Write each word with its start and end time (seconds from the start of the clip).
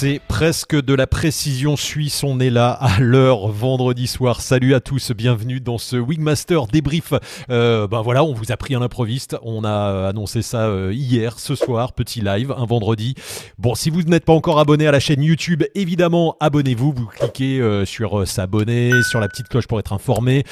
C'est 0.00 0.22
presque 0.28 0.74
de 0.82 0.94
la 0.94 1.06
précision 1.06 1.76
suisse. 1.76 2.24
On 2.24 2.40
est 2.40 2.48
là 2.48 2.70
à 2.70 3.00
l'heure 3.00 3.48
vendredi 3.48 4.06
soir. 4.06 4.40
Salut 4.40 4.72
à 4.72 4.80
tous, 4.80 5.12
bienvenue 5.12 5.60
dans 5.60 5.76
ce 5.76 5.96
Wingmaster 5.96 6.68
débrief. 6.72 7.12
Euh, 7.50 7.86
ben 7.86 8.00
voilà, 8.00 8.24
on 8.24 8.32
vous 8.32 8.50
a 8.50 8.56
pris 8.56 8.74
un 8.74 8.80
improviste. 8.80 9.36
On 9.42 9.62
a 9.62 10.08
annoncé 10.08 10.40
ça 10.40 10.68
euh, 10.68 10.90
hier, 10.94 11.38
ce 11.38 11.54
soir, 11.54 11.92
petit 11.92 12.22
live, 12.22 12.50
un 12.56 12.64
vendredi. 12.64 13.14
Bon, 13.58 13.74
si 13.74 13.90
vous 13.90 14.00
n'êtes 14.04 14.24
pas 14.24 14.32
encore 14.32 14.58
abonné 14.58 14.86
à 14.86 14.90
la 14.90 15.00
chaîne 15.00 15.22
YouTube, 15.22 15.64
évidemment, 15.74 16.34
abonnez-vous. 16.40 16.94
Vous 16.96 17.06
cliquez 17.06 17.60
euh, 17.60 17.84
sur 17.84 18.26
s'abonner, 18.26 18.92
sur 19.02 19.20
la 19.20 19.28
petite 19.28 19.48
cloche 19.48 19.66
pour 19.66 19.80
être 19.80 19.92
informé. 19.92 20.44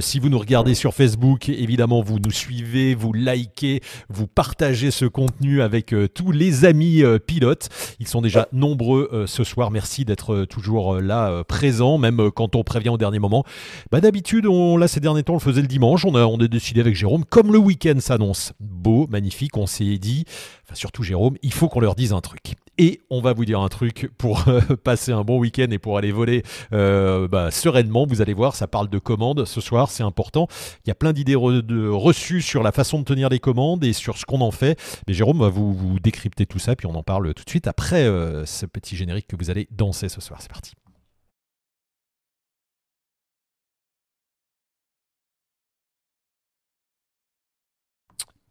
si 0.00 0.18
vous 0.18 0.30
nous 0.30 0.38
regardez 0.38 0.72
sur 0.72 0.94
Facebook, 0.94 1.50
évidemment, 1.50 2.00
vous 2.00 2.20
nous 2.20 2.32
suivez, 2.32 2.94
vous 2.94 3.12
likez, 3.12 3.82
vous 4.08 4.26
partagez 4.26 4.90
ce 4.90 5.04
contenu 5.04 5.60
avec 5.60 5.94
tous 6.14 6.32
les 6.32 6.64
amis 6.64 7.02
pilotes. 7.26 7.68
Ils 8.00 8.08
sont 8.08 8.22
déjà 8.22 8.48
nombreux 8.50 8.93
euh, 8.94 9.26
ce 9.26 9.44
soir. 9.44 9.70
Merci 9.70 10.04
d'être 10.04 10.34
euh, 10.34 10.46
toujours 10.46 10.94
euh, 10.96 11.00
là, 11.00 11.44
présent, 11.44 11.98
même 11.98 12.30
quand 12.30 12.56
on 12.56 12.64
prévient 12.64 12.90
au 12.90 12.98
dernier 12.98 13.18
moment. 13.18 13.44
Bah, 13.90 14.00
D'habitude, 14.00 14.46
on, 14.46 14.76
là, 14.76 14.88
ces 14.88 15.00
derniers 15.00 15.22
temps, 15.22 15.34
on 15.34 15.36
le 15.36 15.42
faisait 15.42 15.62
le 15.62 15.66
dimanche. 15.66 16.04
On 16.04 16.14
a, 16.14 16.24
on 16.24 16.38
a 16.38 16.48
décidé 16.48 16.80
avec 16.80 16.94
Jérôme, 16.94 17.24
comme 17.24 17.52
le 17.52 17.58
week-end 17.58 17.98
s'annonce 17.98 18.52
beau, 18.60 19.06
magnifique, 19.08 19.56
on 19.56 19.66
s'est 19.66 19.98
dit, 19.98 20.24
enfin 20.64 20.74
surtout 20.74 21.02
Jérôme, 21.02 21.36
il 21.42 21.52
faut 21.52 21.68
qu'on 21.68 21.80
leur 21.80 21.94
dise 21.94 22.12
un 22.12 22.20
truc. 22.20 22.54
Et 22.78 23.00
on 23.10 23.20
va 23.20 23.32
vous 23.32 23.44
dire 23.44 23.60
un 23.60 23.68
truc 23.68 24.10
pour 24.18 24.44
passer 24.84 25.12
un 25.12 25.22
bon 25.22 25.38
week-end 25.38 25.68
et 25.70 25.78
pour 25.78 25.98
aller 25.98 26.12
voler 26.12 26.42
bah, 26.70 27.50
sereinement. 27.50 28.06
Vous 28.06 28.20
allez 28.20 28.34
voir, 28.34 28.56
ça 28.56 28.66
parle 28.66 28.88
de 28.88 28.98
commandes 28.98 29.44
ce 29.44 29.60
soir, 29.60 29.90
c'est 29.90 30.02
important. 30.02 30.48
Il 30.84 30.88
y 30.88 30.90
a 30.90 30.94
plein 30.94 31.12
d'idées 31.12 31.36
reçues 31.36 32.42
sur 32.42 32.62
la 32.62 32.72
façon 32.72 32.98
de 32.98 33.04
tenir 33.04 33.28
les 33.28 33.38
commandes 33.38 33.84
et 33.84 33.92
sur 33.92 34.16
ce 34.16 34.24
qu'on 34.24 34.40
en 34.40 34.50
fait. 34.50 34.78
Mais 35.06 35.14
Jérôme 35.14 35.38
va 35.38 35.48
vous, 35.48 35.72
vous 35.72 36.00
décrypter 36.00 36.46
tout 36.46 36.58
ça, 36.58 36.76
puis 36.76 36.86
on 36.86 36.94
en 36.94 37.02
parle 37.02 37.32
tout 37.34 37.44
de 37.44 37.50
suite 37.50 37.66
après 37.66 38.04
ce 38.46 38.66
petit 38.66 38.96
générique 38.96 39.26
que 39.28 39.36
vous 39.36 39.50
allez 39.50 39.68
danser 39.70 40.08
ce 40.08 40.20
soir. 40.20 40.40
C'est 40.40 40.50
parti. 40.50 40.72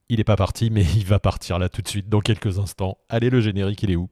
Il 0.09 0.17
n'est 0.17 0.23
pas 0.23 0.35
parti, 0.35 0.69
mais 0.69 0.83
il 0.95 1.05
va 1.05 1.19
partir 1.19 1.59
là 1.59 1.69
tout 1.69 1.81
de 1.81 1.87
suite 1.87 2.09
dans 2.09 2.21
quelques 2.21 2.59
instants. 2.59 2.97
Allez, 3.09 3.29
le 3.29 3.41
générique, 3.41 3.83
il 3.83 3.91
est 3.91 3.95
où? 3.95 4.09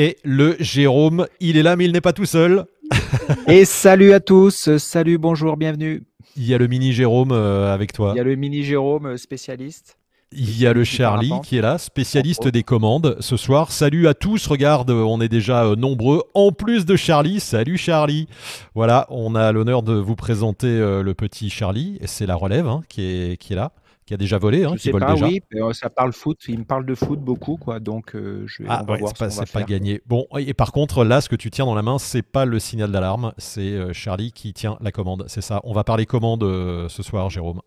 Et 0.00 0.16
le 0.22 0.54
Jérôme, 0.60 1.26
il 1.40 1.56
est 1.56 1.64
là, 1.64 1.74
mais 1.74 1.84
il 1.84 1.90
n'est 1.90 2.00
pas 2.00 2.12
tout 2.12 2.24
seul. 2.24 2.66
Et 3.48 3.64
salut 3.64 4.12
à 4.12 4.20
tous, 4.20 4.76
salut, 4.76 5.18
bonjour, 5.18 5.56
bienvenue. 5.56 6.04
Il 6.36 6.46
y 6.46 6.54
a 6.54 6.58
le 6.58 6.68
mini 6.68 6.92
Jérôme 6.92 7.32
euh, 7.32 7.74
avec 7.74 7.92
toi. 7.92 8.12
Il 8.14 8.18
y 8.18 8.20
a 8.20 8.22
le 8.22 8.36
mini 8.36 8.62
Jérôme, 8.62 9.06
euh, 9.06 9.16
spécialiste. 9.16 9.98
Il 10.30 10.56
y 10.56 10.68
a 10.68 10.72
le 10.72 10.84
Charlie 10.84 11.32
qui 11.42 11.56
est 11.56 11.62
là, 11.62 11.78
spécialiste 11.78 12.46
des 12.46 12.62
commandes 12.62 13.16
ce 13.18 13.36
soir. 13.36 13.72
Salut 13.72 14.06
à 14.06 14.14
tous, 14.14 14.46
regarde, 14.46 14.88
on 14.92 15.20
est 15.20 15.28
déjà 15.28 15.64
euh, 15.64 15.74
nombreux. 15.74 16.22
En 16.32 16.52
plus 16.52 16.86
de 16.86 16.94
Charlie, 16.94 17.40
salut 17.40 17.76
Charlie. 17.76 18.28
Voilà, 18.76 19.04
on 19.10 19.34
a 19.34 19.50
l'honneur 19.50 19.82
de 19.82 19.94
vous 19.94 20.14
présenter 20.14 20.68
le 20.78 21.12
petit 21.14 21.50
Charlie, 21.50 21.98
et 22.00 22.06
c'est 22.06 22.26
la 22.26 22.36
relève 22.36 22.68
hein, 22.68 22.82
qui, 22.88 23.02
est, 23.02 23.36
qui 23.36 23.54
est 23.54 23.56
là 23.56 23.72
qui 24.08 24.14
a 24.14 24.16
déjà 24.16 24.38
volé, 24.38 24.64
hein, 24.64 24.74
qui 24.74 24.90
vole 24.90 25.02
pas, 25.02 25.12
déjà. 25.12 25.26
Oui, 25.26 25.42
euh, 25.56 25.74
ça 25.74 25.90
parle 25.90 26.14
foot. 26.14 26.40
Il 26.48 26.60
me 26.60 26.64
parle 26.64 26.86
de 26.86 26.94
foot 26.94 27.20
beaucoup, 27.20 27.58
quoi. 27.58 27.78
Donc, 27.78 28.16
euh, 28.16 28.42
je 28.46 28.62
ah, 28.66 28.82
ouais, 28.88 29.00
c'est 29.14 29.52
pas, 29.52 29.64
gagné. 29.64 30.00
Bon, 30.06 30.26
et 30.38 30.54
par 30.54 30.72
contre, 30.72 31.04
là, 31.04 31.20
ce 31.20 31.28
que 31.28 31.36
tu 31.36 31.50
tiens 31.50 31.66
dans 31.66 31.74
la 31.74 31.82
main, 31.82 31.98
c'est 31.98 32.22
pas 32.22 32.46
le 32.46 32.58
signal 32.58 32.90
d'alarme, 32.90 33.34
c'est 33.36 33.60
euh, 33.60 33.92
Charlie 33.92 34.32
qui 34.32 34.54
tient 34.54 34.78
la 34.80 34.92
commande. 34.92 35.26
C'est 35.28 35.42
ça. 35.42 35.60
On 35.64 35.74
va 35.74 35.84
parler 35.84 36.06
commande 36.06 36.40
ce 36.40 37.02
soir, 37.02 37.28
Jérôme. 37.28 37.60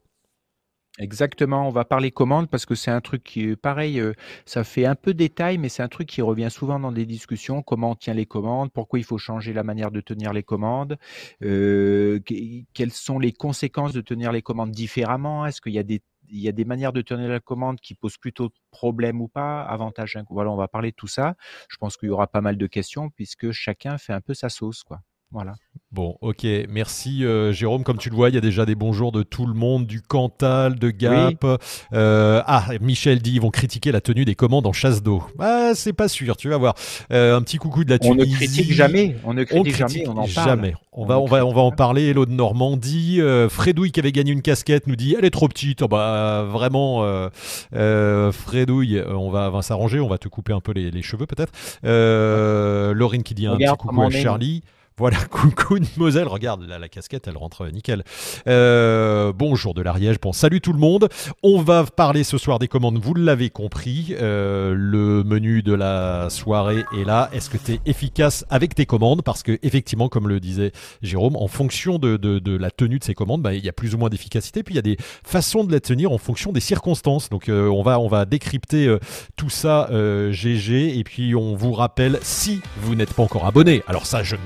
Exactement, 1.00 1.68
on 1.68 1.72
va 1.72 1.86
parler 1.86 2.12
commande 2.12 2.50
parce 2.50 2.66
que 2.66 2.76
c'est 2.76 2.92
un 2.92 3.00
truc 3.02 3.24
qui, 3.24 3.56
pareil, 3.56 4.02
ça 4.46 4.64
fait 4.64 4.86
un 4.86 4.96
peu 4.96 5.14
détail, 5.14 5.58
mais 5.58 5.70
c'est 5.70 5.82
un 5.82 5.88
truc 5.88 6.08
qui 6.10 6.22
revient 6.22 6.50
souvent 6.52 6.80
dans 6.80 6.92
des 6.92 7.06
discussions. 7.06 7.62
Comment 7.62 7.92
on 7.92 7.96
tient 7.96 8.14
les 8.14 8.26
commandes? 8.26 8.72
Pourquoi 8.72 9.00
il 9.00 9.06
faut 9.06 9.18
changer 9.18 9.54
la 9.54 9.64
manière 9.64 9.92
de 9.92 10.02
tenir 10.02 10.34
les 10.34 10.44
commandes? 10.44 10.98
Quelles 11.40 12.92
sont 12.92 13.20
les 13.20 13.32
conséquences 13.32 13.94
de 13.94 14.02
tenir 14.02 14.32
les 14.32 14.42
commandes 14.42 14.72
différemment? 14.72 15.46
Est-ce 15.46 15.62
qu'il 15.62 15.74
y 15.74 15.80
a 15.80 15.84
des 15.84 16.02
y 16.40 16.48
a 16.48 16.52
des 16.52 16.66
manières 16.66 16.94
de 16.94 17.02
tenir 17.02 17.30
la 17.30 17.40
commande 17.40 17.80
qui 17.82 17.96
posent 17.96 18.18
plutôt 18.18 18.50
problème 18.72 19.22
ou 19.22 19.28
pas, 19.28 19.62
avantage. 19.64 20.18
Voilà, 20.30 20.52
on 20.52 20.56
va 20.56 20.68
parler 20.68 20.92
de 20.92 20.96
tout 20.96 21.08
ça. 21.08 21.36
Je 21.70 21.78
pense 21.78 21.98
qu'il 21.98 22.08
y 22.10 22.12
aura 22.12 22.28
pas 22.28 22.42
mal 22.42 22.58
de 22.58 22.68
questions 22.68 23.10
puisque 23.10 23.52
chacun 23.52 23.98
fait 23.98 24.14
un 24.14 24.22
peu 24.22 24.34
sa 24.34 24.50
sauce, 24.50 24.84
quoi. 24.84 25.02
Voilà. 25.32 25.54
Bon, 25.94 26.18
ok, 26.22 26.46
merci 26.70 27.26
euh, 27.26 27.52
Jérôme. 27.52 27.84
Comme 27.84 27.98
tu 27.98 28.10
le 28.10 28.16
vois, 28.16 28.30
il 28.30 28.36
y 28.36 28.38
a 28.38 28.42
déjà 28.42 28.66
des 28.66 28.76
bonjours 28.76 29.12
de 29.12 29.24
tout 29.24 29.46
le 29.46 29.54
monde, 29.54 29.86
du 29.86 30.02
Cantal, 30.02 30.80
de 30.80 30.90
Gap. 30.90 31.46
Euh, 31.94 32.42
ah, 32.46 32.68
Michel 32.80 33.22
dit 33.22 33.34
ils 33.34 33.42
vont 33.42 33.50
critiquer 33.50 33.92
la 33.92 34.00
tenue 34.00 34.24
des 34.24 34.36
commandes 34.36 34.68
en 34.68 34.74
chasse 34.74 35.04
d'eau. 35.04 35.24
Ah, 35.40 35.72
c'est 35.74 35.94
pas 35.94 36.08
sûr, 36.08 36.38
tu 36.38 36.50
vas 36.50 36.58
voir. 36.58 36.76
Euh, 37.12 37.38
un 37.38 37.42
petit 37.42 37.58
coucou 37.58 37.84
de 37.84 37.90
la 37.90 38.00
Tunisie. 38.00 38.20
On 38.20 38.26
ne 38.26 38.36
critique 38.36 38.72
jamais, 38.72 39.18
on 39.26 39.34
ne 39.34 39.44
critique, 39.44 39.76
jamais, 39.76 40.08
on 40.08 40.12
en 40.12 40.16
parle. 40.16 40.30
Jamais. 40.30 40.76
On, 40.94 41.06
va, 41.06 41.20
on, 41.20 41.26
va, 41.26 41.46
on 41.46 41.54
va 41.54 41.62
en 41.62 41.72
parler. 41.72 42.08
Hello 42.08 42.26
de 42.26 42.32
Normandie. 42.32 43.20
Fredouille 43.50 43.92
qui 43.92 44.00
avait 44.00 44.14
gagné 44.14 44.32
une 44.32 44.42
casquette 44.42 44.88
nous 44.88 44.96
dit 44.98 45.16
elle 45.18 45.26
est 45.26 45.30
trop 45.30 45.48
petite. 45.48 45.82
Oh, 45.82 45.90
bah, 45.90 46.46
vraiment, 46.50 47.06
Fredouille, 47.72 49.02
on 49.08 49.30
va, 49.30 49.50
va 49.50 49.62
s'arranger, 49.62 50.00
on 50.02 50.10
va 50.10 50.18
te 50.18 50.28
couper 50.28 50.54
un 50.54 50.62
peu 50.62 50.74
les, 50.74 51.02
cheveux 51.02 51.26
peut-être. 51.26 51.52
Laurine 51.84 53.24
qui 53.24 53.34
dit 53.34 53.48
un 53.48 53.58
petit 53.58 53.78
coucou 53.78 54.02
à 54.02 54.10
Charlie. 54.10 54.64
Voilà, 55.02 55.18
coucou 55.32 55.80
de 55.80 55.88
Moselle. 55.98 56.28
Regarde, 56.28 56.62
là, 56.68 56.78
la 56.78 56.88
casquette, 56.88 57.28
elle 57.28 57.36
rentre 57.36 57.66
nickel. 57.72 58.04
Euh, 58.48 59.34
bonjour 59.36 59.74
de 59.74 59.82
l'Ariège. 59.82 60.20
Bon, 60.22 60.32
salut 60.32 60.62
tout 60.62 60.74
le 60.74 60.80
monde. 60.80 61.10
On 61.42 61.60
va 61.60 61.86
parler 61.86 62.24
ce 62.24 62.38
soir 62.38 62.60
des 62.60 62.68
commandes, 62.68 63.00
vous 63.00 63.16
l'avez 63.16 63.50
compris. 63.50 64.16
Euh, 64.22 64.76
le 64.78 65.24
menu 65.24 65.64
de 65.64 65.74
la 65.74 66.30
soirée 66.30 66.84
est 66.96 67.04
là. 67.04 67.32
Est-ce 67.34 67.50
que 67.50 67.58
tu 67.58 67.72
es 67.72 67.80
efficace 67.88 68.46
avec 68.52 68.76
tes 68.76 68.86
commandes? 68.86 69.24
Parce 69.24 69.42
que, 69.42 69.58
effectivement, 69.64 70.08
comme 70.08 70.28
le 70.28 70.40
disait 70.40 70.72
Jérôme, 71.02 71.36
en 71.36 71.48
fonction 71.48 71.98
de, 71.98 72.20
la 72.56 72.70
tenue 72.70 73.00
de 73.00 73.04
ces 73.04 73.16
commandes, 73.16 73.42
bah, 73.42 73.56
il 73.56 73.66
y 73.66 73.70
a 73.70 73.74
plus 73.74 73.96
ou 73.96 73.98
moins 73.98 74.10
d'efficacité. 74.10 74.62
Puis 74.62 74.76
il 74.76 74.78
y 74.78 74.80
a 74.80 74.84
des 74.84 74.98
façons 75.24 75.64
de 75.64 75.72
la 75.72 75.80
tenir 75.80 76.12
en 76.12 76.20
fonction 76.20 76.52
des 76.52 76.60
circonstances. 76.60 77.28
Donc, 77.32 77.50
euh, 77.50 77.70
on, 77.70 77.82
va, 77.82 78.00
on 78.00 78.08
va 78.08 78.26
décrypter 78.26 78.96
tout 79.36 79.50
ça, 79.50 79.90
GG. 80.30 81.00
Et 81.00 81.04
puis, 81.04 81.34
on 81.34 81.56
vous 81.56 81.74
rappelle, 81.74 82.20
si 82.22 82.62
vous 82.78 82.94
n'êtes 82.94 83.16
pas 83.16 83.24
encore 83.24 83.48
abonné, 83.48 83.82
alors 83.88 84.06
ça, 84.06 84.22
je 84.22 84.36
ne 84.36 84.42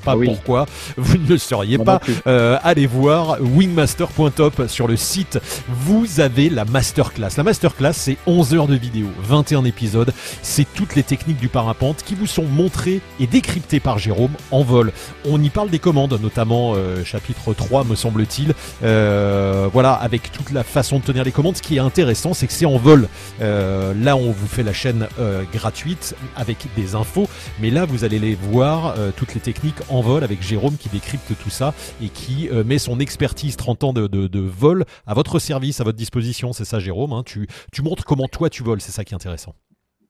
pas 0.00 0.16
pourquoi 0.16 0.66
vous 0.96 1.18
ne 1.18 1.28
le 1.28 1.38
seriez 1.38 1.78
pas. 1.78 2.00
Euh, 2.26 2.58
allez 2.62 2.86
voir 2.86 3.38
wingmaster.top 3.40 4.64
sur 4.68 4.86
le 4.86 4.96
site. 4.96 5.38
Vous 5.68 6.20
avez 6.20 6.48
la 6.48 6.64
masterclass. 6.64 7.30
La 7.36 7.42
masterclass, 7.42 7.92
c'est 7.92 8.16
11 8.26 8.54
heures 8.54 8.68
de 8.68 8.76
vidéo, 8.76 9.08
21 9.22 9.64
épisodes. 9.64 10.12
C'est 10.42 10.66
toutes 10.74 10.94
les 10.94 11.02
techniques 11.02 11.38
du 11.38 11.48
parapente 11.48 12.02
qui 12.04 12.14
vous 12.14 12.26
sont 12.26 12.44
montrées 12.44 13.00
et 13.20 13.26
décryptées 13.26 13.80
par 13.80 13.98
Jérôme 13.98 14.32
en 14.50 14.62
vol. 14.62 14.92
On 15.24 15.42
y 15.42 15.50
parle 15.50 15.70
des 15.70 15.78
commandes, 15.78 16.18
notamment 16.20 16.74
euh, 16.74 17.04
chapitre 17.04 17.54
3, 17.54 17.84
me 17.84 17.94
semble-t-il. 17.94 18.54
Euh, 18.82 19.68
voilà, 19.72 19.92
avec 19.92 20.32
toute 20.32 20.50
la 20.50 20.64
façon 20.64 20.98
de 20.98 21.04
tenir 21.04 21.24
les 21.24 21.32
commandes. 21.32 21.56
Ce 21.56 21.62
qui 21.62 21.76
est 21.76 21.80
intéressant, 21.80 22.34
c'est 22.34 22.46
que 22.46 22.52
c'est 22.52 22.66
en 22.66 22.78
vol. 22.78 23.08
là, 23.40 24.16
on 24.16 24.32
vous 24.32 24.46
fait 24.46 24.62
la 24.62 24.72
chaîne 24.72 25.06
gratuite 25.52 26.14
avec 26.36 26.66
des 26.76 26.94
infos, 26.94 27.28
mais 27.60 27.70
là, 27.70 27.84
vous 27.84 28.04
allez 28.04 28.18
les 28.18 28.34
voir, 28.34 28.94
toutes 29.16 29.34
les 29.34 29.40
techniques 29.40 29.73
en 29.88 30.00
vol 30.00 30.24
avec 30.24 30.42
Jérôme 30.42 30.76
qui 30.76 30.88
décrypte 30.88 31.32
tout 31.42 31.50
ça 31.50 31.74
et 32.02 32.08
qui 32.08 32.48
euh, 32.48 32.64
met 32.64 32.78
son 32.78 33.00
expertise 33.00 33.56
30 33.56 33.84
ans 33.84 33.92
de, 33.92 34.40
vol 34.40 34.84
à 35.06 35.14
votre 35.14 35.38
service, 35.38 35.80
à 35.80 35.84
votre 35.84 35.98
disposition. 35.98 36.52
C'est 36.52 36.64
ça, 36.64 36.78
Jérôme. 36.78 37.12
Hein. 37.12 37.22
Tu, 37.24 37.46
montres 37.82 38.04
comment 38.04 38.28
toi 38.28 38.50
tu 38.50 38.62
voles, 38.62 38.80
c'est 38.80 38.92
ça 38.92 39.04
qui 39.04 39.14
est 39.14 39.16
intéressant. 39.16 39.54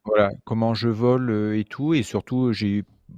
Voilà, 0.04 0.30
comment 0.44 0.74
je 0.74 0.88
vole 0.88 1.30
euh, 1.30 1.58
et 1.58 1.64
tout. 1.64 1.94
Et 1.94 2.02
surtout, 2.02 2.52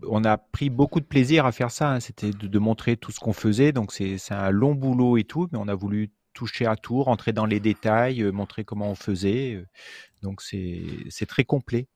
on 0.06 0.24
a 0.24 0.38
pris 0.38 0.70
beaucoup 0.70 1.00
de 1.00 1.04
plaisir 1.04 1.46
à 1.46 1.52
faire 1.52 1.70
ça. 1.70 1.92
Hein. 1.92 2.00
C'était 2.00 2.30
de, 2.30 2.58
montrer 2.58 2.96
tout 2.96 3.12
ce 3.12 3.20
qu'on 3.20 3.32
faisait. 3.32 3.72
Donc, 3.72 3.92
c'est 3.92 4.18
un 4.30 4.50
long 4.50 4.74
boulot 4.74 5.16
et 5.16 5.24
tout, 5.24 5.48
mais 5.52 5.58
on 5.58 5.68
a 5.68 5.74
voulu 5.74 6.10
toucher 6.32 6.66
à 6.66 6.76
tout, 6.76 7.02
rentrer 7.02 7.32
dans 7.32 7.46
les 7.46 7.60
détails, 7.60 8.22
euh, 8.22 8.30
montrer 8.30 8.64
comment 8.64 8.90
on 8.90 8.94
faisait. 8.94 9.64
donc, 10.22 10.42
c'est 10.42 11.26
très 11.26 11.44
complet, 11.44 11.88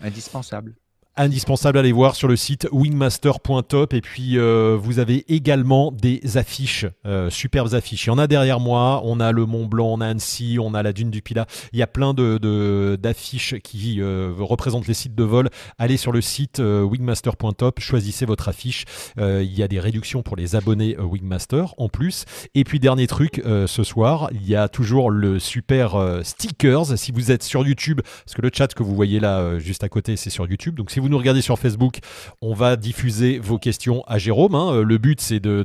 indispensable. 0.00 0.76
Indispensable 1.16 1.78
à 1.78 1.80
aller 1.80 1.92
voir 1.92 2.14
sur 2.14 2.28
le 2.28 2.36
site 2.36 2.68
wingmaster.top 2.72 3.94
et 3.94 4.00
puis 4.00 4.38
euh, 4.38 4.76
vous 4.78 4.98
avez 4.98 5.24
également 5.32 5.90
des 5.90 6.36
affiches, 6.36 6.86
euh, 7.06 7.30
superbes 7.30 7.74
affiches. 7.74 8.06
Il 8.06 8.08
y 8.08 8.10
en 8.10 8.18
a 8.18 8.26
derrière 8.26 8.60
moi, 8.60 9.00
on 9.04 9.20
a 9.20 9.32
le 9.32 9.46
Mont 9.46 9.66
Blanc, 9.66 9.94
on 9.94 10.00
a 10.00 10.08
Annecy, 10.08 10.58
on 10.60 10.74
a 10.74 10.82
la 10.82 10.92
dune 10.92 11.10
du 11.10 11.22
Pilat. 11.22 11.46
Il 11.72 11.78
y 11.78 11.82
a 11.82 11.86
plein 11.86 12.12
de 12.14 12.96
d'affiches 13.00 13.54
qui 13.62 14.00
euh, 14.00 14.32
représentent 14.38 14.86
les 14.86 14.94
sites 14.94 15.14
de 15.14 15.24
vol. 15.24 15.48
Allez 15.78 15.96
sur 15.96 16.12
le 16.12 16.20
site 16.20 16.60
wingmaster.top, 16.60 17.80
choisissez 17.80 18.26
votre 18.26 18.48
affiche. 18.48 18.84
il 19.18 19.52
y 19.52 19.62
a 19.62 19.68
des 19.68 19.80
réductions 19.80 20.22
pour 20.22 20.36
les 20.36 20.54
abonnés 20.54 20.96
Wingmaster 20.98 21.74
en 21.78 21.88
plus. 21.88 22.24
Et 22.54 22.64
puis 22.64 22.80
dernier 22.80 23.06
truc, 23.06 23.42
ce 23.44 23.84
soir, 23.84 24.28
il 24.32 24.46
y 24.46 24.54
a 24.54 24.68
toujours 24.68 25.10
le 25.10 25.38
super 25.38 26.20
stickers. 26.22 26.98
Si 26.98 27.12
vous 27.12 27.30
êtes 27.30 27.42
sur 27.42 27.66
YouTube, 27.66 28.00
parce 28.24 28.34
que 28.34 28.42
le 28.42 28.50
chat 28.52 28.72
que 28.74 28.82
vous 28.82 28.94
voyez 28.94 29.20
là 29.20 29.58
juste 29.58 29.84
à 29.84 29.88
côté, 29.88 30.16
c'est 30.16 30.30
sur 30.30 30.48
YouTube. 30.48 30.74
Donc 30.74 30.90
si 30.90 31.00
vous 31.00 31.05
nous 31.08 31.18
regardez 31.18 31.42
sur 31.42 31.58
Facebook, 31.58 31.98
on 32.40 32.54
va 32.54 32.76
diffuser 32.76 33.38
vos 33.38 33.58
questions 33.58 34.02
à 34.06 34.18
Jérôme. 34.18 34.54
Hein. 34.54 34.82
Le 34.82 34.98
but, 34.98 35.20
c'est 35.20 35.40
de, 35.40 35.64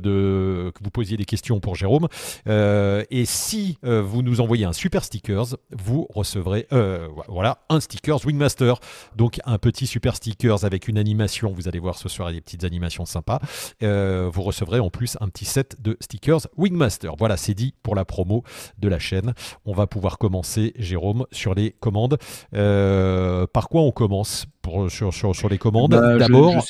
que 0.74 0.84
vous 0.84 0.90
posiez 0.90 1.16
des 1.16 1.24
questions 1.24 1.60
pour 1.60 1.74
Jérôme. 1.74 2.08
Euh, 2.48 3.04
et 3.10 3.24
si 3.24 3.78
euh, 3.84 4.02
vous 4.02 4.22
nous 4.22 4.40
envoyez 4.40 4.64
un 4.64 4.72
super 4.72 5.04
stickers, 5.04 5.56
vous 5.70 6.06
recevrez 6.14 6.66
euh, 6.72 7.08
voilà 7.28 7.58
un 7.68 7.80
stickers 7.80 8.24
Wingmaster. 8.24 8.74
Donc 9.16 9.40
un 9.44 9.58
petit 9.58 9.86
super 9.86 10.16
stickers 10.16 10.64
avec 10.64 10.88
une 10.88 10.98
animation. 10.98 11.52
Vous 11.52 11.68
allez 11.68 11.78
voir 11.78 11.96
ce 11.96 12.08
soir, 12.08 12.30
des 12.32 12.40
petites 12.40 12.64
animations 12.64 13.04
sympas. 13.04 13.40
vous 13.80 14.42
recevrez 14.42 14.80
en 14.80 14.90
plus 14.90 15.16
un 15.20 15.28
petit 15.28 15.44
set 15.44 15.80
de 15.80 15.96
stickers 16.00 16.46
Wingmaster. 16.56 17.14
Voilà, 17.18 17.36
c'est 17.36 17.54
dit 17.54 17.74
pour 17.82 17.94
la 17.94 18.04
promo 18.04 18.42
de 18.78 18.88
la 18.88 18.98
chaîne. 18.98 19.34
On 19.64 19.72
va 19.72 19.86
pouvoir 19.86 20.18
commencer, 20.18 20.72
Jérôme, 20.76 21.26
sur 21.32 21.54
les 21.54 21.72
commandes. 21.72 22.18
par 22.50 23.68
quoi 23.68 23.82
on 23.82 23.92
commence? 23.92 24.46
Pour, 24.62 24.90
sur, 24.90 25.12
sur, 25.12 25.48
les 25.48 25.58
commandes. 25.58 25.90
Bah, 25.90 26.16
D'abord, 26.16 26.64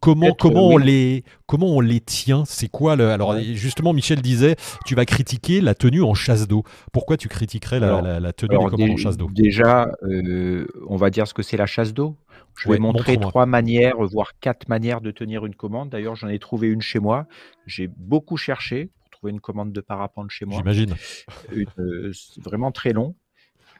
comment, 0.00 0.32
comment, 0.32 0.68
on 0.68 0.78
les, 0.78 1.22
comment 1.46 1.68
on 1.68 1.80
les 1.80 2.00
tient? 2.00 2.44
C'est 2.46 2.68
quoi 2.68 2.96
le. 2.96 3.10
Alors, 3.10 3.38
justement, 3.38 3.92
Michel 3.92 4.20
disait 4.22 4.56
tu 4.86 4.94
vas 4.94 5.04
critiquer 5.04 5.60
la 5.60 5.74
tenue 5.74 6.02
en 6.02 6.14
chasse 6.14 6.48
d'eau. 6.48 6.64
Pourquoi 6.92 7.16
tu 7.16 7.28
critiquerais 7.28 7.78
la, 7.78 8.32
tenue 8.32 8.58
des 8.58 8.70
commandes 8.70 8.90
en 8.90 8.96
chasse 8.96 9.16
d'eau? 9.16 9.28
Déjà, 9.32 9.90
euh, 10.02 10.66
on 10.88 10.96
va 10.96 11.10
dire 11.10 11.28
ce 11.28 11.34
que 11.34 11.42
c'est 11.42 11.56
la 11.56 11.66
chasse 11.66 11.92
d'eau. 11.92 12.16
Je 12.56 12.68
vais 12.68 12.78
montrer 12.78 13.16
trois 13.16 13.46
manières, 13.46 13.96
voire 13.98 14.32
quatre 14.40 14.68
manières 14.68 15.00
de 15.00 15.10
tenir 15.10 15.46
une 15.46 15.54
commande. 15.54 15.90
D'ailleurs, 15.90 16.16
j'en 16.16 16.28
ai 16.28 16.38
trouvé 16.38 16.68
une 16.68 16.82
chez 16.82 16.98
moi. 16.98 17.26
J'ai 17.66 17.86
beaucoup 17.86 18.36
cherché 18.36 18.90
pour 19.00 19.10
trouver 19.10 19.32
une 19.32 19.40
commande 19.40 19.72
de 19.72 19.80
parapente 19.80 20.30
chez 20.30 20.44
moi. 20.44 20.58
J'imagine. 20.58 20.94
Euh, 21.78 22.12
vraiment 22.42 22.72
très 22.72 22.92
long. 22.92 23.14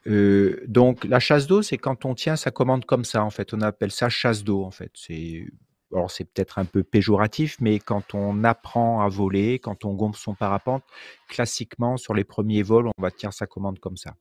Euh, 0.06 0.64
donc 0.66 1.04
la 1.04 1.20
chasse 1.20 1.46
d'eau, 1.46 1.62
c'est 1.62 1.78
quand 1.78 2.04
on 2.04 2.14
tient 2.14 2.36
sa 2.36 2.50
commande 2.50 2.84
comme 2.84 3.04
ça, 3.04 3.24
en 3.24 3.30
fait. 3.30 3.52
On 3.54 3.60
appelle 3.60 3.90
ça 3.90 4.08
chasse 4.08 4.44
d'eau, 4.44 4.64
en 4.64 4.70
fait. 4.70 4.92
C'est 4.94 5.46
alors 5.92 6.10
c'est 6.10 6.24
peut-être 6.24 6.58
un 6.58 6.64
peu 6.64 6.84
péjoratif, 6.84 7.56
mais 7.60 7.80
quand 7.80 8.14
on 8.14 8.44
apprend 8.44 9.00
à 9.00 9.08
voler, 9.08 9.58
quand 9.58 9.84
on 9.84 9.94
gonfle 9.94 10.20
son 10.20 10.34
parapente, 10.34 10.84
classiquement 11.28 11.96
sur 11.96 12.14
les 12.14 12.24
premiers 12.24 12.62
vols, 12.62 12.88
on 12.96 13.02
va 13.02 13.10
tenir 13.10 13.32
sa 13.32 13.46
commande 13.46 13.80
comme 13.80 13.96
ça. 13.96 14.14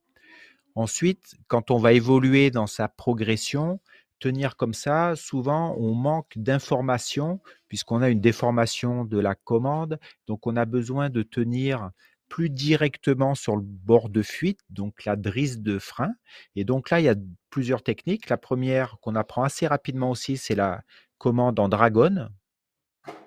Ensuite, 0.74 1.36
quand 1.48 1.70
on 1.70 1.78
va 1.78 1.92
évoluer 1.92 2.50
dans 2.50 2.66
sa 2.66 2.88
progression, 2.88 3.80
tenir 4.18 4.56
comme 4.56 4.74
ça, 4.74 5.14
souvent 5.16 5.74
on 5.78 5.94
manque 5.94 6.32
d'informations 6.36 7.40
puisqu'on 7.68 8.02
a 8.02 8.08
une 8.08 8.20
déformation 8.20 9.04
de 9.04 9.18
la 9.18 9.34
commande, 9.34 9.98
donc 10.26 10.46
on 10.46 10.56
a 10.56 10.64
besoin 10.64 11.08
de 11.08 11.22
tenir 11.22 11.90
plus 12.30 12.48
directement 12.48 13.34
sur 13.34 13.56
le 13.56 13.62
bord 13.62 14.08
de 14.08 14.22
fuite, 14.22 14.60
donc 14.70 15.04
la 15.04 15.16
drisse 15.16 15.60
de 15.60 15.78
frein. 15.78 16.14
Et 16.56 16.64
donc 16.64 16.88
là, 16.88 17.00
il 17.00 17.04
y 17.04 17.08
a 17.08 17.16
plusieurs 17.50 17.82
techniques. 17.82 18.30
La 18.30 18.38
première 18.38 18.98
qu'on 19.00 19.16
apprend 19.16 19.42
assez 19.42 19.66
rapidement 19.66 20.10
aussi, 20.10 20.38
c'est 20.38 20.54
la 20.54 20.80
commande 21.18 21.58
en 21.58 21.68
dragon. 21.68 22.28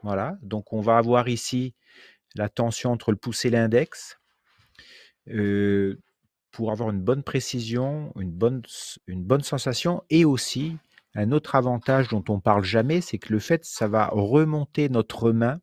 Voilà, 0.02 0.38
donc 0.42 0.72
on 0.74 0.82
va 0.82 0.98
avoir 0.98 1.28
ici 1.28 1.76
la 2.34 2.50
tension 2.50 2.92
entre 2.92 3.12
le 3.12 3.18
pouce 3.18 3.46
et 3.46 3.50
l'index. 3.50 4.20
Euh, 5.28 6.00
pour 6.52 6.72
avoir 6.72 6.90
une 6.90 7.02
bonne 7.02 7.24
précision, 7.24 8.14
une 8.18 8.32
bonne, 8.32 8.62
une 9.08 9.24
bonne 9.24 9.44
sensation 9.44 10.04
et 10.10 10.24
aussi 10.24 10.78
un 11.16 11.32
autre 11.32 11.56
avantage 11.56 12.08
dont 12.08 12.24
on 12.30 12.40
parle 12.40 12.64
jamais, 12.64 13.02
c'est 13.02 13.18
que 13.18 13.34
le 13.34 13.40
fait 13.40 13.66
ça 13.66 13.88
va 13.88 14.08
remonter 14.08 14.88
notre 14.90 15.32
main 15.32 15.60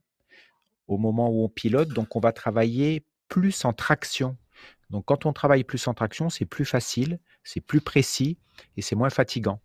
au 0.88 0.98
moment 0.98 1.30
où 1.30 1.44
on 1.44 1.48
pilote, 1.48 1.88
donc 1.90 2.16
on 2.16 2.20
va 2.20 2.32
travailler 2.32 3.04
plus 3.30 3.64
en 3.64 3.72
traction. 3.72 4.36
Donc 4.90 5.06
quand 5.06 5.24
on 5.24 5.32
travaille 5.32 5.64
plus 5.64 5.88
en 5.88 5.94
traction, 5.94 6.28
c'est 6.28 6.44
plus 6.44 6.66
facile, 6.66 7.18
c'est 7.44 7.60
plus 7.62 7.80
précis 7.80 8.36
et 8.76 8.82
c'est 8.82 8.96
moins 8.96 9.08
fatigant 9.08 9.62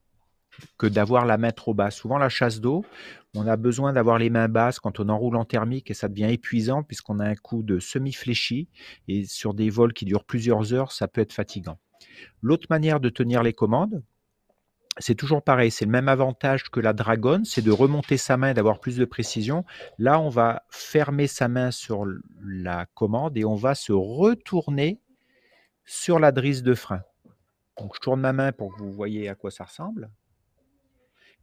que 0.77 0.87
d'avoir 0.87 1.25
la 1.25 1.37
main 1.37 1.51
trop 1.51 1.73
basse. 1.73 1.97
Souvent 1.97 2.17
la 2.17 2.29
chasse 2.29 2.61
d'eau, 2.61 2.85
on 3.33 3.45
a 3.45 3.57
besoin 3.57 3.91
d'avoir 3.91 4.17
les 4.17 4.29
mains 4.29 4.47
basses 4.47 4.79
quand 4.79 5.01
on 5.01 5.09
enroule 5.09 5.35
en 5.35 5.43
thermique 5.43 5.91
et 5.91 5.93
ça 5.93 6.07
devient 6.07 6.31
épuisant 6.31 6.83
puisqu'on 6.83 7.19
a 7.19 7.25
un 7.25 7.35
coup 7.35 7.61
de 7.61 7.79
semi-fléchi 7.79 8.69
et 9.09 9.25
sur 9.25 9.53
des 9.53 9.69
vols 9.69 9.91
qui 9.91 10.05
durent 10.05 10.23
plusieurs 10.23 10.71
heures, 10.71 10.93
ça 10.93 11.09
peut 11.09 11.19
être 11.19 11.33
fatigant. 11.33 11.77
L'autre 12.41 12.67
manière 12.69 13.01
de 13.01 13.09
tenir 13.09 13.43
les 13.43 13.51
commandes, 13.51 14.01
c'est 14.97 15.15
toujours 15.15 15.43
pareil, 15.43 15.71
c'est 15.71 15.85
le 15.85 15.91
même 15.91 16.07
avantage 16.07 16.69
que 16.69 16.79
la 16.79 16.93
dragonne, 16.93 17.45
c'est 17.45 17.61
de 17.61 17.71
remonter 17.71 18.17
sa 18.17 18.37
main 18.37 18.53
d'avoir 18.53 18.79
plus 18.79 18.97
de 18.97 19.05
précision. 19.05 19.65
Là, 19.97 20.19
on 20.19 20.29
va 20.29 20.63
fermer 20.69 21.27
sa 21.27 21.47
main 21.47 21.71
sur 21.71 22.05
la 22.41 22.85
commande 22.93 23.37
et 23.37 23.45
on 23.45 23.55
va 23.55 23.75
se 23.75 23.91
retourner 23.91 25.01
sur 25.85 26.19
la 26.19 26.31
drisse 26.31 26.63
de 26.63 26.73
frein. 26.73 27.01
Donc, 27.77 27.93
je 27.95 27.99
tourne 27.99 28.21
ma 28.21 28.31
main 28.31 28.51
pour 28.51 28.73
que 28.73 28.79
vous 28.79 28.91
voyez 28.91 29.27
à 29.27 29.35
quoi 29.35 29.51
ça 29.51 29.65
ressemble. 29.65 30.09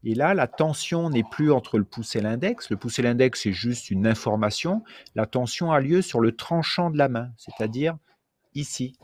Et 0.04 0.14
là, 0.14 0.34
la 0.34 0.48
tension 0.48 1.10
n'est 1.10 1.22
plus 1.22 1.52
entre 1.52 1.78
le 1.78 1.84
pouce 1.84 2.16
et 2.16 2.20
l'index. 2.20 2.70
Le 2.70 2.76
pouce 2.76 2.98
et 2.98 3.02
l'index, 3.02 3.42
c'est 3.42 3.52
juste 3.52 3.90
une 3.90 4.06
information. 4.06 4.82
La 5.14 5.26
tension 5.26 5.70
a 5.70 5.78
lieu 5.78 6.02
sur 6.02 6.20
le 6.20 6.34
tranchant 6.34 6.90
de 6.90 6.98
la 6.98 7.08
main, 7.08 7.30
c'est-à-dire 7.36 7.96
ici. 8.54 8.96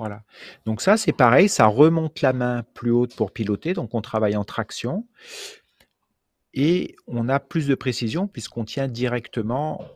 Voilà. 0.00 0.22
Donc 0.64 0.80
ça, 0.80 0.96
c'est 0.96 1.12
pareil, 1.12 1.50
ça 1.50 1.66
remonte 1.66 2.22
la 2.22 2.32
main 2.32 2.64
plus 2.72 2.90
haute 2.90 3.14
pour 3.14 3.32
piloter, 3.32 3.74
donc 3.74 3.94
on 3.94 4.00
travaille 4.00 4.34
en 4.34 4.44
traction. 4.44 5.06
Et 6.54 6.96
on 7.06 7.28
a 7.28 7.38
plus 7.38 7.66
de 7.66 7.74
précision 7.74 8.26
puisqu'on 8.26 8.64
tient 8.64 8.88
directement 8.88 9.86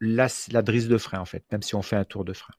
la, 0.00 0.28
la, 0.52 0.62
drisse 0.62 0.86
de 0.86 0.96
frein, 0.96 1.18
en 1.18 1.24
fait, 1.24 1.42
même 1.50 1.62
si 1.62 1.74
on 1.74 1.82
fait 1.82 1.96
un 1.96 2.04
tour 2.04 2.24
de 2.24 2.32
frein. 2.32 2.54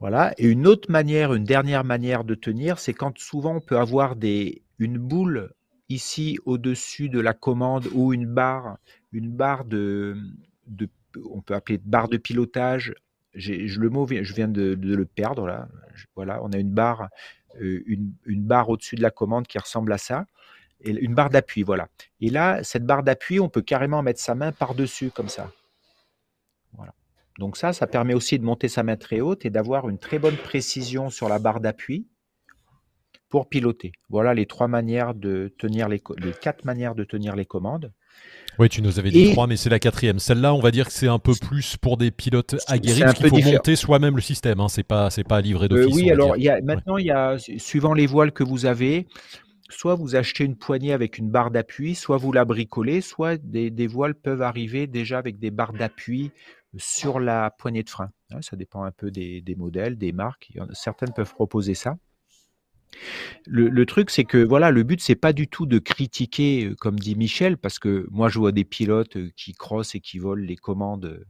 Voilà. 0.00 0.32
Et 0.38 0.46
une 0.46 0.66
autre 0.66 0.90
manière, 0.90 1.34
une 1.34 1.44
dernière 1.44 1.84
manière 1.84 2.24
de 2.24 2.34
tenir, 2.34 2.78
c'est 2.78 2.94
quand 2.94 3.18
souvent 3.18 3.56
on 3.56 3.60
peut 3.60 3.76
avoir 3.76 4.16
une 4.78 4.96
boule 4.96 5.52
ici 5.90 6.38
au-dessus 6.46 7.10
de 7.10 7.20
la 7.20 7.34
commande 7.34 7.88
ou 7.92 8.14
une 8.14 8.24
barre, 8.24 8.78
une 9.12 9.30
barre 9.30 9.66
de, 9.66 10.16
de 10.66 10.88
on 11.30 11.42
peut 11.42 11.54
appeler 11.54 11.76
barre 11.76 12.08
de 12.08 12.16
pilotage 12.16 12.94
le 13.34 13.88
mot, 13.88 14.06
je 14.06 14.34
viens 14.34 14.48
de, 14.48 14.74
le 14.74 15.04
perdre 15.04 15.46
là. 15.46 15.68
Voilà, 16.16 16.42
on 16.42 16.52
a 16.52 16.58
une 16.58 16.70
barre, 16.70 17.08
une, 17.60 18.14
barre 18.26 18.68
au-dessus 18.68 18.96
de 18.96 19.02
la 19.02 19.10
commande 19.10 19.46
qui 19.46 19.58
ressemble 19.58 19.92
à 19.92 19.98
ça, 19.98 20.26
et 20.82 20.90
une 20.90 21.14
barre 21.14 21.30
d'appui, 21.30 21.62
voilà. 21.62 21.88
Et 22.20 22.30
là, 22.30 22.62
cette 22.64 22.84
barre 22.84 23.02
d'appui, 23.02 23.38
on 23.38 23.48
peut 23.48 23.62
carrément 23.62 24.02
mettre 24.02 24.20
sa 24.20 24.34
main 24.34 24.52
par-dessus 24.52 25.10
comme 25.10 25.28
ça. 25.28 25.52
Voilà. 26.72 26.94
Donc 27.38 27.56
ça, 27.56 27.72
ça 27.72 27.86
permet 27.86 28.14
aussi 28.14 28.38
de 28.38 28.44
monter 28.44 28.68
sa 28.68 28.82
main 28.82 28.96
très 28.96 29.20
haute 29.20 29.44
et 29.44 29.50
d'avoir 29.50 29.88
une 29.88 29.98
très 29.98 30.18
bonne 30.18 30.36
précision 30.36 31.10
sur 31.10 31.28
la 31.28 31.38
barre 31.38 31.60
d'appui 31.60 32.06
pour 33.28 33.48
piloter. 33.48 33.92
Voilà 34.08 34.34
les 34.34 34.46
trois 34.46 34.68
manières 34.68 35.14
de 35.14 35.54
tenir 35.58 35.88
les 35.88 36.02
quatre 36.40 36.64
manières 36.64 36.94
de 36.94 37.04
tenir 37.04 37.36
les 37.36 37.46
commandes. 37.46 37.92
Oui, 38.60 38.68
tu 38.68 38.82
nous 38.82 38.98
avais 38.98 39.10
dit 39.10 39.32
trois, 39.32 39.46
mais 39.46 39.56
c'est 39.56 39.70
la 39.70 39.78
quatrième. 39.78 40.18
Celle-là, 40.18 40.52
on 40.52 40.60
va 40.60 40.70
dire 40.70 40.86
que 40.86 40.92
c'est 40.92 41.08
un 41.08 41.18
peu 41.18 41.32
plus 41.34 41.78
pour 41.78 41.96
des 41.96 42.10
pilotes 42.10 42.56
aguerris, 42.66 43.14
qu'il 43.14 43.28
faut 43.30 43.38
monter 43.38 43.74
soi-même 43.74 44.16
le 44.16 44.20
système. 44.20 44.60
Hein. 44.60 44.68
C'est 44.68 44.82
pas, 44.82 45.08
c'est 45.08 45.24
pas 45.24 45.40
livré 45.40 45.64
euh, 45.64 45.68
d'office. 45.68 45.94
oui, 45.94 46.10
alors 46.10 46.36
maintenant, 46.62 46.98
il 46.98 47.06
y 47.06 47.10
a, 47.10 47.38
suivant 47.38 47.94
les 47.94 48.06
voiles 48.06 48.32
que 48.32 48.44
vous 48.44 48.66
avez, 48.66 49.06
soit 49.70 49.94
vous 49.94 50.14
achetez 50.14 50.44
une 50.44 50.56
poignée 50.56 50.92
avec 50.92 51.16
une 51.16 51.30
barre 51.30 51.50
d'appui, 51.50 51.94
soit 51.94 52.18
vous 52.18 52.32
la 52.32 52.44
bricolez, 52.44 53.00
soit 53.00 53.40
des, 53.42 53.86
voiles 53.86 54.14
peuvent 54.14 54.42
arriver 54.42 54.86
déjà 54.86 55.16
avec 55.16 55.38
des 55.38 55.50
barres 55.50 55.72
d'appui 55.72 56.30
sur 56.76 57.18
la 57.18 57.50
poignée 57.50 57.82
de 57.82 57.88
frein. 57.88 58.10
Hein, 58.30 58.42
ça 58.42 58.56
dépend 58.56 58.82
un 58.82 58.92
peu 58.92 59.10
des, 59.10 59.40
des 59.40 59.54
modèles, 59.54 59.96
des 59.96 60.12
marques. 60.12 60.52
Certaines 60.74 61.14
peuvent 61.14 61.32
proposer 61.32 61.72
ça. 61.72 61.96
Le, 63.46 63.84
truc, 63.86 64.10
c'est 64.10 64.24
que 64.24 64.38
voilà, 64.38 64.70
le 64.70 64.82
but, 64.82 65.00
c'est 65.00 65.14
pas 65.14 65.32
du 65.32 65.48
tout 65.48 65.66
de 65.66 65.78
critiquer, 65.78 66.66
euh, 66.66 66.74
comme 66.76 66.98
dit 66.98 67.16
Michel, 67.16 67.56
parce 67.56 67.78
que 67.78 68.06
moi, 68.10 68.28
je 68.28 68.38
vois 68.38 68.52
des 68.52 68.64
pilotes 68.64 69.16
euh, 69.16 69.30
qui 69.36 69.52
crossent 69.52 69.94
et 69.94 70.00
qui 70.00 70.18
volent 70.18 70.44
les 70.44 70.56
commandes 70.56 71.06
euh, 71.06 71.24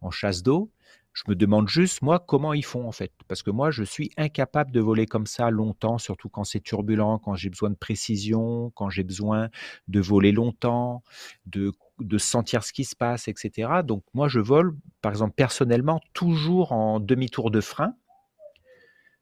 en 0.00 0.10
chasse 0.10 0.42
d'eau. 0.42 0.70
Je 1.12 1.24
me 1.26 1.34
demande 1.34 1.68
juste, 1.68 2.00
moi, 2.02 2.20
comment 2.20 2.52
ils 2.52 2.64
font 2.64 2.86
en 2.86 2.92
fait. 2.92 3.12
Parce 3.26 3.42
que 3.42 3.50
moi, 3.50 3.72
je 3.72 3.82
suis 3.82 4.10
incapable 4.16 4.70
de 4.70 4.80
voler 4.80 5.06
comme 5.06 5.26
ça 5.26 5.50
longtemps, 5.50 5.98
surtout 5.98 6.28
quand 6.28 6.44
c'est 6.44 6.60
turbulent, 6.60 7.18
quand 7.18 7.34
j'ai 7.34 7.50
besoin 7.50 7.70
de 7.70 7.74
précision, 7.74 8.70
quand 8.76 8.88
j'ai 8.88 9.02
besoin 9.02 9.48
de 9.88 10.00
voler 10.00 10.30
longtemps, 10.30 11.02
de, 11.46 11.72
de 11.98 12.18
sentir 12.18 12.62
ce 12.62 12.72
qui 12.72 12.84
se 12.84 12.94
passe, 12.94 13.26
etc. 13.26 13.80
Donc, 13.84 14.04
moi, 14.14 14.28
je 14.28 14.38
vole, 14.38 14.76
par 15.02 15.10
exemple, 15.10 15.34
personnellement, 15.34 16.00
toujours 16.12 16.70
en 16.70 17.00
demi-tour 17.00 17.50
de 17.50 17.60
frein 17.60 17.94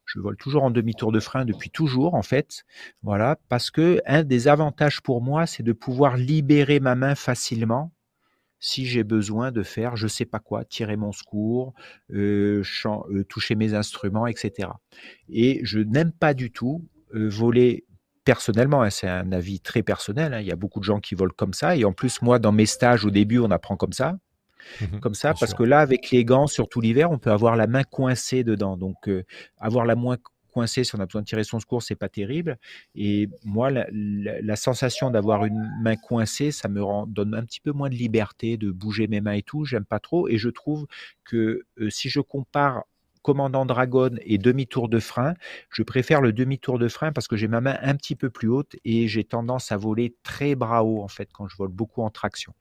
Je 0.07 0.21
vole 0.21 0.37
toujours 0.37 0.63
en 0.63 0.71
demi-tour 0.71 1.13
de 1.13 1.21
frein 1.21 1.45
depuis 1.45 1.71
toujours, 1.71 2.15
en 2.15 2.23
fait. 2.23 2.65
Voilà, 3.03 3.37
parce 3.49 3.71
que 3.71 4.01
un 4.07 4.23
des 4.23 4.49
avantages 4.49 5.01
pour 5.03 5.21
moi, 5.21 5.47
c'est 5.47 5.63
de 5.63 5.73
pouvoir 5.73 6.17
libérer 6.17 6.81
ma 6.81 6.95
main 6.95 7.15
facilement 7.15 7.93
si 8.59 8.87
j'ai 8.87 9.05
besoin 9.05 9.53
de 9.53 9.63
faire 9.63 9.97
je 9.97 10.09
sais 10.09 10.25
pas 10.25 10.39
quoi, 10.39 10.65
tirer 10.65 10.97
mon 10.97 11.13
secours, 11.13 11.75
euh, 12.13 12.63
euh, 12.87 13.25
toucher 13.25 13.55
mes 13.55 13.75
instruments, 13.75 14.27
etc. 14.27 14.71
Et 15.29 15.61
je 15.63 15.79
n'aime 15.79 16.13
pas 16.13 16.35
du 16.35 16.51
tout 16.51 16.85
euh, 17.15 17.29
voler 17.29 17.85
personnellement, 18.25 18.83
hein, 18.83 18.91
c'est 18.91 19.09
un 19.09 19.31
avis 19.31 19.61
très 19.61 19.83
personnel, 19.83 20.35
hein, 20.35 20.41
il 20.41 20.47
y 20.47 20.53
a 20.53 20.57
beaucoup 20.57 20.81
de 20.81 20.85
gens 20.85 20.99
qui 20.99 21.15
volent 21.15 21.35
comme 21.37 21.53
ça, 21.53 21.77
et 21.77 21.85
en 21.85 21.93
plus 21.93 22.23
moi 22.23 22.39
dans 22.41 22.51
mes 22.51 22.67
stages 22.67 23.05
au 23.05 23.11
début 23.11 23.39
on 23.39 23.51
apprend 23.51 23.77
comme 23.77 23.93
ça, 23.93 24.19
mmh 24.81 25.01
comme 25.01 25.15
ça, 25.15 25.35
parce 25.35 25.55
que 25.55 25.63
là 25.63 25.81
avec 25.81 26.11
les 26.11 26.25
gants, 26.25 26.47
surtout 26.47 26.81
l'hiver, 26.81 27.11
on 27.11 27.19
peut 27.19 27.31
avoir 27.31 27.57
la 27.57 27.67
main 27.67 27.83
coincée 27.85 28.45
dedans, 28.45 28.77
donc 28.77 29.11
avoir 29.59 29.85
la 29.85 29.95
main 29.95 30.17
coincé, 30.57 30.85
si 30.85 30.97
on 30.97 31.01
a 31.01 31.05
besoin 31.05 31.21
de 31.21 31.27
tirer 31.27 31.45
son 31.45 31.61
secours, 31.61 31.83
c'est 31.83 31.97
pas 31.97 32.09
terrible. 32.09 32.57
Et 32.95 33.29
moi, 33.45 33.71
la, 33.71 34.57
sensation 34.57 35.11
d'avoir 35.11 35.45
une 35.45 35.71
main 35.83 35.97
coincée, 35.97 36.51
ça 36.51 36.69
me 36.69 36.83
rend, 36.83 37.07
donne 37.07 37.35
un 37.35 37.45
petit 37.45 37.61
peu 37.61 37.73
moins 37.73 37.91
de 37.91 37.95
liberté 37.95 38.57
de 38.57 38.71
bouger 38.71 39.07
mes 39.07 39.21
mains 39.21 39.35
et 39.35 39.43
tout. 39.43 39.67
J'aime 39.67 39.85
pas 39.85 39.99
trop. 39.99 40.29
Et 40.29 40.39
je 40.39 40.49
trouve 40.49 40.87
que 41.25 41.67
euh, 41.79 41.91
si 41.91 42.09
je 42.09 42.21
compare 42.21 42.85
commandant 43.21 43.67
Dragon 43.67 44.13
et 44.23 44.39
demi-tour 44.39 44.89
de 44.89 44.99
frein, 44.99 45.35
je 45.69 45.83
préfère 45.83 46.23
le 46.23 46.33
demi-tour 46.33 46.79
de 46.79 46.89
frein 46.89 47.13
parce 47.13 47.29
que 47.29 47.37
j'ai 47.37 47.49
ma 47.49 47.61
main 47.61 47.77
un 47.83 47.95
petit 47.95 48.17
peu 48.17 48.31
plus 48.31 48.49
haute 48.49 48.77
et 48.85 49.09
j'ai 49.09 49.25
tendance 49.25 49.73
à 49.73 49.77
voler 49.77 50.15
très 50.23 50.55
bras 50.55 50.85
haut 50.85 51.03
en 51.03 51.09
fait 51.09 51.29
quand 51.35 51.49
je 51.49 51.57
vole 51.57 51.69
beaucoup 51.69 52.03
en 52.03 52.11
traction. 52.11 52.55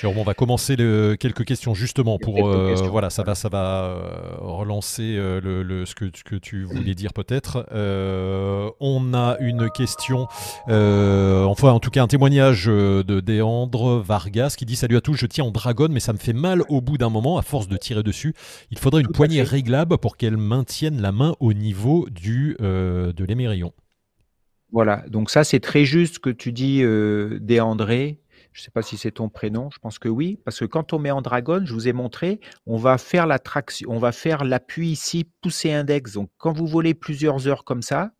Jérôme, 0.00 0.18
on 0.18 0.24
va 0.24 0.32
commencer 0.32 0.76
quelques 0.76 1.44
questions 1.44 1.74
justement 1.74 2.18
pour 2.18 2.48
euh, 2.48 2.74
voilà 2.90 3.10
ça 3.10 3.22
va 3.22 3.34
ça 3.34 3.50
va 3.50 3.84
euh, 3.84 4.36
relancer 4.38 5.16
euh, 5.18 5.40
le, 5.42 5.84
ce, 5.84 5.94
que, 5.94 6.06
que 6.24 6.36
tu 6.36 6.64
voulais 6.64 6.94
dire 6.94 7.12
peut-être. 7.12 7.66
on 8.80 9.14
a 9.14 9.36
une 9.40 9.68
question, 9.70 10.26
enfin 10.68 11.70
en 11.70 11.80
tout 11.80 11.90
cas 11.90 12.02
un 12.02 12.06
témoignage 12.06 12.64
de 12.66 13.20
Déandre 13.20 14.00
Vargas 14.00 14.54
qui 14.56 14.64
dit 14.64 14.76
salut 14.76 14.96
à 14.96 15.02
tous, 15.02 15.14
je 15.14 15.26
tiens 15.26 15.44
en 15.44 15.50
dragon 15.50 15.88
mais 15.90 16.00
ça 16.00 16.14
me 16.14 16.18
fait 16.18 16.32
mal 16.32 16.62
au 16.70 16.80
bout 16.80 16.96
d'un 16.96 17.10
moment 17.10 17.36
à 17.36 17.42
force 17.42 17.68
de 17.68 17.76
tirer 17.76 18.02
dessus. 18.02 18.34
Il 18.70 18.78
faudrait 18.78 19.02
une 19.02 19.08
poignée 19.08 19.42
réglable 19.42 19.98
pour 19.98 20.16
qu'elle 20.16 20.38
maintienne 20.38 21.02
la 21.02 21.12
main 21.12 21.34
au 21.40 21.52
niveau 21.52 22.08
du 22.10 22.56
de 22.58 23.24
l'émérillon. 23.24 23.72
Voilà, 24.72 25.04
donc 25.08 25.28
ça 25.28 25.44
c'est 25.44 25.60
très 25.60 25.84
juste 25.84 26.20
que 26.20 26.30
tu 26.30 26.52
dis, 26.52 26.82
Déandré. 27.40 28.20
Je 28.52 28.60
ne 28.60 28.64
sais 28.64 28.70
pas 28.70 28.82
si 28.82 28.96
c'est 28.96 29.12
ton 29.12 29.28
prénom, 29.28 29.70
je 29.72 29.78
pense 29.78 29.98
que 29.98 30.08
oui, 30.08 30.38
parce 30.44 30.58
que 30.58 30.64
quand 30.64 30.92
on 30.92 30.98
met 30.98 31.10
en 31.10 31.22
dragon, 31.22 31.62
je 31.64 31.72
vous 31.72 31.86
ai 31.86 31.92
montré, 31.92 32.40
on 32.66 32.76
va 32.76 32.98
faire 32.98 33.28
on 33.86 33.98
va 33.98 34.12
faire 34.12 34.44
l'appui 34.44 34.90
ici, 34.90 35.30
pousser 35.40 35.72
index. 35.72 36.14
Donc 36.14 36.30
quand 36.36 36.52
vous 36.52 36.66
volez 36.66 36.94
plusieurs 36.94 37.46
heures 37.46 37.64
comme 37.64 37.82
ça, 37.82 38.12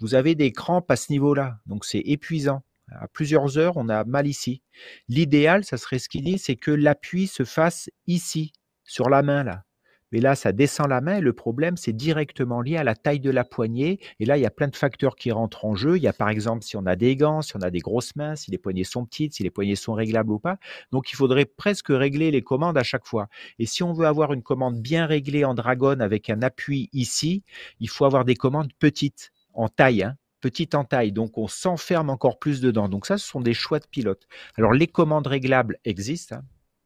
vous 0.00 0.14
avez 0.14 0.34
des 0.34 0.52
crampes 0.52 0.90
à 0.90 0.96
ce 0.96 1.10
niveau-là. 1.10 1.58
Donc 1.66 1.84
c'est 1.84 2.02
épuisant. 2.04 2.62
À 2.92 3.08
plusieurs 3.08 3.58
heures, 3.58 3.76
on 3.76 3.88
a 3.88 4.04
mal 4.04 4.26
ici. 4.26 4.62
L'idéal, 5.08 5.64
ça 5.64 5.78
serait 5.78 5.98
ce 5.98 6.08
qu'il 6.08 6.22
dit, 6.24 6.38
c'est 6.38 6.56
que 6.56 6.70
l'appui 6.70 7.26
se 7.26 7.44
fasse 7.44 7.90
ici, 8.06 8.52
sur 8.84 9.08
la 9.08 9.22
main 9.22 9.42
là. 9.42 9.64
Mais 10.12 10.20
là, 10.20 10.34
ça 10.34 10.52
descend 10.52 10.88
la 10.88 11.00
main 11.00 11.20
le 11.20 11.32
problème, 11.32 11.76
c'est 11.76 11.92
directement 11.92 12.60
lié 12.60 12.76
à 12.76 12.84
la 12.84 12.94
taille 12.94 13.20
de 13.20 13.30
la 13.30 13.44
poignée. 13.44 13.98
Et 14.20 14.24
là, 14.24 14.36
il 14.36 14.42
y 14.42 14.46
a 14.46 14.50
plein 14.50 14.68
de 14.68 14.76
facteurs 14.76 15.16
qui 15.16 15.32
rentrent 15.32 15.64
en 15.64 15.74
jeu. 15.74 15.96
Il 15.96 16.02
y 16.02 16.08
a 16.08 16.12
par 16.12 16.28
exemple 16.28 16.64
si 16.64 16.76
on 16.76 16.86
a 16.86 16.96
des 16.96 17.16
gants, 17.16 17.42
si 17.42 17.56
on 17.56 17.60
a 17.60 17.70
des 17.70 17.80
grosses 17.80 18.14
mains, 18.16 18.36
si 18.36 18.50
les 18.50 18.58
poignées 18.58 18.84
sont 18.84 19.04
petites, 19.04 19.34
si 19.34 19.42
les 19.42 19.50
poignées 19.50 19.76
sont 19.76 19.94
réglables 19.94 20.32
ou 20.32 20.38
pas. 20.38 20.58
Donc, 20.92 21.10
il 21.10 21.16
faudrait 21.16 21.46
presque 21.46 21.88
régler 21.88 22.30
les 22.30 22.42
commandes 22.42 22.78
à 22.78 22.82
chaque 22.82 23.06
fois. 23.06 23.28
Et 23.58 23.66
si 23.66 23.82
on 23.82 23.92
veut 23.92 24.06
avoir 24.06 24.32
une 24.32 24.42
commande 24.42 24.80
bien 24.80 25.06
réglée 25.06 25.44
en 25.44 25.54
dragon 25.54 26.00
avec 26.00 26.30
un 26.30 26.42
appui 26.42 26.90
ici, 26.92 27.42
il 27.80 27.88
faut 27.88 28.04
avoir 28.04 28.24
des 28.24 28.36
commandes 28.36 28.72
petites 28.78 29.32
en 29.52 29.68
taille. 29.68 30.02
Hein 30.02 30.16
petite 30.40 30.74
en 30.74 30.84
taille, 30.84 31.10
donc 31.10 31.38
on 31.38 31.48
s'enferme 31.48 32.10
encore 32.10 32.38
plus 32.38 32.60
dedans. 32.60 32.90
Donc 32.90 33.06
ça, 33.06 33.16
ce 33.16 33.26
sont 33.26 33.40
des 33.40 33.54
choix 33.54 33.78
de 33.78 33.86
pilote. 33.86 34.26
Alors 34.58 34.74
les 34.74 34.86
commandes 34.86 35.26
réglables 35.26 35.78
existent, 35.86 36.36
hein. 36.36 36.42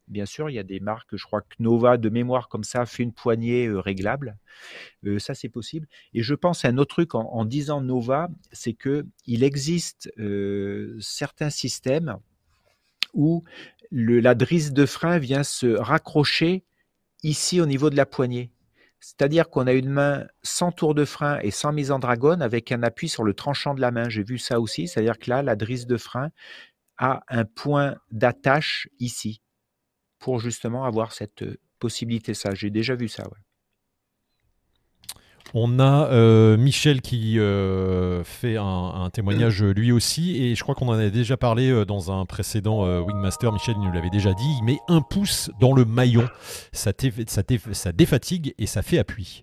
Bien 0.08 0.24
sûr, 0.24 0.48
il 0.48 0.54
y 0.54 0.58
a 0.58 0.62
des 0.62 0.80
marques, 0.80 1.16
je 1.16 1.24
crois 1.24 1.42
que 1.42 1.54
Nova, 1.58 1.98
de 1.98 2.08
mémoire 2.08 2.48
comme 2.48 2.64
ça, 2.64 2.86
fait 2.86 3.02
une 3.02 3.12
poignée 3.12 3.66
euh, 3.66 3.78
réglable. 3.78 4.38
Euh, 5.04 5.18
ça, 5.18 5.34
c'est 5.34 5.50
possible. 5.50 5.86
Et 6.14 6.22
je 6.22 6.34
pense 6.34 6.64
à 6.64 6.68
un 6.68 6.78
autre 6.78 6.94
truc 6.94 7.14
en, 7.14 7.44
disant 7.44 7.82
Nova, 7.82 8.28
c'est 8.50 8.72
que 8.72 9.06
il 9.26 9.44
existe 9.44 10.10
euh, 10.18 10.96
certains 11.00 11.50
systèmes 11.50 12.16
où 13.12 13.44
la 13.90 14.34
drisse 14.34 14.72
de 14.72 14.86
frein 14.86 15.18
vient 15.18 15.42
se 15.42 15.66
raccrocher 15.66 16.64
ici 17.22 17.60
au 17.60 17.66
niveau 17.66 17.90
de 17.90 17.96
la 17.96 18.06
poignée. 18.06 18.50
C'est-à-dire 19.00 19.48
qu'on 19.50 19.66
a 19.66 19.72
une 19.72 19.90
main 19.90 20.26
sans 20.42 20.72
tour 20.72 20.94
de 20.94 21.04
frein 21.04 21.38
et 21.40 21.50
sans 21.50 21.72
mise 21.72 21.90
en 21.90 21.98
dragon 21.98 22.40
avec 22.40 22.72
un 22.72 22.82
appui 22.82 23.08
sur 23.08 23.24
le 23.24 23.34
tranchant 23.34 23.74
de 23.74 23.80
la 23.80 23.90
main. 23.90 24.08
J'ai 24.08 24.24
vu 24.24 24.38
ça 24.38 24.58
aussi. 24.60 24.88
C'est-à-dire 24.88 25.18
que 25.18 25.30
là, 25.30 25.42
la 25.42 25.54
drisse 25.54 25.86
de 25.86 25.96
frein 25.96 26.30
a 26.96 27.22
un 27.28 27.44
point 27.44 27.96
d'attache 28.10 28.88
ici 28.98 29.40
pour 30.18 30.40
justement 30.40 30.84
avoir 30.84 31.12
cette 31.12 31.44
possibilité. 31.78 32.34
Ça, 32.34 32.54
j'ai 32.54 32.70
déjà 32.70 32.94
vu 32.94 33.08
ça. 33.08 33.24
On 35.54 35.78
a 35.78 36.08
euh, 36.08 36.58
Michel 36.58 37.00
qui 37.00 37.38
euh, 37.38 38.22
fait 38.22 38.56
un, 38.58 39.08
témoignage 39.12 39.62
lui 39.62 39.92
aussi, 39.92 40.42
et 40.42 40.54
je 40.54 40.62
crois 40.62 40.74
qu'on 40.74 40.88
en 40.88 40.92
avait 40.92 41.10
déjà 41.10 41.36
parlé 41.38 41.70
euh, 41.70 41.86
dans 41.86 42.12
un 42.12 42.26
précédent 42.26 42.84
Wingmaster. 43.02 43.52
Michel 43.52 43.76
nous 43.78 43.90
l'avait 43.90 44.10
déjà 44.10 44.34
dit. 44.34 44.56
Il 44.58 44.64
met 44.64 44.78
un 44.88 45.00
pouce 45.00 45.50
dans 45.60 45.72
le 45.72 45.84
maillon, 45.84 46.28
ça, 46.72 46.92
ça 47.72 47.92
défatigue 47.92 48.54
et 48.58 48.66
ça 48.66 48.82
fait 48.82 48.98
appui. 48.98 49.42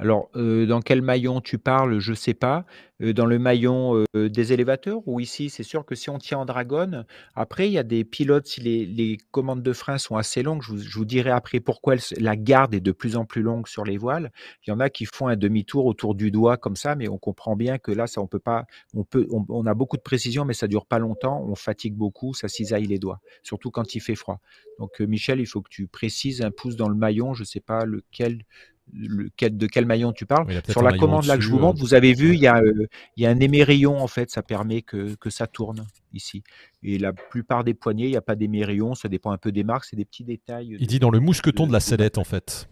Alors, 0.00 0.30
dans 0.34 0.80
quel 0.80 1.02
maillon 1.02 1.40
tu 1.40 1.58
parles, 1.58 1.98
je 1.98 2.12
ne 2.12 2.16
sais 2.16 2.34
pas. 2.34 2.64
dans 3.00 3.26
le 3.26 3.40
maillon, 3.40 4.04
des 4.14 4.52
élévateurs 4.52 5.00
ou 5.06 5.18
ici, 5.18 5.50
c'est 5.50 5.64
sûr 5.64 5.84
que 5.84 5.96
si 5.96 6.08
on 6.08 6.18
tient 6.18 6.38
en 6.38 6.44
dragon, 6.44 7.04
après 7.34 7.68
il 7.68 7.72
y 7.72 7.78
a 7.78 7.82
des 7.82 8.04
pilotes, 8.04 8.46
si 8.46 8.60
les 8.60 9.18
commandes 9.32 9.62
de 9.62 9.72
frein 9.72 9.98
sont 9.98 10.16
assez 10.16 10.44
longues, 10.44 10.62
je 10.62 10.96
vous 10.96 11.04
dirai 11.04 11.30
après 11.30 11.58
pourquoi 11.58 11.96
la 12.16 12.36
garde 12.36 12.74
est 12.74 12.80
de 12.80 12.92
plus 12.92 13.16
en 13.16 13.24
plus 13.24 13.42
longue 13.42 13.66
sur 13.66 13.84
les 13.84 13.98
voiles. 13.98 14.30
Il 14.64 14.70
y 14.70 14.72
en 14.72 14.78
a 14.78 14.88
qui 14.88 15.04
font 15.04 15.26
un 15.26 15.36
demi-tour 15.36 15.84
autour 15.84 16.14
du 16.14 16.30
doigt 16.30 16.56
comme 16.58 16.76
ça, 16.76 16.94
mais 16.94 17.08
on 17.08 17.18
comprend 17.18 17.56
bien 17.56 17.78
que 17.78 17.90
là, 17.90 18.06
ça 18.06 18.20
on 18.20 18.28
peut 18.28 18.38
pas 18.38 18.66
on 18.94 19.02
peut 19.02 19.26
on 19.30 19.66
a 19.66 19.74
beaucoup 19.74 19.96
de 19.96 20.02
précision, 20.02 20.44
mais 20.44 20.54
ça 20.54 20.68
dure 20.68 20.86
pas 20.86 21.00
longtemps, 21.00 21.44
on 21.44 21.56
fatigue 21.56 21.94
beaucoup, 21.94 22.34
ça 22.34 22.46
cisaille 22.46 22.86
les 22.86 23.00
doigts, 23.00 23.20
surtout 23.42 23.72
quand 23.72 23.96
il 23.96 24.00
fait 24.00 24.14
froid. 24.14 24.40
Donc, 24.78 25.00
Michel, 25.00 25.40
il 25.40 25.46
faut 25.46 25.60
que 25.60 25.70
tu 25.70 25.88
précises 25.88 26.40
un 26.40 26.52
pouce 26.52 26.76
dans 26.76 26.88
le 26.88 26.94
maillon, 26.94 27.34
je 27.34 27.42
ne 27.42 27.46
sais 27.46 27.60
pas 27.60 27.84
lequel 27.84 28.44
de 28.92 29.66
quel 29.66 29.86
maillon 29.86 30.12
tu 30.12 30.26
parles. 30.26 30.46
Sur 30.68 30.82
la 30.82 30.96
commande 30.96 31.26
là 31.26 31.36
que 31.36 31.42
je 31.42 31.50
vous 31.50 31.58
montre, 31.58 31.78
euh, 31.78 31.82
vous 31.82 31.94
avez 31.94 32.14
vu, 32.14 32.34
il 32.34 32.40
y, 32.40 32.46
a, 32.46 32.58
euh, 32.58 32.86
il 33.16 33.22
y 33.22 33.26
a 33.26 33.30
un 33.30 33.40
émérillon 33.40 33.98
en 33.98 34.06
fait, 34.06 34.30
ça 34.30 34.42
permet 34.42 34.82
que, 34.82 35.14
que, 35.16 35.30
ça 35.30 35.46
tourne 35.46 35.86
ici. 36.12 36.42
Et 36.82 36.98
la 36.98 37.12
plupart 37.12 37.64
des 37.64 37.74
poignées, 37.74 38.06
il 38.06 38.10
n'y 38.10 38.16
a 38.16 38.22
pas 38.22 38.36
d'émérillon, 38.36 38.94
ça 38.94 39.08
dépend 39.08 39.30
un 39.30 39.38
peu 39.38 39.52
des 39.52 39.64
marques, 39.64 39.84
c'est 39.84 39.96
des 39.96 40.04
petits 40.04 40.24
détails. 40.24 40.76
Il 40.80 40.86
dit 40.86 40.98
dans 40.98 41.10
le 41.10 41.20
mousqueton 41.20 41.66
de, 41.66 41.72
la 41.72 41.80
sellette 41.80 42.18
en 42.18 42.24
fait. 42.24 42.68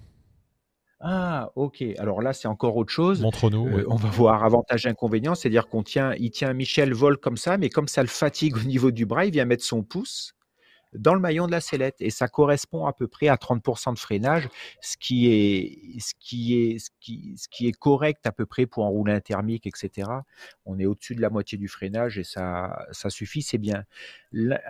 Ah, 1.00 1.50
ok. 1.56 1.84
Alors 1.98 2.22
là, 2.22 2.32
c'est 2.32 2.48
encore 2.48 2.76
autre 2.76 2.92
chose. 2.92 3.20
Montre-nous. 3.20 3.66
Euh, 3.68 3.84
on 3.88 3.96
va 3.96 4.08
voir 4.08 4.44
avantage 4.44 4.86
inconvénient, 4.86 5.34
c'est-à-dire 5.34 5.68
qu'on 5.68 5.82
tient, 5.82 6.14
il 6.18 6.30
tient 6.30 6.52
Michel 6.54 6.94
vol 6.94 7.18
comme 7.18 7.36
ça, 7.36 7.58
mais 7.58 7.68
comme 7.68 7.88
ça 7.88 8.02
le 8.02 8.08
fatigue 8.08 8.56
au 8.64 8.66
niveau 8.66 8.90
du 8.90 9.04
bras, 9.06 9.26
il 9.26 9.32
vient 9.32 9.44
mettre 9.44 9.64
son 9.64 9.82
pouce 9.82 10.32
dans 10.92 11.14
le 11.14 11.20
maillon 11.20 11.46
de 11.46 11.52
la 11.52 11.60
sellette. 11.60 11.96
Et 12.00 12.10
ça 12.10 12.28
correspond 12.28 12.86
à 12.86 12.92
peu 12.92 13.06
près 13.06 13.28
à 13.28 13.36
30% 13.36 13.94
de 13.94 13.98
freinage, 13.98 14.48
ce 14.80 14.96
qui 14.96 15.28
est, 15.28 16.00
ce 16.00 16.14
qui 16.18 16.54
est, 16.54 16.78
ce 16.78 16.90
qui, 17.48 17.66
est 17.66 17.72
correct 17.72 18.26
à 18.26 18.32
peu 18.32 18.46
près 18.46 18.66
pour 18.66 18.84
enrouler 18.84 19.12
un 19.12 19.20
thermique, 19.20 19.66
etc. 19.66 20.10
On 20.64 20.78
est 20.78 20.86
au-dessus 20.86 21.14
de 21.14 21.20
la 21.20 21.30
moitié 21.30 21.58
du 21.58 21.68
freinage 21.68 22.18
et 22.18 22.24
ça, 22.24 22.86
ça 22.92 23.10
suffit, 23.10 23.42
c'est 23.42 23.58
bien. 23.58 23.84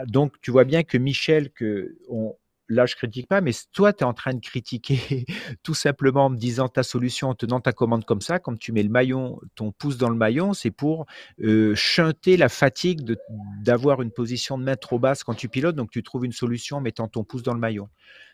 donc, 0.06 0.40
tu 0.40 0.50
vois 0.50 0.64
bien 0.64 0.82
que 0.82 0.98
Michel, 0.98 1.50
que 1.50 1.96
on, 2.08 2.36
là, 2.68 2.86
je 2.86 2.96
critique 2.96 3.28
pas, 3.28 3.40
mais 3.40 3.52
toi, 3.72 3.92
tu 3.92 4.00
es 4.00 4.04
en 4.04 4.14
train 4.14 4.34
de 4.34 4.40
critiquer 4.40 5.26
tout 5.62 5.74
simplement 5.74 6.26
en 6.26 6.30
me 6.30 6.36
disant 6.36 6.68
ta 6.68 6.82
solution, 6.82 7.30
en 7.30 7.34
tenant 7.34 7.60
ta 7.60 7.72
commande 7.72 8.04
comme 8.04 8.20
ça, 8.20 8.38
quand 8.38 8.58
tu 8.58 8.72
mets 8.72 8.82
le 8.82 8.88
maillon, 8.88 9.40
ton 9.54 9.72
pouce 9.72 9.96
dans 9.96 10.10
le 10.10 10.16
maillon, 10.16 10.52
c'est 10.52 10.70
pour 10.70 11.06
euh, 11.42 11.74
chanter 11.74 12.36
la 12.36 12.48
fatigue 12.48 13.16
d'avoir 13.62 14.02
une 14.02 14.10
position 14.10 14.58
de 14.58 14.64
main 14.64 14.76
trop 14.76 14.98
basse 14.98 15.24
quand 15.24 15.34
tu 15.34 15.48
pilotes. 15.48 15.76
Donc, 15.76 15.90
tu 15.90 16.02
trouves 16.02 16.24
une 16.24 16.32
solution 16.32 16.78
en 16.78 16.80
mettant 16.80 17.08
ton 17.08 17.24
pouce 17.24 17.42
dans 17.42 17.54
le 17.54 17.60
maillon. 17.60 17.88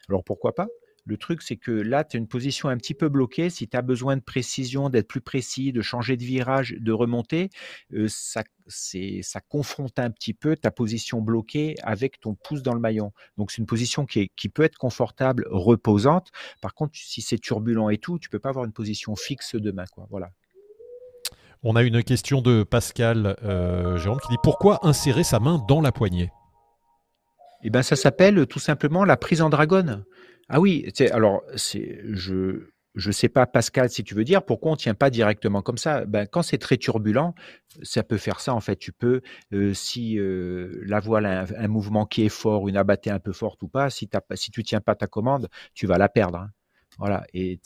Alors, 0.09 0.25
pourquoi 0.25 0.55
pas? 0.55 0.69
Le 1.05 1.17
truc, 1.17 1.43
c'est 1.43 1.57
que 1.57 1.73
là, 1.73 2.05
tu 2.05 2.17
as 2.17 2.19
une 2.19 2.29
position 2.29 2.69
un 2.69 2.77
petit 2.77 2.95
peu 2.95 3.09
bloquée. 3.09 3.51
Si 3.51 3.69
tu 3.69 3.77
as 3.77 3.83
besoin 3.83 4.17
de 4.17 4.23
précision, 4.23 4.89
d'être 4.89 5.09
plus 5.09 5.21
précis, 5.21 5.73
de 5.73 5.83
changer 5.83 6.17
de 6.17 6.23
virage, 6.23 6.77
de 6.79 6.93
remonter, 6.93 7.51
euh, 7.93 8.07
ça, 8.09 8.45
ça 8.69 9.41
confronte 9.41 9.99
un 9.99 10.11
petit 10.11 10.35
peu 10.35 10.57
ta 10.57 10.71
position 10.71 11.21
bloquée 11.21 11.75
avec 11.83 12.21
ton 12.21 12.35
pouce 12.35 12.63
dans 12.63 12.75
le 12.75 12.81
maillon. 12.81 13.13
Donc, 13.37 13.51
c'est 13.51 13.59
une 13.59 13.67
position 13.67 14.07
qui, 14.07 14.21
est, 14.21 14.31
qui 14.37 14.49
peut 14.49 14.63
être 14.63 14.79
confortable, 14.79 15.47
reposante. 15.51 16.31
Par 16.61 16.75
contre, 16.75 16.93
si 16.95 17.21
c'est 17.21 17.39
turbulent 17.39 17.91
et 17.91 17.99
tout, 17.99 18.19
tu 18.19 18.29
peux 18.29 18.39
pas 18.39 18.51
avoir 18.51 18.65
une 18.65 18.73
position 18.73 19.17
fixe 19.17 19.57
de 19.57 19.71
main. 19.73 19.87
Quoi. 19.93 20.07
Voilà. 20.11 20.31
On 21.65 21.77
a 21.77 21.83
une 21.83 22.03
question 22.03 22.43
de 22.43 22.65
Pascal 22.65 23.37
euh, 23.45 23.97
Jérôme 23.97 24.19
qui 24.21 24.29
dit 24.29 24.39
Pourquoi 24.43 24.85
insérer 24.87 25.23
sa 25.23 25.39
main 25.39 25.65
dans 25.69 25.81
la 25.81 25.93
poignée? 25.93 26.31
Eh 27.62 27.71
ben, 27.71 27.83
ça 27.83 27.97
s'appelle 27.97 28.47
tout 28.47 28.59
simplement 28.59 29.04
la 29.04 29.16
prise 29.16 29.42
en 29.42 29.50
dragonne. 29.50 30.04
Ah 30.49 30.61
oui, 30.61 30.90
alors 31.12 31.42
je 31.54 32.73
je 32.95 33.11
sais 33.11 33.28
pas, 33.28 33.47
Pascal, 33.47 33.88
si 33.88 34.04
tu 34.04 34.14
veux 34.14 34.25
dire, 34.25 34.45
pourquoi 34.45 34.73
on 34.73 34.76
tient 34.76 34.95
pas 34.95 35.11
directement 35.11 35.62
comme 35.62 35.78
ça? 35.78 36.04
Ben, 36.04 36.26
Quand 36.26 36.42
c'est 36.42 36.59
très 36.59 36.76
turbulent, 36.76 37.35
ça 37.83 38.02
peut 38.02 38.19
faire 38.19 38.40
ça. 38.40 38.54
En 38.54 38.61
fait, 38.61 38.76
tu 38.76 38.92
peux, 38.92 39.23
euh, 39.52 39.73
si 39.73 40.19
euh, 40.19 40.83
la 40.85 41.00
voile 41.00 41.26
a 41.26 41.47
un, 41.57 41.69
mouvement 41.69 42.04
qui 42.04 42.25
est 42.25 42.28
fort, 42.28 42.69
une 42.69 42.76
abattée 42.76 43.11
un 43.11 43.19
peu 43.19 43.33
forte 43.33 43.62
ou 43.62 43.69
pas, 43.69 43.88
si, 43.88 44.11
si 44.35 44.50
tu 44.50 44.62
tiens 44.62 44.81
pas 44.81 44.95
ta 44.95 45.07
commande, 45.07 45.49
tu 45.75 45.87
vas 45.87 45.97
la 45.97 46.09
perdre. 46.09 46.38
Hein. 46.38 46.50
Voilà. 46.99 47.25
Et 47.33 47.61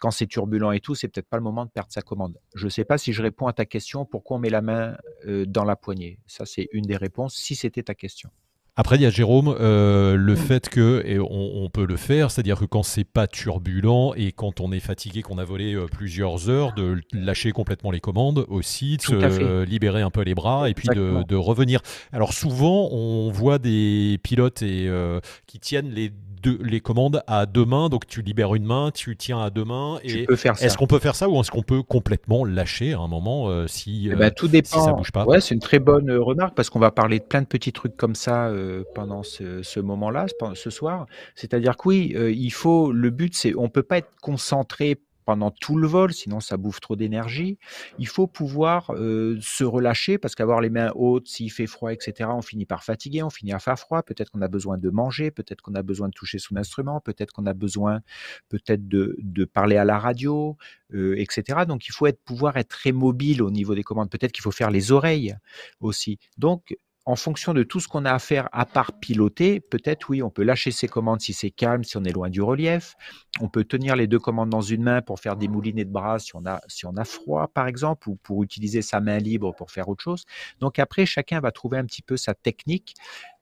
quand 0.00 0.10
c'est 0.10 0.26
turbulent 0.26 0.72
et 0.72 0.80
tout, 0.80 0.96
c'est 0.96 1.06
peut-être 1.06 1.28
pas 1.28 1.36
le 1.36 1.44
moment 1.44 1.64
de 1.64 1.70
perdre 1.70 1.92
sa 1.92 2.02
commande. 2.02 2.40
Je 2.56 2.64
ne 2.64 2.70
sais 2.70 2.84
pas 2.84 2.98
si 2.98 3.12
je 3.12 3.22
réponds 3.22 3.46
à 3.46 3.52
ta 3.52 3.66
question, 3.66 4.04
pourquoi 4.04 4.38
on 4.38 4.40
met 4.40 4.50
la 4.50 4.62
main 4.62 4.96
euh, 5.26 5.46
dans 5.46 5.64
la 5.64 5.76
poignée? 5.76 6.18
Ça, 6.26 6.46
c'est 6.46 6.68
une 6.72 6.84
des 6.84 6.96
réponses, 6.96 7.36
si 7.36 7.54
c'était 7.54 7.84
ta 7.84 7.94
question. 7.94 8.30
Après, 8.76 8.96
il 8.96 9.02
y 9.02 9.06
a 9.06 9.10
Jérôme, 9.10 9.54
euh, 9.60 10.16
le 10.16 10.34
fait 10.34 10.68
que, 10.68 11.00
et 11.06 11.20
on, 11.20 11.70
peut 11.72 11.86
le 11.86 11.96
faire, 11.96 12.32
c'est-à-dire 12.32 12.58
que 12.58 12.64
quand 12.64 12.82
c'est 12.82 13.04
pas 13.04 13.28
turbulent 13.28 14.14
et 14.16 14.32
quand 14.32 14.60
on 14.60 14.72
est 14.72 14.80
fatigué, 14.80 15.22
qu'on 15.22 15.38
a 15.38 15.44
volé 15.44 15.74
euh, 15.74 15.86
plusieurs 15.86 16.50
heures, 16.50 16.72
de 16.74 17.00
lâcher 17.12 17.52
complètement 17.52 17.92
les 17.92 18.00
commandes 18.00 18.44
aussi, 18.48 18.96
de 18.96 19.02
se 19.02 19.62
libérer 19.62 20.02
un 20.02 20.10
peu 20.10 20.22
les 20.22 20.34
bras 20.34 20.68
et 20.68 20.74
puis 20.74 20.88
de, 20.88 21.36
revenir. 21.36 21.80
Alors 22.12 22.32
souvent, 22.32 22.88
on 22.90 23.30
voit 23.30 23.58
des 23.58 24.18
pilotes 24.24 24.62
et, 24.62 24.88
euh, 24.88 25.20
qui 25.46 25.60
tiennent 25.60 25.90
les 25.90 26.10
les 26.46 26.80
commandes 26.80 27.22
à 27.26 27.46
deux 27.46 27.64
mains, 27.64 27.88
donc 27.88 28.06
tu 28.06 28.22
libères 28.22 28.54
une 28.54 28.64
main, 28.64 28.90
tu 28.92 29.16
tiens 29.16 29.40
à 29.40 29.50
deux 29.50 29.64
mains. 29.64 29.98
Et 30.02 30.26
est-ce 30.60 30.76
qu'on 30.76 30.86
peut 30.86 30.98
faire 30.98 31.14
ça 31.14 31.28
ou 31.28 31.40
est-ce 31.40 31.50
qu'on 31.50 31.62
peut 31.62 31.82
complètement 31.82 32.44
lâcher 32.44 32.94
à 32.94 32.98
un 32.98 33.08
moment 33.08 33.48
euh, 33.48 33.66
si, 33.66 34.08
eh 34.10 34.14
ben, 34.14 34.30
tout 34.30 34.48
dépend. 34.48 34.84
ça 34.84 34.92
bouge 34.92 35.12
pas? 35.12 35.24
Ouais, 35.24 35.40
c'est 35.40 35.54
une 35.54 35.60
très 35.60 35.78
bonne 35.78 36.10
euh, 36.10 36.22
remarque 36.22 36.54
parce 36.54 36.70
qu'on 36.70 36.78
va 36.78 36.90
parler 36.90 37.18
de 37.18 37.24
plein 37.24 37.42
de 37.42 37.46
petits 37.46 37.72
trucs 37.72 37.96
comme 37.96 38.14
ça 38.14 38.48
euh, 38.48 38.84
pendant 38.94 39.22
ce, 39.22 39.80
moment-là, 39.80 40.26
ce 40.54 40.70
soir. 40.70 41.06
C'est-à-dire 41.34 41.76
que 41.76 41.88
oui, 41.88 42.14
il 42.16 42.50
faut. 42.50 42.92
Le 42.92 43.10
but, 43.10 43.34
c'est 43.34 43.54
on 43.56 43.68
peut 43.68 43.82
pas 43.82 43.98
être 43.98 44.10
concentré 44.20 45.00
pendant 45.24 45.50
tout 45.50 45.76
le 45.76 45.86
vol, 45.86 46.12
sinon 46.12 46.40
ça 46.40 46.56
bouffe 46.56 46.80
trop 46.80 46.96
d'énergie. 46.96 47.58
Il 47.98 48.08
faut 48.08 48.26
pouvoir 48.26 48.92
se 48.96 49.64
relâcher 49.64 50.18
parce 50.18 50.34
qu'avoir 50.34 50.60
les 50.60 50.70
mains 50.70 50.92
hautes, 50.94 51.28
s'il 51.28 51.50
fait 51.50 51.66
froid, 51.66 51.92
etc., 51.92 52.30
on 52.32 52.42
finit 52.42 52.66
par 52.66 52.84
fatiguer, 52.84 53.22
on 53.22 53.30
finit 53.30 53.52
à 53.52 53.58
faire 53.58 53.78
froid. 53.78 54.02
Peut-être 54.02 54.30
qu'on 54.30 54.42
a 54.42 54.48
besoin 54.48 54.78
de 54.78 54.90
manger, 54.90 55.30
peut-être 55.30 55.60
qu'on 55.62 55.74
a 55.74 55.82
besoin 55.82 56.08
de 56.08 56.14
toucher 56.14 56.38
son 56.38 56.56
instrument, 56.56 57.00
peut-être 57.00 57.32
qu'on 57.32 57.46
a 57.46 57.54
besoin 57.54 58.00
peut-être 58.48 58.86
de, 58.88 59.44
parler 59.52 59.76
à 59.76 59.84
la 59.84 59.98
radio, 59.98 60.56
etc. 60.92 61.60
Donc 61.66 61.86
il 61.86 61.92
faut 61.92 62.06
pouvoir 62.24 62.56
être 62.56 62.68
très 62.68 62.92
mobile 62.92 63.42
au 63.42 63.50
niveau 63.50 63.74
des 63.74 63.82
commandes. 63.82 64.10
Peut-être 64.10 64.32
qu'il 64.32 64.42
faut 64.42 64.50
faire 64.50 64.70
les 64.70 64.92
oreilles 64.92 65.36
aussi. 65.80 66.18
Donc 66.38 66.76
en 67.06 67.16
fonction 67.16 67.52
de 67.52 67.62
tout 67.62 67.80
ce 67.80 67.88
qu'on 67.88 68.04
a 68.04 68.12
à 68.12 68.18
faire 68.18 68.48
à 68.52 68.64
part 68.64 68.92
piloter, 68.98 69.60
peut-être 69.60 70.08
oui, 70.08 70.22
on 70.22 70.30
peut 70.30 70.42
lâcher 70.42 70.70
ses 70.70 70.88
commandes 70.88 71.20
si 71.20 71.34
c'est 71.34 71.50
calme, 71.50 71.84
si 71.84 71.96
on 71.96 72.04
est 72.04 72.12
loin 72.12 72.30
du 72.30 72.40
relief. 72.40 72.96
On 73.40 73.48
peut 73.48 73.64
tenir 73.64 73.94
les 73.94 74.06
deux 74.06 74.18
commandes 74.18 74.48
dans 74.48 74.62
une 74.62 74.82
main 74.82 75.02
pour 75.02 75.20
faire 75.20 75.36
des 75.36 75.48
moulinets 75.48 75.84
de 75.84 75.90
bras 75.90 76.18
si 76.18 76.34
on 76.34 76.46
a, 76.46 76.60
si 76.66 76.86
on 76.86 76.96
a 76.96 77.04
froid, 77.04 77.48
par 77.48 77.66
exemple, 77.66 78.08
ou 78.08 78.16
pour 78.16 78.42
utiliser 78.42 78.80
sa 78.80 79.00
main 79.00 79.18
libre 79.18 79.54
pour 79.54 79.70
faire 79.70 79.88
autre 79.88 80.02
chose. 80.02 80.24
Donc 80.60 80.78
après, 80.78 81.04
chacun 81.04 81.40
va 81.40 81.52
trouver 81.52 81.78
un 81.78 81.84
petit 81.84 82.02
peu 82.02 82.16
sa 82.16 82.32
technique 82.32 82.94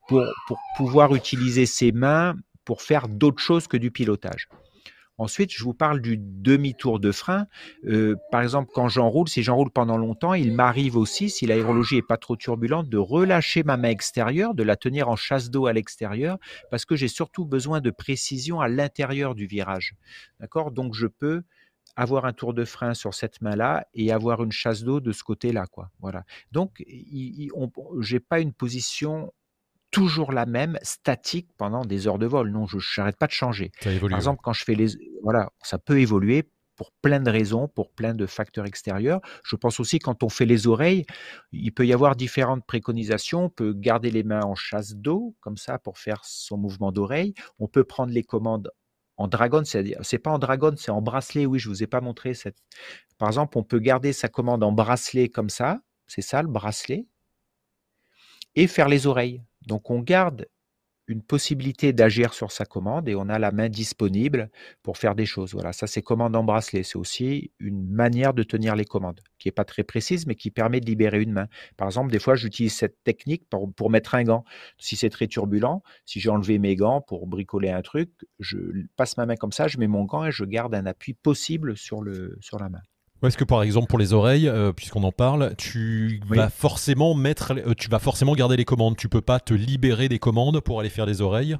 pour, 0.09 0.25
pour 0.49 0.59
pouvoir 0.76 1.14
utiliser 1.14 1.66
ses 1.66 1.92
mains 1.92 2.35
pour 2.64 2.83
faire 2.83 3.09
d'autres 3.09 3.42
choses 3.42 3.69
que 3.69 3.76
du 3.76 3.90
pilotage. 3.90 4.49
Ensuite, 5.19 5.52
je 5.52 5.62
vous 5.62 5.75
parle 5.75 6.00
du 6.00 6.16
demi-tour 6.19 6.99
de 6.99 7.12
frein. 7.12 7.47
Euh, 7.87 8.16
par 8.31 8.42
exemple, 8.42 8.71
quand 8.75 8.88
j'enroule, 8.88 9.28
si 9.28 9.42
j'enroule 9.42 9.71
pendant 9.71 9.99
longtemps, 9.99 10.35
il 10.35 10.52
m'arrive 10.52 10.97
aussi, 10.97 11.31
si 11.31 11.47
l'aérologie 11.47 11.99
est 11.99 12.07
pas 12.07 12.16
trop 12.16 12.37
turbulente, 12.37 12.88
de 12.88 12.99
relâcher 12.99 13.62
ma 13.62 13.76
main 13.76 13.90
extérieure, 13.90 14.54
de 14.54 14.62
la 14.62 14.76
tenir 14.76 15.09
en 15.09 15.16
chasse 15.16 15.50
d'eau 15.50 15.66
à 15.66 15.73
l'extérieur, 15.73 16.38
parce 16.71 16.85
que 16.85 16.97
j'ai 16.97 17.09
surtout 17.09 17.45
besoin 17.45 17.81
de 17.81 17.90
précision 17.90 18.61
à 18.61 18.69
l'intérieur 18.69 19.35
du 19.35 19.47
virage. 19.47 19.95
D'accord? 20.40 20.71
Donc, 20.71 20.95
je 20.95 21.07
peux 21.07 21.42
avoir 21.95 22.25
un 22.25 22.33
tour 22.33 22.54
de 22.54 22.64
frein 22.64 22.95
sur 22.95 23.14
cette 23.14 23.42
main-là 23.42 23.87
et 23.95 24.12
avoir 24.12 24.42
une 24.42 24.52
chasse 24.52 24.83
d'eau 24.83 25.00
de 25.00 25.12
ce 25.12 25.23
côté-là. 25.25 25.66
Voilà. 26.00 26.25
Donc, 26.50 26.83
j'ai 28.00 28.21
pas 28.21 28.40
une 28.40 28.52
position 28.52 29.33
toujours 29.93 30.33
la 30.33 30.47
même, 30.47 30.79
statique 30.83 31.49
pendant 31.57 31.85
des 31.85 32.09
heures 32.09 32.19
de 32.19 32.27
vol. 32.27 32.51
Non, 32.51 32.67
je 32.67 32.79
n'arrête 32.99 33.17
pas 33.17 33.29
de 33.29 33.33
changer. 33.33 33.71
Par 34.11 34.17
exemple, 34.17 34.41
quand 34.43 34.53
je 34.53 34.65
fais 34.65 34.75
les... 34.75 34.89
Voilà, 35.23 35.53
ça 35.63 35.79
peut 35.79 36.01
évoluer 36.01 36.51
pour 36.75 36.91
plein 37.03 37.21
de 37.21 37.31
raisons, 37.31 37.69
pour 37.69 37.93
plein 37.93 38.15
de 38.15 38.26
facteurs 38.26 38.65
extérieurs. 38.65 39.21
Je 39.45 39.55
pense 39.55 39.78
aussi 39.78 39.99
quand 39.99 40.23
on 40.23 40.28
fait 40.28 40.47
les 40.47 40.67
oreilles, 40.67 41.05
il 41.52 41.73
peut 41.73 41.87
y 41.87 41.93
avoir 41.93 42.17
différentes 42.17 42.67
préconisations. 42.67 43.45
On 43.45 43.50
peut 43.50 43.75
garder 43.75 44.11
les 44.11 44.25
mains 44.25 44.43
en 44.43 44.55
chasse 44.55 44.97
d'eau, 44.97 45.37
comme 45.41 45.59
ça, 45.59 45.78
pour 45.78 45.99
faire 45.99 46.25
son 46.25 46.57
mouvement 46.57 46.91
d'oreille. 46.91 47.35
On 47.59 47.69
peut 47.69 47.85
prendre 47.85 48.13
les 48.13 48.25
commandes 48.25 48.73
en 49.19 49.28
dragon, 49.28 49.63
c'est-à-dire, 49.65 49.99
c'est 50.00 50.19
pas 50.19 50.31
en 50.31 50.39
dragon, 50.39 50.73
c'est 50.76 50.91
en 50.91 51.02
bracelet. 51.02 51.45
Oui, 51.45 51.59
je 51.59 51.69
vous 51.69 51.83
ai 51.83 51.87
pas 51.87 52.00
montré 52.00 52.33
cette. 52.33 52.57
Par 53.19 53.28
exemple, 53.28 53.59
on 53.59 53.63
peut 53.63 53.78
garder 53.78 54.15
sa 54.15 54.28
commande 54.28 54.65
en 54.65 54.73
bracelet 54.73 55.28
comme 55.28 55.50
ça. 55.50 55.83
C'est 56.07 56.23
ça 56.23 56.43
le 56.43 56.49
bracelet. 56.49 57.07
Et 58.55 58.67
faire 58.67 58.89
les 58.89 59.07
oreilles. 59.07 59.43
Donc 59.67 59.91
on 59.91 60.01
garde 60.01 60.47
une 61.09 61.23
possibilité 61.23 61.93
d'agir 61.93 62.33
sur 62.33 62.53
sa 62.53 62.65
commande 62.65 63.09
et 63.09 63.15
on 63.15 63.29
a 63.29 63.39
la 63.39 63.51
main 63.51 63.69
disponible 63.69 64.51
pour 64.83 64.99
faire 64.99 65.15
des 65.15 65.27
choses. 65.27 65.53
Voilà, 65.53 65.73
ça 65.73 65.87
c'est 65.87 66.03
commande 66.03 66.37
en 66.37 66.45
bracelet. 66.45 66.85
C'est 66.85 66.97
aussi 66.97 67.53
une 67.59 67.89
manière 67.89 68.35
de 68.35 68.43
tenir 68.43 68.77
les 68.77 68.85
commandes 68.85 69.21
qui 69.39 69.49
n'est 69.49 69.53
pas 69.53 69.65
très 69.65 69.83
précise 69.83 70.27
mais 70.27 70.37
qui 70.37 70.51
permet 70.51 70.81
de 70.81 70.87
libérer 70.87 71.21
une 71.21 71.33
main. 71.33 71.49
Par 71.77 71.89
exemple, 71.89 72.13
des 72.13 72.19
fois 72.19 72.35
j'utilise 72.35 72.75
cette 72.75 73.03
technique 73.03 73.45
pour, 73.49 73.91
mettre 73.91 74.15
un 74.15 74.23
gant. 74.23 74.45
Si 74.79 74.97
c'est 74.97 75.11
très 75.11 75.27
turbulent, 75.27 75.83
si 76.07 76.21
j'ai 76.21 76.31
enlevé 76.31 76.59
mes 76.59 76.77
gants 76.77 77.01
pour 77.01 77.27
bricoler 77.27 77.71
un 77.71 77.83
truc, 77.83 78.11
je 78.39 78.57
passe 78.97 79.17
ma 79.17 79.27
main 79.27 79.37
comme 79.37 79.53
ça, 79.53 79.69
je 79.69 79.79
mets 79.79 79.89
mon 79.89 80.05
gant 80.05 80.25
et 80.25 80.33
je 80.33 80.45
garde 80.45 80.75
un 80.75 80.87
appui 80.87 81.15
possible 81.15 81.77
sur, 81.77 82.03
la 82.03 82.69
main. 82.69 82.81
Est-ce 83.23 83.37
que 83.37 83.45
par 83.45 83.63
exemple 83.63 83.87
pour 83.87 83.99
les 83.99 84.13
oreilles, 84.13 84.49
euh, 84.49 84.73
puisqu'on 84.73 85.04
en 85.04 85.13
parle, 85.13 85.54
tu 85.56 86.21
vas 86.26 86.50
forcément 86.50 87.15
mettre, 87.15 87.52
euh, 87.52 87.75
tu 87.75 87.89
vas 87.89 88.00
forcément 88.00 88.35
garder 88.35 88.56
les 88.56 88.65
commandes. 88.65 88.97
Tu 88.97 89.08
peux 89.08 89.21
pas 89.21 89.39
te 89.39 89.54
libérer 89.54 90.08
des 90.08 90.19
commandes 90.19 90.61
pour 90.61 90.80
aller 90.80 90.89
faire 90.89 91.06
les 91.06 91.21
oreilles? 91.21 91.56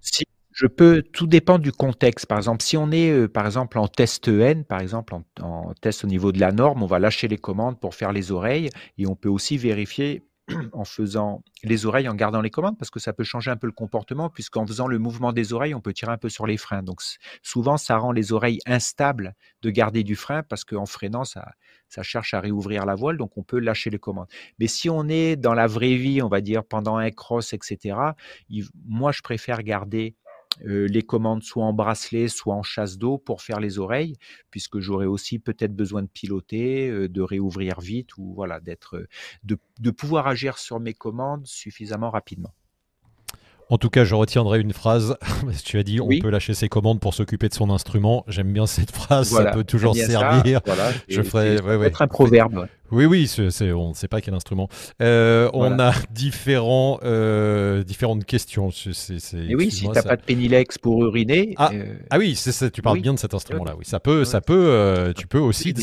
Si 0.00 0.24
je 0.52 0.66
peux, 0.66 1.02
tout 1.02 1.26
dépend 1.26 1.58
du 1.58 1.70
contexte. 1.70 2.26
Par 2.26 2.38
exemple, 2.38 2.62
si 2.62 2.76
on 2.76 2.90
est 2.90 3.10
euh, 3.10 3.28
par 3.28 3.46
exemple 3.46 3.78
en 3.78 3.86
test 3.86 4.26
N, 4.26 4.64
par 4.64 4.80
exemple 4.80 5.14
en, 5.14 5.22
en, 5.42 5.74
test 5.80 6.02
au 6.02 6.08
niveau 6.08 6.32
de 6.32 6.40
la 6.40 6.50
norme, 6.50 6.82
on 6.82 6.86
va 6.86 6.98
lâcher 6.98 7.28
les 7.28 7.38
commandes 7.38 7.78
pour 7.78 7.94
faire 7.94 8.12
les 8.12 8.32
oreilles 8.32 8.70
et 8.98 9.06
on 9.06 9.14
peut 9.14 9.28
aussi 9.28 9.58
vérifier 9.58 10.25
en 10.72 10.84
faisant 10.84 11.42
les 11.62 11.86
oreilles, 11.86 12.08
en 12.08 12.14
gardant 12.14 12.40
les 12.40 12.50
commandes, 12.50 12.78
parce 12.78 12.90
que 12.90 13.00
ça 13.00 13.12
peut 13.12 13.24
changer 13.24 13.50
un 13.50 13.56
peu 13.56 13.66
le 13.66 13.72
comportement, 13.72 14.30
puisqu'en 14.30 14.66
faisant 14.66 14.86
le 14.86 14.98
mouvement 14.98 15.32
des 15.32 15.52
oreilles, 15.52 15.74
on 15.74 15.80
peut 15.80 15.92
tirer 15.92 16.12
un 16.12 16.18
peu 16.18 16.28
sur 16.28 16.46
les 16.46 16.56
freins. 16.56 16.82
Donc 16.82 17.00
souvent, 17.42 17.76
ça 17.76 17.96
rend 17.98 18.12
les 18.12 18.32
oreilles 18.32 18.60
instables 18.66 19.34
de 19.62 19.70
garder 19.70 20.04
du 20.04 20.16
frein, 20.16 20.42
parce 20.42 20.64
qu'en 20.64 20.86
freinant, 20.86 21.24
ça, 21.24 21.52
ça 21.88 22.02
cherche 22.02 22.34
à 22.34 22.40
réouvrir 22.40 22.86
la 22.86 22.94
voile, 22.94 23.16
donc 23.16 23.36
on 23.36 23.42
peut 23.42 23.58
lâcher 23.58 23.90
les 23.90 23.98
commandes. 23.98 24.28
Mais 24.58 24.66
si 24.66 24.88
on 24.88 25.08
est 25.08 25.36
dans 25.36 25.54
la 25.54 25.66
vraie 25.66 25.96
vie, 25.96 26.22
on 26.22 26.28
va 26.28 26.40
dire 26.40 26.64
pendant 26.64 26.96
un 26.96 27.10
cross, 27.10 27.52
etc., 27.52 27.96
moi, 28.86 29.12
je 29.12 29.22
préfère 29.22 29.62
garder 29.62 30.14
euh, 30.66 30.86
les 30.88 31.02
commandes 31.02 31.42
soit 31.42 31.64
en 31.64 31.72
bracelet, 31.72 32.28
soit 32.28 32.54
en 32.54 32.62
chasse 32.62 32.98
d'eau 32.98 33.18
pour 33.18 33.42
faire 33.42 33.60
les 33.60 33.78
oreilles, 33.78 34.16
puisque 34.50 34.78
j'aurais 34.78 35.06
aussi 35.06 35.38
peut-être 35.38 35.74
besoin 35.74 36.02
de 36.02 36.08
piloter, 36.08 36.88
euh, 36.88 37.08
de 37.08 37.20
réouvrir 37.20 37.80
vite 37.80 38.16
ou 38.16 38.34
voilà, 38.34 38.60
d'être, 38.60 39.06
de 39.44 39.90
pouvoir 39.90 40.26
agir 40.26 40.58
sur 40.58 40.80
mes 40.80 40.94
commandes 40.94 41.46
suffisamment 41.46 42.10
rapidement. 42.10 42.54
En 43.68 43.78
tout 43.78 43.90
cas, 43.90 44.04
je 44.04 44.14
retiendrai 44.14 44.60
une 44.60 44.72
phrase. 44.72 45.16
tu 45.64 45.78
as 45.78 45.82
dit 45.82 46.00
on 46.00 46.08
peut 46.20 46.30
lâcher 46.30 46.54
ses 46.54 46.68
commandes 46.68 47.00
pour 47.00 47.14
s'occuper 47.14 47.48
de 47.48 47.54
son 47.54 47.70
instrument. 47.70 48.24
J'aime 48.28 48.52
bien 48.52 48.66
cette 48.66 48.92
phrase, 48.92 49.30
ça 49.30 49.46
peut 49.46 49.64
toujours 49.64 49.96
servir. 49.96 50.60
Je 51.08 51.22
ferai 51.22 51.60
ouais, 51.60 51.86
être 51.86 52.02
un 52.02 52.06
proverbe. 52.06 52.68
Oui, 52.90 53.04
oui, 53.04 53.26
c'est, 53.26 53.72
on 53.72 53.90
ne 53.90 53.94
sait 53.94 54.08
pas 54.08 54.20
quel 54.20 54.34
instrument. 54.34 54.68
Euh, 55.02 55.50
on 55.52 55.78
a 55.78 55.92
différents, 56.10 57.00
euh, 57.02 57.82
différentes 57.82 58.24
questions. 58.24 58.68
Et 58.68 59.54
oui, 59.54 59.70
si 59.70 59.82
tu 59.82 59.88
n'as 59.88 60.02
pas 60.02 60.16
de 60.16 60.22
pénilex 60.22 60.78
pour 60.78 61.04
uriner. 61.04 61.54
Ah, 61.56 61.70
euh, 61.72 61.96
ah 62.10 62.18
oui, 62.18 62.34
c'est, 62.36 62.70
tu 62.70 62.82
parles 62.82 63.00
bien 63.00 63.14
de 63.14 63.18
cet 63.18 63.34
instrument-là. 63.34 63.74
Oui, 63.78 63.84
ça 63.84 64.00
peut, 64.00 64.24
ça 64.24 64.40
peut, 64.40 65.12
tu 65.16 65.26
peux 65.26 65.38
aussi. 65.38 65.74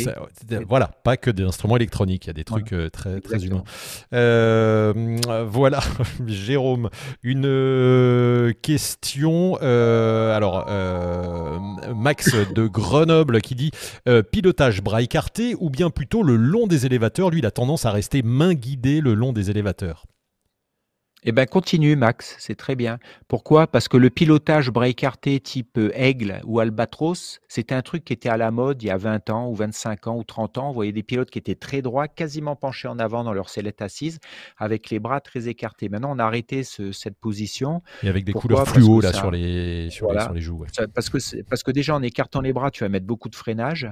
voilà, 0.67 0.87
pas 1.03 1.17
que 1.17 1.29
des 1.29 1.43
instruments 1.43 1.75
électroniques. 1.75 2.25
Il 2.25 2.27
y 2.27 2.31
a 2.31 2.33
des 2.33 2.43
trucs 2.43 2.73
très, 2.91 3.19
très 3.19 3.45
humains. 3.45 3.63
voilà, 4.11 5.79
Jérôme, 6.27 6.89
une 7.21 8.53
question. 8.61 9.55
alors, 9.57 10.67
Max 11.95 12.35
de 12.55 12.67
Grenoble 12.67 13.41
qui 13.41 13.55
dit 13.55 13.71
pilotage 14.31 14.81
bras 14.81 15.01
écartés 15.01 15.55
ou 15.59 15.69
bien 15.69 15.89
plutôt 15.89 16.23
le 16.23 16.35
long 16.35 16.67
des 16.67 16.85
élévateurs 16.93 17.29
lui, 17.29 17.39
il 17.39 17.45
a 17.45 17.51
tendance 17.51 17.85
à 17.85 17.91
rester 17.91 18.21
main 18.21 18.53
guidée 18.53 19.01
le 19.01 19.13
long 19.13 19.33
des 19.33 19.49
élévateurs. 19.49 20.05
Eh 21.25 21.31
ben, 21.31 21.45
continue 21.45 21.95
Max, 21.95 22.35
c'est 22.37 22.55
très 22.55 22.75
bien. 22.75 22.99
Pourquoi? 23.29 23.65
Parce 23.67 23.87
que 23.87 23.95
le 23.95 24.09
pilotage 24.09 24.69
bras 24.69 24.89
écartés 24.89 25.39
type, 25.39 25.79
aigle 25.93 26.41
ou 26.43 26.59
albatros, 26.59 27.39
c'était 27.47 27.75
un 27.75 27.81
truc 27.81 28.03
qui 28.03 28.11
était 28.11 28.27
à 28.27 28.35
la 28.35 28.51
mode 28.51 28.83
il 28.83 28.87
y 28.87 28.89
a 28.89 28.97
20 28.97 29.29
ans 29.29 29.47
ou 29.47 29.55
25 29.55 30.07
ans 30.07 30.17
ou 30.17 30.25
30 30.25 30.57
ans. 30.57 30.67
Vous 30.67 30.73
voyez 30.73 30.91
des 30.91 31.03
pilotes 31.03 31.31
qui 31.31 31.39
étaient 31.39 31.55
très 31.55 31.81
droits, 31.81 32.09
quasiment 32.09 32.57
penchés 32.57 32.89
en 32.89 32.99
avant 32.99 33.23
dans 33.23 33.31
leur 33.31 33.47
sellette 33.47 33.81
assise, 33.81 34.19
avec 34.57 34.89
les 34.89 34.99
bras 34.99 35.21
très 35.21 35.47
écartés. 35.47 35.87
Maintenant, 35.87 36.13
on 36.13 36.19
a 36.19 36.25
arrêté 36.25 36.63
ce 36.63 36.91
cette 36.91 37.17
position. 37.17 37.81
Et 38.03 38.09
avec 38.09 38.25
des 38.25 38.33
Pourquoi? 38.33 38.65
couleurs 38.65 38.67
fluo 38.67 38.99
là 38.99 39.13
ça 39.13 39.19
sur 39.19 39.31
les 39.31 39.89
sur 39.91 40.07
les 40.07 40.13
voilà, 40.13 40.25
sur 40.25 40.33
les 40.33 40.41
joues, 40.41 40.57
ouais. 40.57 40.87
parce 40.93 41.09
que 41.09 41.41
parce 41.43 41.63
que 41.63 41.71
déjà 41.71 41.95
en 41.95 42.01
écartant 42.01 42.41
les 42.41 42.51
bras, 42.51 42.69
tu 42.69 42.83
vas 42.83 42.89
mettre 42.89 43.05
beaucoup 43.05 43.29
de 43.29 43.35
freinage, 43.35 43.87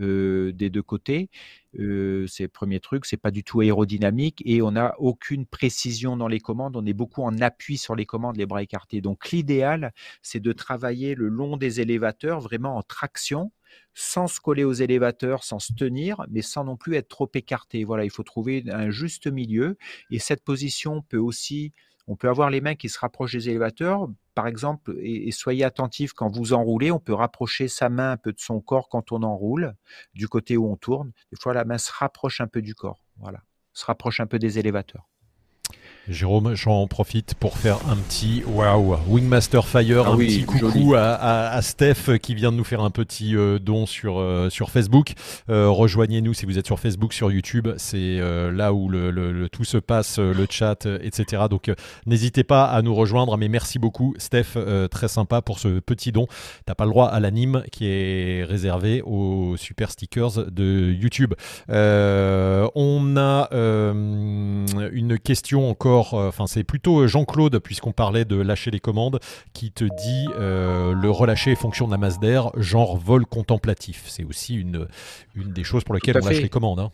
heu, 0.00 0.52
des 0.52 0.70
2 0.70 0.82
côtés. 0.82 1.30
Heu, 1.78 2.26
c'est 2.28 2.44
le 2.44 2.48
1er 2.48 2.80
truc, 2.80 3.06
c'est 3.06 3.16
pas 3.16 3.30
du 3.30 3.44
tout 3.44 3.60
aérodynamique 3.60 4.42
et 4.44 4.62
on 4.62 4.72
n'a 4.72 4.94
aucune 4.98 5.46
précision 5.46 6.16
dans 6.16 6.28
les 6.28 6.40
commandes. 6.40 6.76
On 6.76 6.84
est 6.86 6.92
beaucoup 6.94 7.22
en 7.22 7.38
appui 7.40 7.78
sur 7.78 7.94
les 7.96 8.06
commandes, 8.06 8.36
les 8.36 8.46
bras 8.46 8.62
écartés. 8.62 9.00
Donc 9.00 9.30
l'idéal, 9.30 9.92
c'est 10.22 10.40
de 10.40 10.52
travailler 10.52 11.14
le 11.14 11.28
long 11.28 11.56
des 11.56 11.80
élévateurs, 11.80 12.40
vraiment 12.40 12.76
en 12.76 12.82
traction, 12.82 13.52
sans 13.94 14.26
se 14.26 14.40
coller 14.40 14.64
aux 14.64 14.72
élévateurs, 14.72 15.44
sans 15.44 15.58
se 15.60 15.72
tenir, 15.74 16.24
mais 16.30 16.42
sans 16.42 16.64
non 16.64 16.76
plus 16.76 16.96
être 16.96 17.08
trop 17.08 17.30
écarté. 17.34 17.84
Voilà, 17.84 18.04
il 18.04 18.10
faut 18.10 18.22
trouver 18.24 18.64
un 18.70 18.90
juste 18.90 19.26
milieu 19.28 19.76
et 20.10 20.18
cette 20.18 20.42
position 20.44 21.02
peut 21.02 21.18
aussi 21.18 21.72
on 22.10 22.16
peut 22.16 22.28
avoir 22.28 22.50
les 22.50 22.60
mains 22.60 22.74
qui 22.74 22.88
se 22.88 22.98
rapprochent 22.98 23.32
des 23.32 23.48
élévateurs, 23.48 24.08
par 24.34 24.48
exemple 24.48 24.96
et 25.00 25.30
soyez 25.30 25.64
attentifs 25.64 26.12
quand 26.12 26.28
vous 26.28 26.52
enroulez, 26.52 26.90
on 26.90 26.98
peut 26.98 27.14
rapprocher 27.14 27.68
sa 27.68 27.88
main 27.88 28.12
un 28.12 28.16
peu 28.16 28.32
de 28.32 28.40
son 28.40 28.60
corps 28.60 28.88
quand 28.88 29.12
on 29.12 29.22
enroule, 29.22 29.74
du 30.12 30.28
côté 30.28 30.56
où 30.56 30.70
on 30.70 30.76
tourne. 30.76 31.12
Des 31.30 31.38
fois, 31.38 31.54
la 31.54 31.64
main 31.64 31.78
se 31.78 31.92
rapproche 31.92 32.40
un 32.40 32.48
peu 32.48 32.62
du 32.62 32.74
corps, 32.74 33.04
voilà, 33.16 33.42
se 33.74 33.84
rapproche 33.84 34.18
un 34.20 34.26
peu 34.26 34.38
des 34.38 34.58
élévateurs. 34.58 35.09
Jérôme, 36.08 36.54
j'en 36.54 36.88
profite 36.88 37.34
pour 37.34 37.56
faire 37.56 37.78
un 37.88 37.94
petit 37.94 38.42
waouh, 38.46 38.96
Wingmaster 39.06 39.64
Fire, 39.64 40.04
Ah 40.06 40.10
un 40.10 40.16
oui, 40.16 40.26
petit 40.26 40.44
coucou 40.44 40.94
à, 40.94 41.02
à- 41.12 41.50
à 41.54 41.62
Steph 41.62 42.18
qui 42.20 42.34
vient 42.34 42.50
de 42.50 42.56
nous 42.56 42.64
faire 42.64 42.80
un 42.80 42.90
petit 42.90 43.36
euh, 43.36 43.60
don 43.60 43.86
sur, 43.86 44.18
euh, 44.18 44.50
sur 44.50 44.70
Facebook. 44.70 45.12
Euh, 45.50 45.68
Rejoignez-nous 45.68 46.34
si 46.34 46.46
vous 46.46 46.58
êtes 46.58 46.66
sur 46.66 46.80
Facebook, 46.80 47.12
sur 47.12 47.30
YouTube, 47.30 47.68
c'est 47.76 47.96
euh, 48.18 48.50
là 48.50 48.72
où 48.72 48.88
le, 48.88 49.10
le- 49.12 49.30
le- 49.30 49.48
tout 49.48 49.62
se 49.62 49.76
passe, 49.76 50.18
euh, 50.18 50.32
le 50.34 50.46
chat, 50.50 50.84
euh, 50.86 50.98
etc. 51.02 51.44
Donc 51.48 51.68
euh, 51.68 51.74
n'hésitez 52.06 52.42
pas 52.42 52.64
à 52.64 52.82
nous 52.82 52.94
rejoindre, 52.94 53.36
mais 53.36 53.48
merci 53.48 53.78
beaucoup 53.78 54.14
Steph, 54.18 54.56
euh, 54.56 54.88
très 54.88 55.06
sympa 55.08 55.42
pour 55.42 55.60
ce 55.60 55.78
petit 55.80 56.10
don. 56.10 56.26
T'as 56.66 56.74
pas 56.74 56.86
le 56.86 56.90
droit 56.90 57.06
à 57.06 57.20
l'anime 57.20 57.62
qui 57.70 57.86
est 57.86 58.42
réservé 58.44 59.00
aux 59.02 59.56
super 59.56 59.92
stickers 59.92 60.50
de 60.50 60.90
YouTube. 60.92 61.34
Euh, 61.68 62.66
on 62.74 63.16
a 63.16 63.48
euh, 63.52 64.66
une 64.92 65.18
question 65.18 65.70
encore, 65.70 65.99
euh, 66.14 66.28
enfin 66.28 66.46
c'est 66.46 66.64
plutôt 66.64 67.06
Jean-Claude, 67.06 67.58
puisqu'on 67.58 67.92
parlait 67.92 68.24
de 68.24 68.36
lâcher 68.36 68.70
les 68.70 68.80
commandes, 68.80 69.20
qui 69.52 69.70
te 69.72 69.84
dit 69.84 70.28
euh, 70.38 70.92
le 70.92 71.10
relâcher 71.10 71.52
est 71.52 71.56
fonction 71.56 71.86
de 71.86 71.92
la 71.92 71.98
masse 71.98 72.18
d'air, 72.18 72.50
genre 72.56 72.96
vol 72.96 73.26
contemplatif. 73.26 74.04
C'est 74.08 74.24
aussi 74.24 74.54
une, 74.56 74.86
une 75.34 75.52
des 75.52 75.64
choses 75.64 75.84
pour 75.84 75.94
lesquelles 75.94 76.18
on 76.22 76.26
lâche 76.26 76.36
fait. 76.36 76.42
les 76.42 76.48
commandes. 76.48 76.80
hein. 76.80 76.90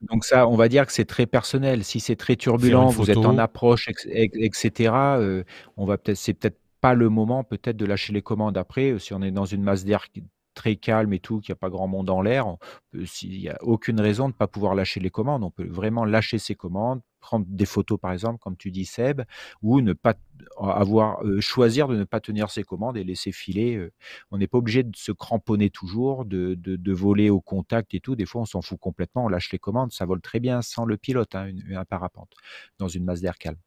Donc 0.00 0.24
ça, 0.24 0.46
on 0.46 0.56
va 0.56 0.68
dire 0.68 0.86
que 0.86 0.92
c'est 0.92 1.04
très 1.04 1.26
personnel. 1.26 1.82
Si 1.82 1.98
c'est 1.98 2.16
très 2.16 2.36
turbulent, 2.36 2.86
vous 2.86 3.10
êtes 3.10 3.16
en 3.16 3.36
approche, 3.38 3.88
ex 3.88 4.06
ex 4.10 4.36
et 4.38 4.50
cetera, 4.52 5.18
heu, 5.18 5.44
on 5.76 5.86
va 5.86 5.98
peut-être 5.98 6.16
c'est 6.16 6.34
peut-être 6.34 6.58
pas 6.80 6.94
le 6.94 7.08
moment 7.08 7.42
peut-être 7.42 7.76
de 7.76 7.84
lâcher 7.84 8.12
les 8.12 8.22
commandes. 8.22 8.56
Après, 8.56 8.96
si 9.00 9.12
on 9.12 9.22
est 9.22 9.32
dans 9.32 9.44
une 9.44 9.62
masse 9.62 9.84
d'air 9.84 10.06
très 10.54 10.76
calme 10.76 11.12
et 11.12 11.18
tout, 11.18 11.40
qu'il 11.40 11.50
y 11.50 11.52
a 11.52 11.56
pas 11.56 11.70
grand 11.70 11.88
monde 11.88 12.10
en 12.10 12.20
l'air, 12.20 12.46
on 12.46 12.58
peut 12.92 13.06
s'il 13.06 13.40
y 13.40 13.48
a 13.48 13.58
aucune 13.62 14.00
raison 14.00 14.28
de 14.28 14.34
pas 14.34 14.46
pouvoir 14.46 14.74
lâcher 14.76 15.00
les 15.00 15.10
commandes. 15.10 15.42
On 15.42 15.50
peut 15.50 15.68
vraiment 15.68 16.04
lâcher 16.04 16.38
ses 16.38 16.54
commandes, 16.54 17.00
prendre 17.20 17.46
des 17.48 17.66
photos 17.66 17.98
par 18.00 18.12
exemple, 18.12 18.38
comme 18.38 18.56
tu 18.56 18.70
dis 18.70 18.84
Seb, 18.84 19.22
ou 19.62 19.80
ne 19.80 19.92
pas 19.92 20.14
avoir, 20.58 21.24
heu, 21.24 21.40
choisir 21.40 21.88
de 21.88 21.96
ne 21.96 22.04
pas 22.04 22.20
tenir 22.20 22.50
ses 22.50 22.62
commandes 22.62 22.96
et 22.96 23.04
laisser 23.04 23.32
filer, 23.32 23.76
heu. 23.76 23.92
On 24.30 24.38
n'est 24.38 24.46
pas 24.46 24.58
obligé 24.58 24.82
de 24.82 24.96
se 24.96 25.12
cramponner 25.12 25.70
toujours, 25.70 26.24
de 26.24 26.92
voler 26.92 27.30
au 27.30 27.40
contact 27.40 27.94
et 27.94 28.00
tout. 28.00 28.16
Des 28.16 28.26
fois, 28.26 28.42
on 28.42 28.46
s'en 28.46 28.62
fout 28.62 28.78
complètement, 28.78 29.24
on 29.24 29.28
lâche 29.28 29.50
les 29.52 29.58
commandes, 29.58 29.92
ça 29.92 30.06
vole 30.06 30.20
très 30.20 30.40
bien 30.40 30.62
sans 30.62 30.84
le 30.84 30.96
pilote, 30.96 31.34
hein, 31.34 31.50
un 31.74 31.84
parapente, 31.84 32.30
dans 32.78 32.88
une 32.88 33.04
masse 33.04 33.20
d'air 33.20 33.38
calme. 33.38 33.58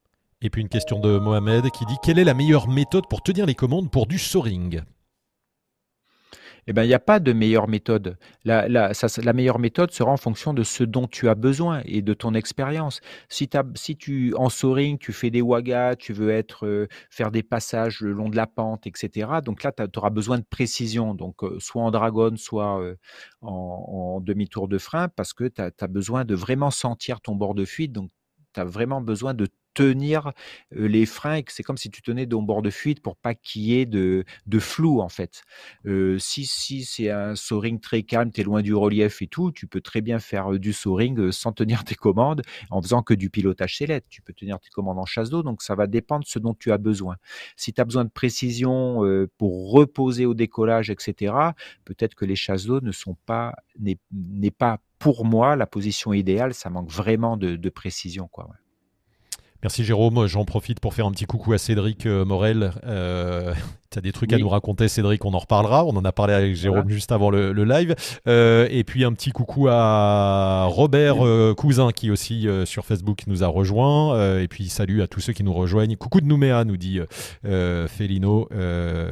Et 0.41 0.49
puis 0.49 0.61
une 0.61 0.69
question 0.69 0.99
de 0.99 1.19
Mohamed 1.19 1.69
qui 1.69 1.85
dit 1.85 1.97
quelle 2.03 2.17
est 2.17 2.23
la 2.23 2.33
meilleure 2.33 2.67
méthode 2.67 3.07
pour 3.07 3.21
tenir 3.21 3.45
les 3.45 3.55
commandes 3.55 3.91
pour 3.91 4.07
du 4.07 4.17
soaring? 4.17 4.81
Eh 6.67 6.73
ben, 6.73 6.83
il 6.83 6.89
y 6.89 6.93
a 6.93 6.99
pas 6.99 7.19
de 7.19 7.33
meilleure 7.33 7.67
méthode. 7.67 8.17
La 8.45 9.33
meilleure 9.33 9.57
méthode 9.59 9.91
sera 9.91 10.11
en 10.11 10.17
fonction 10.17 10.53
de 10.53 10.63
ce 10.63 10.83
dont 10.83 11.07
tu 11.07 11.27
as 11.27 11.35
besoin 11.35 11.81
et 11.85 12.01
de 12.01 12.13
ton 12.13 12.33
expérience. 12.35 13.01
Si 13.29 13.47
tu 13.97 14.33
en 14.35 14.49
soaring, 14.49 14.97
tu 14.99 15.11
fais 15.11 15.31
des 15.31 15.41
wagas, 15.41 15.95
tu 15.95 16.13
veux 16.13 16.29
être, 16.29 16.65
heu, 16.67 16.87
faire 17.09 17.31
des 17.31 17.41
passages 17.43 18.01
le 18.01 18.11
long 18.11 18.29
de 18.29 18.35
la 18.35 18.45
pente 18.47 18.85
et 18.85 18.91
cetera, 18.95 19.41
donc 19.41 19.63
là, 19.63 19.71
tu 19.71 19.83
auras 19.97 20.09
besoin 20.11 20.37
de 20.37 20.43
précision, 20.49 21.15
donc 21.15 21.43
heu, 21.43 21.57
soit 21.59 21.81
en 21.83 21.91
dragonne, 21.91 22.37
soit, 22.37 22.79
heu, 22.81 22.97
en 23.41 24.19
demi-tour 24.21 24.67
de 24.67 24.77
frein 24.77 25.07
parce 25.09 25.33
que 25.33 25.45
tu 25.45 25.61
as 25.61 25.87
besoin 25.87 26.25
de 26.25 26.35
vraiment 26.35 26.69
sentir 26.71 27.21
ton 27.21 27.35
bord 27.35 27.55
de 27.55 27.65
fuite, 27.65 27.91
donc 27.91 28.11
tu 28.53 28.59
as 28.59 28.65
vraiment 28.65 29.01
besoin 29.01 29.33
de 29.33 29.47
tenir, 29.73 30.31
les 30.71 31.05
freins 31.05 31.35
et 31.35 31.43
que 31.43 31.51
c'est 31.53 31.63
comme 31.63 31.77
si 31.77 31.89
tu 31.89 32.01
tenais 32.01 32.27
ton 32.27 32.41
bord 32.43 32.61
de 32.61 32.69
fuite 32.69 33.01
pour 33.01 33.15
pas 33.17 33.33
qu'il 33.35 33.63
y 33.63 33.79
ait 33.79 33.85
de 33.85 34.23
de 34.47 34.59
flou, 34.59 35.01
en 35.01 35.09
fait. 35.09 35.43
Si 36.19 36.45
si 36.45 36.85
c'est 36.85 37.09
un 37.09 37.35
soaring 37.35 37.79
très 37.79 38.03
calme, 38.03 38.31
tu 38.31 38.41
es 38.41 38.43
loin 38.43 38.61
du 38.61 38.73
relief 38.73 39.21
et 39.21 39.27
tout, 39.27 39.51
tu 39.51 39.67
peux 39.67 39.81
très 39.81 40.01
bien 40.01 40.19
faire, 40.19 40.51
du 40.59 40.73
soaring, 40.73 41.31
sans 41.31 41.51
tenir 41.53 41.83
tes 41.83 41.95
commandes, 41.95 42.41
en 42.69 42.81
faisant 42.81 43.01
que 43.03 43.13
du 43.13 43.29
pilotage 43.29 43.77
sellette. 43.77 44.05
Tu 44.09 44.21
peux 44.21 44.33
tenir 44.33 44.59
tes 44.59 44.69
commandes 44.69 44.99
en 44.99 45.05
chasse 45.05 45.29
d'eau, 45.29 45.43
donc 45.43 45.61
ça 45.61 45.75
va 45.75 45.87
dépendre 45.87 46.23
de 46.25 46.29
ce 46.29 46.39
dont 46.39 46.53
tu 46.53 46.71
as 46.71 46.77
besoin. 46.77 47.15
Si 47.55 47.73
tu 47.73 47.81
as 47.81 47.85
besoin 47.85 48.05
de 48.05 48.09
précision, 48.09 49.01
pour 49.37 49.71
reposer 49.71 50.25
au 50.25 50.33
décollage 50.33 50.89
et 50.89 50.95
cetera, 50.99 51.55
peut-être 51.85 52.15
que 52.15 52.25
les 52.25 52.35
chasses 52.35 52.65
d'eau 52.65 52.81
ne 52.81 52.91
sont 52.91 53.15
pas 53.25 53.55
n'est 53.79 54.51
pas 54.51 54.79
pour 54.99 55.25
moi 55.25 55.55
la 55.55 55.65
position 55.67 56.13
idéale, 56.13 56.53
ça 56.53 56.69
manque 56.69 56.91
vraiment 56.91 57.37
de 57.37 57.69
précision, 57.69 58.27
quoi. 58.27 58.49
Merci 59.63 59.83
Jérôme, 59.83 60.25
j'en 60.25 60.43
profite 60.43 60.79
pour 60.79 60.93
faire 60.93 61.05
un 61.05 61.11
petit 61.11 61.25
coucou 61.25 61.53
à 61.53 61.57
Cédric 61.57 62.05
euh, 62.07 62.25
Morel. 62.25 62.73
Tu 63.91 63.99
as 63.99 64.01
des 64.01 64.13
trucs 64.13 64.31
à 64.31 64.37
nous 64.37 64.47
raconter 64.47 64.87
Cédric, 64.87 65.25
on 65.25 65.33
en 65.33 65.39
reparlera. 65.39 65.83
On 65.83 65.89
en 65.97 66.05
a 66.05 66.13
parlé 66.13 66.33
avec 66.33 66.55
Jérôme 66.55 66.83
Voilà. 66.83 66.93
juste 66.95 67.11
avant 67.11 67.29
le, 67.29 67.51
le 67.51 67.65
live. 67.65 67.93
Euh, 68.25 68.65
et 68.71 68.85
puis 68.85 69.03
un 69.03 69.11
petit 69.11 69.31
coucou 69.31 69.67
à 69.69 70.63
Robert 70.69 71.25
euh, 71.25 71.53
Cousin 71.53 71.91
qui 71.91 72.09
aussi 72.09 72.47
euh, 72.47 72.65
sur 72.65 72.85
Facebook 72.85 73.23
nous 73.27 73.43
a 73.43 73.47
rejoint. 73.47 74.15
Euh, 74.15 74.41
et 74.41 74.47
puis 74.47 74.69
salut 74.69 75.01
à 75.01 75.07
tous 75.07 75.19
ceux 75.19 75.33
qui 75.33 75.43
nous 75.43 75.51
rejoignent. 75.53 75.97
Coucou 75.97 76.21
de 76.21 76.25
Nouméa 76.25 76.63
nous 76.63 76.77
dit 76.77 77.01
euh, 77.45 77.87
Felino. 77.89 78.47
Euh, 78.53 79.09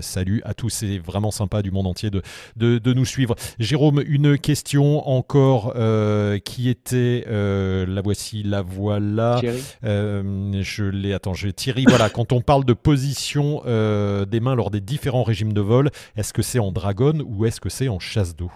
salut 0.00 0.42
à 0.44 0.54
tous, 0.54 0.68
c'est 0.70 0.98
vraiment 0.98 1.32
sympa 1.32 1.60
du 1.62 1.72
monde 1.72 1.88
entier 1.88 2.10
de, 2.10 2.22
de, 2.54 2.78
de 2.78 2.92
nous 2.92 3.04
suivre. 3.06 3.34
Jérôme, 3.58 4.00
une 4.06 4.38
question 4.38 5.08
encore 5.08 5.72
euh, 5.74 6.38
qui 6.38 6.68
était, 6.68 7.24
euh, 7.28 7.84
la 7.84 8.00
voici, 8.00 8.44
la 8.44 8.62
voilà. 8.62 9.38
Thierry? 9.40 9.60
Euh, 9.84 10.52
je 10.62 10.84
l'ai. 10.84 11.14
Attends, 11.14 11.34
je 11.34 11.48
Thierry. 11.48 11.84
Voilà, 11.88 12.08
quand 12.10 12.32
on 12.32 12.40
parle 12.42 12.64
de 12.64 12.74
position 12.74 13.62
euh, 13.66 14.19
des 14.24 14.40
mains 14.40 14.54
lors 14.54 14.70
des 14.70 14.80
différents 14.80 15.22
régimes 15.22 15.52
de 15.52 15.60
vol, 15.60 15.90
est-ce 16.16 16.32
que 16.32 16.42
c'est 16.42 16.58
en 16.58 16.72
dragon 16.72 17.22
ou 17.26 17.46
est-ce 17.46 17.60
que 17.60 17.68
c'est 17.68 17.88
en 17.88 17.98
chasse 17.98 18.36
d'eau? 18.36 18.50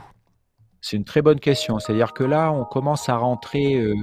C'est 0.85 0.99
une 0.99 1.05
très 1.07 1.23
bonne 1.23 1.41
question. 1.41 1.79
C'est-à-dire 1.79 2.13
que 2.13 2.25
là, 2.25 2.53
on 2.53 2.67
commence 2.67 3.09
à 3.09 3.17
rentrer, 3.17 3.77
heu, 3.77 3.95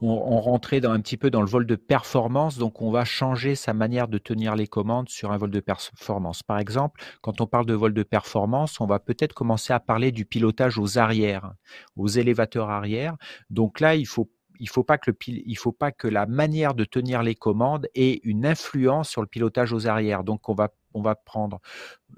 on 0.00 0.60
dans 0.80 0.90
un 0.92 1.00
petit 1.00 1.16
peu 1.16 1.30
dans 1.30 1.40
le 1.40 1.48
vol 1.48 1.66
de 1.66 1.74
performance, 1.74 2.58
donc 2.58 2.80
on 2.80 2.92
va 2.92 3.04
changer 3.04 3.56
sa 3.56 3.74
manière 3.74 4.06
de 4.06 4.18
tenir 4.18 4.54
les 4.54 4.68
commandes 4.68 5.08
sur 5.08 5.32
un 5.32 5.36
vol 5.36 5.50
de 5.50 5.58
performance. 5.58 6.44
Par 6.44 6.60
exemple, 6.60 7.02
quand 7.22 7.40
on 7.40 7.48
parle 7.48 7.66
de 7.66 7.74
vol 7.74 7.92
de 7.92 8.04
performance, 8.04 8.80
on 8.80 8.86
va 8.86 9.00
peut-être 9.00 9.32
commencer 9.32 9.72
à 9.72 9.80
parler 9.80 10.12
du 10.12 10.24
pilotage 10.24 10.78
aux 10.78 10.96
arrières, 10.96 11.54
aux 11.96 12.06
élévateurs 12.06 12.70
arrière. 12.70 13.16
Donc 13.50 13.80
là, 13.80 13.96
il 13.96 14.06
faut 14.06 14.30
il 14.60 14.68
faut 14.68 14.84
pas 14.84 14.98
que 14.98 15.10
faut 15.56 15.72
pas 15.72 15.92
que 15.92 16.08
la 16.08 16.26
manière 16.26 16.74
de 16.74 16.84
tenir 16.84 17.22
les 17.22 17.34
commandes 17.34 17.88
ait 17.94 18.20
une 18.22 18.46
influence 18.46 19.08
sur 19.08 19.22
le 19.22 19.28
pilotage 19.28 19.72
aux 19.72 19.86
arrières. 19.88 20.24
Donc 20.24 20.48
on 20.48 20.54
va 20.54 20.68
on 20.94 21.02
va 21.02 21.14
prendre, 21.14 21.60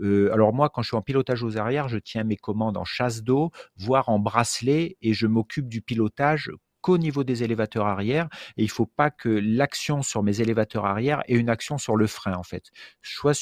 heu, 0.01 0.33
alors 0.33 0.53
moi, 0.53 0.69
quand 0.71 0.83
je 0.83 0.89
suis 0.89 0.97
en 0.97 1.03
pilotage 1.03 1.43
aux 1.43 1.59
arrières, 1.59 1.89
je 1.89 1.99
tiens 1.99 2.25
mes 2.25 2.37
commandes 2.37 2.77
en 2.77 2.85
chasse 2.85 3.23
d'eau, 3.23 3.51
voire 3.77 4.09
en 4.09 4.19
bracelet 4.19 4.97
et 5.03 5.13
je 5.15 5.27
m'occupe 5.27 5.69
du 5.69 5.83
pilotage 5.83 6.51
qu'au 6.83 6.97
niveau 6.99 7.25
des 7.25 7.43
élévateurs 7.43 7.87
arrière 7.87 8.29
et 8.57 8.63
il 8.63 8.71
faut 8.71 8.87
pas 8.87 9.11
que 9.11 9.29
l'action 9.29 10.03
sur 10.03 10.23
mes 10.23 10.41
élévateurs 10.41 10.87
arrière 10.87 11.23
ait 11.29 11.35
une 11.37 11.51
action 11.51 11.77
sur 11.79 11.97
le 11.97 12.07
frein, 12.07 12.35
en 12.35 12.43
fait. 12.43 12.71
Soit 13.03 13.35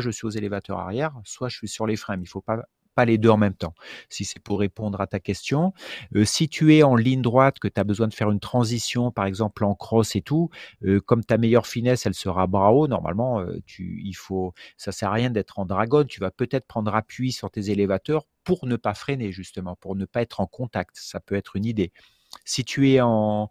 je 0.00 0.10
suis 0.10 0.26
aux 0.26 0.30
élévateurs 0.30 0.78
arrière, 0.78 1.12
soit 1.24 1.48
je 1.48 1.56
suis 1.56 1.68
sur 1.68 1.86
les 1.86 1.96
freins, 1.96 2.16
mais 2.16 2.24
il 2.24 2.28
faut 2.28 2.42
pas 2.42 2.62
pas 2.94 3.04
les 3.04 3.18
2 3.18 3.30
en 3.30 3.36
même 3.36 3.54
temps, 3.54 3.74
si 4.08 4.24
c'est 4.24 4.40
pour 4.40 4.60
répondre 4.60 5.00
à 5.00 5.06
ta 5.06 5.20
question. 5.20 5.72
Heu, 6.14 6.24
si 6.24 6.48
tu 6.48 6.74
es 6.74 6.82
en 6.82 6.96
ligne 6.96 7.22
droite, 7.22 7.58
que 7.58 7.68
tu 7.68 7.80
as 7.80 7.84
besoin 7.84 8.08
de 8.08 8.14
faire 8.14 8.30
une 8.30 8.40
transition, 8.40 9.10
par 9.10 9.26
exemple 9.26 9.64
en 9.64 9.74
cross 9.74 10.16
et 10.16 10.22
tout, 10.22 10.50
heu, 10.84 11.00
comme 11.00 11.24
ta 11.24 11.38
meilleure 11.38 11.66
finesse, 11.66 12.06
elle 12.06 12.14
sera 12.14 12.46
bras 12.46 12.72
haut, 12.72 12.86
normalement, 12.88 13.40
heu, 13.40 13.60
tu 13.66 14.00
il 14.04 14.14
faut 14.14 14.52
ça 14.76 14.92
sert 14.92 15.10
à 15.10 15.14
rien 15.14 15.30
d'être 15.30 15.58
en 15.58 15.66
dragonne. 15.66 16.06
Tu 16.06 16.20
vas 16.20 16.30
peut-être 16.30 16.66
prendre 16.66 16.94
appui 16.94 17.32
sur 17.32 17.50
tes 17.50 17.70
élévateurs 17.70 18.24
pour 18.44 18.66
ne 18.66 18.76
pas 18.76 18.94
freiner 18.94 19.32
justement, 19.32 19.76
pour 19.76 19.96
ne 19.96 20.04
pas 20.04 20.22
être 20.22 20.40
en 20.40 20.46
contact. 20.46 20.96
Ça 20.98 21.20
peut 21.20 21.34
être 21.34 21.56
une 21.56 21.64
idée. 21.66 21.92
Si 22.44 22.64
tu 22.64 22.90
es 22.90 23.00
en, 23.00 23.48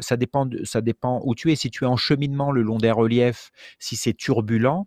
ça 0.00 0.16
dépend, 0.16 0.48
ça 0.64 0.80
dépend 0.80 1.20
où 1.24 1.34
tu 1.34 1.50
es. 1.52 1.56
Si 1.56 1.70
tu 1.70 1.84
es 1.84 1.86
en 1.86 1.96
cheminement 1.96 2.52
le 2.52 2.62
long 2.62 2.78
des 2.78 2.90
reliefs, 2.92 3.50
si 3.78 3.96
c'est 3.96 4.14
turbulent, 4.14 4.86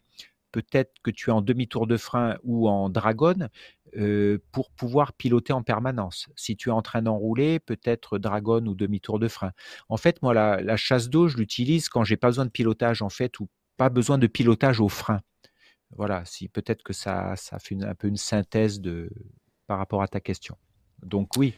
peut-être 0.51 0.93
que 1.03 1.11
tu 1.11 1.29
es 1.29 1.33
en 1.33 1.41
demi-tour 1.41 1.87
de 1.87 1.97
frein 1.97 2.37
ou 2.43 2.69
en 2.69 2.89
dragonne 2.89 3.49
euh, 3.97 4.39
pour 4.51 4.71
pouvoir 4.71 5.13
piloter 5.13 5.53
en 5.53 5.63
permanence. 5.63 6.27
Si 6.35 6.55
tu 6.55 6.69
es 6.69 6.71
en 6.71 6.81
train 6.81 7.01
d'enrouler, 7.01 7.59
peut-être 7.59 8.17
dragonne 8.17 8.67
ou 8.67 8.75
demi-tour 8.75 9.19
de 9.19 9.27
frein. 9.27 9.51
En 9.89 9.97
fait, 9.97 10.21
moi, 10.21 10.33
la, 10.33 10.77
chasse 10.77 11.09
d'eau, 11.09 11.27
je 11.27 11.37
l'utilise 11.37 11.89
quand 11.89 12.03
j'ai 12.03 12.17
pas 12.17 12.27
besoin 12.27 12.45
de 12.45 12.49
pilotage 12.51 13.01
en 13.01 13.09
fait 13.09 13.39
ou 13.39 13.49
pas 13.77 13.89
besoin 13.89 14.17
de 14.17 14.27
pilotage 14.27 14.79
au 14.79 14.89
frein. 14.89 15.21
Voilà, 15.95 16.25
si 16.25 16.47
peut-être 16.47 16.83
que 16.83 16.93
ça, 16.93 17.35
ça 17.35 17.59
fait 17.59 17.81
un 17.83 17.95
peu 17.95 18.07
une 18.07 18.17
synthèse 18.17 18.81
de 18.81 19.09
par 19.67 19.77
rapport 19.77 20.01
à 20.01 20.07
ta 20.07 20.19
question. 20.19 20.57
Donc 21.03 21.37
oui, 21.37 21.53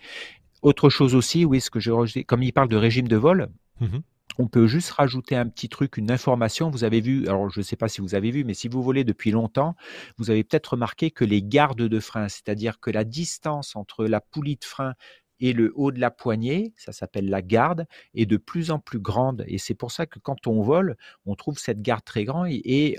autre 0.62 0.90
chose 0.90 1.16
aussi, 1.16 1.46
oui, 1.46 1.62
ce 1.62 1.70
que 1.70 1.80
j'ai 1.80 2.24
comme 2.24 2.44
il 2.44 2.52
parle 2.52 2.68
de 2.68 2.76
régime 2.76 3.08
de 3.08 3.18
vol, 3.18 3.50
mmh 3.80 4.00
on 4.38 4.48
peut 4.48 4.68
juste 4.68 4.92
rajouter 4.92 5.36
un 5.36 5.48
petit 5.48 5.70
truc, 5.70 5.98
une 5.98 6.12
information. 6.12 6.70
Vous 6.70 6.84
avez 6.84 7.02
vu, 7.02 7.28
alors 7.28 7.50
je 7.50 7.60
ne 7.60 7.64
sais 7.64 7.76
pas 7.76 7.88
si 7.88 8.02
vous 8.02 8.16
avez 8.16 8.32
vu, 8.32 8.44
mais 8.44 8.54
si 8.54 8.68
vous 8.68 8.84
volez 8.84 9.04
depuis 9.04 9.32
longtemps, 9.32 9.76
vous 10.18 10.30
avez 10.30 10.44
peut-être 10.44 10.72
remarqué 10.74 11.12
que 11.12 11.26
les 11.26 11.42
gardes 11.42 11.82
de 11.82 12.00
frein, 12.00 12.28
c'est-à-dire 12.30 12.80
que 12.80 12.92
la 12.92 13.04
distance 13.04 13.76
entre 13.76 14.06
la 14.06 14.22
poulie 14.22 14.56
de 14.58 14.66
frein 14.66 14.94
et 15.40 15.54
le 15.54 15.72
haut 15.76 15.92
de 15.92 16.00
la 16.00 16.12
poignée, 16.12 16.74
ça 16.78 16.92
s'appelle 16.92 17.30
la 17.30 17.42
garde, 17.42 17.86
est 18.14 18.26
de 18.26 18.38
plus 18.38 18.72
en 18.72 18.80
plus 18.80 19.00
grande. 19.00 19.44
Et 19.48 19.58
c'est 19.58 19.74
pour 19.74 19.92
ça 19.92 20.06
que 20.06 20.20
quand 20.20 20.48
on 20.48 20.62
vole, 20.62 20.96
on 21.26 21.36
trouve 21.36 21.58
cette 21.58 21.82
garde 21.82 22.04
très 22.04 22.24
grande 22.24 22.48
et, 22.50 22.98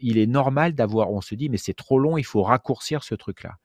il 0.00 0.18
est 0.18 0.26
normal 0.26 0.74
d'avoir, 0.74 1.10
on 1.10 1.20
se 1.20 1.34
dit, 1.34 1.48
mais 1.48 1.56
c'est 1.56 1.72
trop 1.72 1.98
long, 1.98 2.18
il 2.18 2.24
faut 2.24 2.42
raccourcir 2.42 3.04
ce 3.04 3.14
truc-là. 3.14 3.56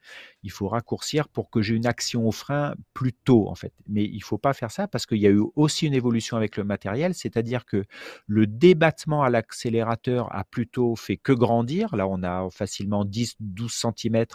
Il 0.43 0.51
faut 0.51 0.67
raccourcir 0.69 1.27
pour 1.27 1.49
que 1.49 1.61
j'ai 1.61 1.75
une 1.75 1.87
action 1.87 2.27
au 2.27 2.31
frein 2.31 2.75
plus 2.93 3.11
tôt, 3.11 3.49
en 3.49 3.55
fait. 3.55 3.73
Mais 3.87 4.05
il 4.05 4.17
ne 4.17 4.23
faut 4.23 4.37
pas 4.37 4.53
faire 4.53 4.71
ça 4.71 4.87
parce 4.87 5.05
qu'il 5.05 5.17
y 5.17 5.27
a 5.27 5.31
eu 5.31 5.43
aussi 5.55 5.87
une 5.87 5.93
évolution 5.93 6.37
avec 6.37 6.55
le 6.55 6.63
matériel, 6.63 7.13
c'est-à-dire 7.13 7.65
que 7.65 7.83
le 8.27 8.47
débattement 8.47 9.23
à 9.23 9.29
l'accélérateur 9.29 10.33
a 10.33 10.43
plutôt 10.45 10.95
fait 10.95 11.17
que 11.17 11.33
grandir. 11.33 11.95
Là, 11.95 12.07
on 12.07 12.23
a 12.23 12.49
facilement 12.51 13.03
10-12 13.03 13.93
cm 13.97 14.25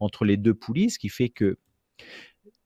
entre 0.00 0.24
les 0.24 0.36
deux 0.36 0.54
poulies, 0.54 0.90
ce 0.90 0.98
qui 0.98 1.08
fait 1.08 1.28
que 1.28 1.58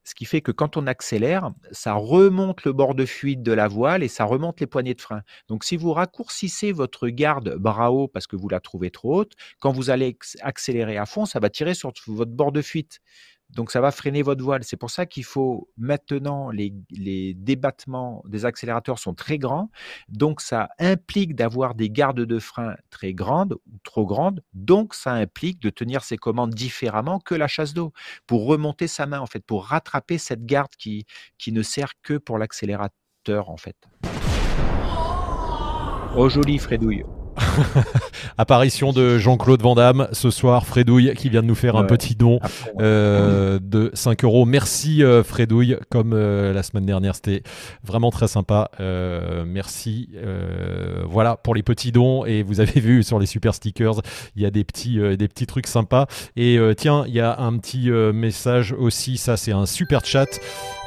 ce 0.09 0.15
qui 0.15 0.25
fait 0.25 0.41
que 0.41 0.53
quand 0.53 0.79
on 0.79 0.87
accélère, 0.87 1.51
ça 1.71 1.93
remonte 1.93 2.65
le 2.65 2.73
bord 2.73 2.95
de 2.95 3.05
fuite 3.05 3.43
de 3.43 3.53
la 3.53 3.69
voile 3.69 4.03
et 4.03 4.09
ça 4.09 4.25
remonte 4.25 4.59
les 4.59 4.67
poignées 4.67 4.95
de 4.95 5.01
frein. 5.03 5.23
Donc 5.49 5.65
si 5.65 5.77
vous 5.77 5.93
raccourcissez 5.93 6.73
votre 6.73 7.09
garde 7.09 7.57
bras 7.57 7.93
haut 7.93 8.09
parce 8.09 8.27
que 8.27 8.35
vous 8.35 8.49
la 8.49 8.61
trouvez 8.61 8.91
trop 8.91 9.21
haute, 9.21 9.35
quand 9.61 9.71
vous 9.71 9.91
allez 9.91 10.19
accélérer 10.41 10.97
à 10.97 11.05
fond, 11.05 11.27
ça 11.27 11.41
va 11.41 11.51
tirer 11.51 11.75
sur 11.75 11.93
votre 12.07 12.33
bord 12.33 12.53
de 12.53 12.63
fuite. 12.63 13.01
Donc 13.51 13.71
ça 13.71 13.81
va 13.81 13.91
freiner 13.91 14.23
votre 14.23 14.43
voile. 14.45 14.63
C'est 14.63 14.77
pour 14.77 14.91
ça 14.91 15.07
qu'il 15.07 15.25
faut 15.25 15.69
maintenant, 15.77 16.51
les, 16.51 16.73
débattements 17.35 18.23
des 18.27 18.45
accélérateurs 18.45 18.99
sont 18.99 19.15
très 19.15 19.39
grands. 19.39 19.71
Donc 20.09 20.41
ça 20.41 20.69
implique 20.79 21.35
d'avoir 21.35 21.75
des 21.75 21.91
gardes 21.91 22.21
de 22.21 22.39
frein 22.39 22.77
très 22.91 23.15
grandes 23.15 23.55
ou 23.55 23.79
trop 23.85 24.07
grandes. 24.07 24.43
Donc 24.53 24.95
ça 24.95 25.13
implique 25.13 25.61
de 25.61 25.71
tenir 25.71 26.05
ses 26.05 26.17
commandes 26.17 26.55
différemment 26.55 27.21
que 27.21 27.35
la 27.35 27.49
chasse 27.49 27.75
d'eau 27.75 27.93
pour 28.27 28.47
remonter 28.47 28.87
sa 28.87 29.07
main 29.07 29.21
en 29.21 29.27
fait, 29.27 29.45
pour 29.45 29.67
rattraper 29.67 30.19
cette 30.19 30.45
garde 30.45 30.75
qui, 30.79 31.07
qui 31.39 31.53
ne 31.53 31.63
sert 31.63 31.93
que 32.03 32.19
pour 32.19 32.39
l'accélérateur 32.39 33.51
en 33.51 33.57
fait. 33.57 33.77
Oh 36.17 36.29
joli 36.29 36.59
Fredouille. 36.59 37.05
Apparition 38.39 38.93
de 38.93 39.19
Jean-Claude 39.19 39.63
Van 39.63 39.75
Damme 39.75 40.09
ce 40.13 40.31
soir, 40.31 40.67
Fredouille 40.67 41.15
qui 41.15 41.29
vient 41.29 41.43
de 41.43 41.47
nous 41.47 41.55
faire 41.55 41.77
un 41.77 41.85
petit 41.85 42.15
don 42.15 42.41
euh, 42.81 43.59
de 43.61 43.91
5 43.95 44.25
euros. 44.25 44.45
Merci 44.45 45.03
euh, 45.03 45.23
Fredouille, 45.23 45.77
comme 45.91 46.13
euh, 46.13 46.53
la 46.53 46.63
semaine 46.63 46.87
dernière, 46.87 47.15
c'était 47.15 47.43
vraiment 47.85 48.11
très 48.11 48.29
sympa. 48.29 48.71
merci. 49.47 50.11
voilà 51.07 51.37
pour 51.37 51.55
les 51.55 51.63
petits 51.63 51.93
dons 51.93 52.25
et 52.25 52.43
vous 52.43 52.61
avez 52.61 52.81
vu 52.81 53.03
sur 53.03 53.19
les 53.19 53.27
super 53.27 53.55
stickers, 53.55 54.01
il 54.37 54.43
y 54.43 54.47
a 54.47 54.51
des 54.51 54.65
petits, 54.65 54.99
des 55.17 55.29
petits 55.29 55.47
trucs 55.47 55.67
sympas. 55.67 56.07
Et 56.37 56.59
tiens, 56.77 57.05
il 57.07 57.15
y 57.15 57.21
a 57.21 57.39
un 57.39 57.57
petit 57.59 57.91
message 57.91 58.73
aussi, 58.73 59.17
ça 59.17 59.37
c'est 59.37 59.53
un 59.53 59.67
super 59.67 60.05
chat 60.05 60.39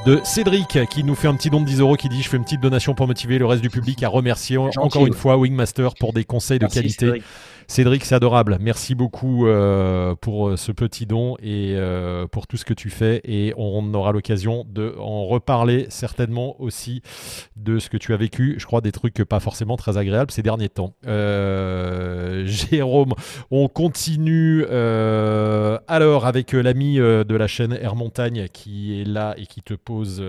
de 0.05 0.19
Cédric 0.23 0.79
qui 0.89 1.03
nous 1.03 1.15
fait 1.15 1.27
un 1.27 1.35
petit 1.35 1.49
don 1.49 1.61
de 1.61 1.65
10 1.65 1.79
euros 1.79 1.95
qui 1.95 2.09
dit 2.09 2.21
je 2.21 2.29
fais 2.29 2.37
une 2.37 2.43
petite 2.43 2.61
donation 2.61 2.95
pour 2.95 3.07
motiver 3.07 3.37
le 3.37 3.45
reste 3.45 3.61
du 3.61 3.69
public 3.69 4.01
à 4.03 4.09
remercier 4.09 4.57
encore 4.57 5.05
une 5.05 5.13
fois 5.13 5.37
Wingmaster 5.37 5.93
pour 5.99 6.13
des 6.13 6.23
conseils 6.23 6.59
de 6.59 6.67
qualité. 6.67 7.05
Cédric, 7.05 7.23
c'est 7.73 8.11
adorable. 8.11 8.57
Merci 8.59 8.95
beaucoup 8.95 9.47
euh, 9.47 10.13
pour 10.15 10.49
euh, 10.49 10.57
ce 10.57 10.73
petit 10.73 11.05
don 11.05 11.37
et 11.41 11.75
euh, 11.77 12.27
pour 12.27 12.45
tout 12.45 12.57
ce 12.57 12.65
que 12.65 12.73
tu 12.73 12.89
fais. 12.89 13.21
Et 13.23 13.53
on 13.55 13.93
aura 13.93 14.11
l'occasion 14.11 14.65
de 14.67 14.93
en 14.99 15.23
reparler 15.25 15.85
certainement 15.87 16.61
aussi 16.61 17.01
de 17.55 17.79
ce 17.79 17.89
que 17.89 17.95
tu 17.95 18.13
as 18.13 18.17
vécu. 18.17 18.55
Je 18.57 18.65
crois 18.65 18.81
des 18.81 18.91
trucs 18.91 19.23
pas 19.23 19.39
forcément 19.39 19.77
très 19.77 19.97
agréables 19.97 20.31
ces 20.31 20.41
derniers 20.41 20.67
temps. 20.67 20.95
Jérôme, 22.45 23.13
on 23.51 23.69
continue 23.69 24.65
alors 24.65 26.25
avec 26.25 26.51
l'ami 26.51 26.95
de 26.97 27.35
la 27.35 27.47
chaîne 27.47 27.71
Air 27.71 27.95
Montagne 27.95 28.47
qui 28.51 28.99
est 28.99 29.05
là 29.05 29.33
et 29.37 29.45
qui 29.45 29.61
te 29.61 29.75
pose 29.75 30.21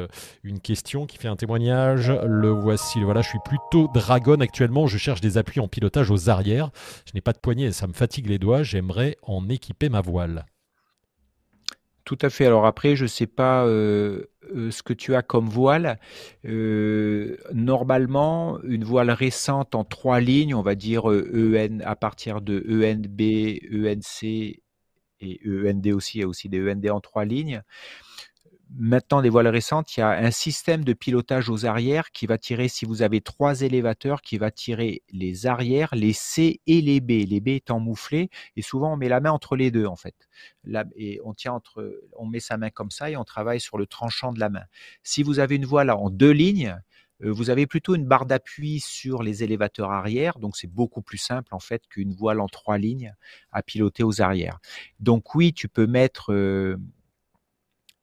une 0.44 0.60
question, 0.60 1.06
qui 1.06 1.18
fait 1.18 1.28
un 1.28 1.36
témoignage. 1.36 2.12
Le 2.24 2.50
voici. 2.50 3.02
Voilà, 3.02 3.20
je 3.20 3.30
suis 3.30 3.40
plutôt 3.44 3.90
dragon 3.92 4.40
actuellement. 4.40 4.86
Je 4.86 4.96
cherche 4.96 5.20
des 5.20 5.38
appuis 5.38 5.60
en 5.60 5.66
pilotage 5.66 6.12
aux 6.12 6.30
arrières. 6.30 6.70
Je 7.04 7.12
n'ai 7.14 7.20
pas 7.20 7.31
de 7.32 7.38
poignet 7.38 7.72
ça 7.72 7.86
me 7.86 7.92
fatigue 7.92 8.26
les 8.26 8.38
doigts, 8.38 8.62
j'aimerais 8.62 9.16
en 9.22 9.48
équiper 9.48 9.88
ma 9.88 10.00
voile. 10.00 10.46
Tout 12.04 12.18
à 12.20 12.30
fait. 12.30 12.46
Alors 12.46 12.66
après, 12.66 12.96
je 12.96 13.04
ne 13.04 13.08
sais 13.08 13.28
pas 13.28 13.64
euh, 13.64 14.24
euh, 14.54 14.70
ce 14.72 14.82
que 14.82 14.92
tu 14.92 15.14
as 15.14 15.22
comme 15.22 15.48
voile. 15.48 16.00
Euh, 16.44 17.36
normalement, 17.52 18.60
une 18.64 18.82
voile 18.82 19.10
récente 19.10 19.74
en 19.76 19.84
trois 19.84 20.20
lignes, 20.20 20.54
on 20.54 20.62
va 20.62 20.74
dire 20.74 21.04
EN 21.06 21.80
à 21.84 21.94
partir 21.94 22.40
de 22.40 22.58
ENB, 22.68 23.20
ENC 23.72 24.58
et 25.20 25.40
END 25.46 25.86
aussi, 25.92 26.18
il 26.18 26.20
y 26.22 26.24
a 26.24 26.28
aussi 26.28 26.48
des 26.48 26.60
END 26.68 26.88
en 26.90 27.00
trois 27.00 27.24
lignes 27.24 27.62
maintenant 28.76 29.22
des 29.22 29.28
voiles 29.28 29.48
récentes, 29.48 29.96
il 29.96 30.00
y 30.00 30.02
a 30.02 30.10
un 30.10 30.30
système 30.30 30.84
de 30.84 30.92
pilotage 30.92 31.48
aux 31.48 31.66
arrières 31.66 32.10
qui 32.12 32.26
va 32.26 32.38
tirer, 32.38 32.68
si 32.68 32.84
vous 32.84 33.02
avez 33.02 33.20
trois 33.20 33.62
élévateurs, 33.62 34.22
qui 34.22 34.38
va 34.38 34.50
tirer 34.50 35.02
les 35.10 35.46
arrières, 35.46 35.94
les 35.94 36.12
C 36.12 36.60
et 36.66 36.80
les 36.80 37.00
B. 37.00 37.10
Les 37.28 37.40
B 37.40 37.48
étant 37.48 37.80
mouflés, 37.80 38.30
et 38.56 38.62
souvent 38.62 38.94
on 38.94 38.96
met 38.96 39.08
la 39.08 39.20
main 39.20 39.30
entre 39.30 39.56
les 39.56 39.70
deux 39.70 39.86
en 39.86 39.96
fait. 39.96 40.14
et 40.96 41.20
on 41.24 41.34
tient 41.34 41.52
entre, 41.52 42.00
on 42.16 42.26
met 42.26 42.40
sa 42.40 42.56
main 42.56 42.70
comme 42.70 42.90
ça 42.90 43.10
et 43.10 43.16
on 43.16 43.24
travaille 43.24 43.60
sur 43.60 43.78
le 43.78 43.86
tranchant 43.86 44.32
de 44.32 44.40
la 44.40 44.48
main. 44.48 44.64
Si 45.02 45.22
vous 45.22 45.38
avez 45.38 45.56
une 45.56 45.66
voile 45.66 45.90
en 45.90 46.10
deux 46.10 46.32
lignes, 46.32 46.76
euh, 47.22 47.32
vous 47.32 47.50
avez 47.50 47.66
plutôt 47.66 47.94
une 47.94 48.06
barre 48.06 48.26
d'appui 48.26 48.80
sur 48.80 49.22
les 49.22 49.44
élévateurs 49.44 49.90
arrière, 49.90 50.38
donc 50.38 50.56
c'est 50.56 50.72
beaucoup 50.72 51.02
plus 51.02 51.18
simple 51.18 51.54
en 51.54 51.60
fait 51.60 51.86
qu'une 51.88 52.12
voile 52.12 52.40
en 52.40 52.48
trois 52.48 52.78
lignes 52.78 53.14
à 53.52 53.62
piloter 53.62 54.02
aux 54.02 54.20
arrières. 54.22 54.60
Donc 55.00 55.34
oui, 55.34 55.52
tu 55.52 55.68
peux 55.68 55.86
mettre 55.86 56.32
euh, 56.32 56.76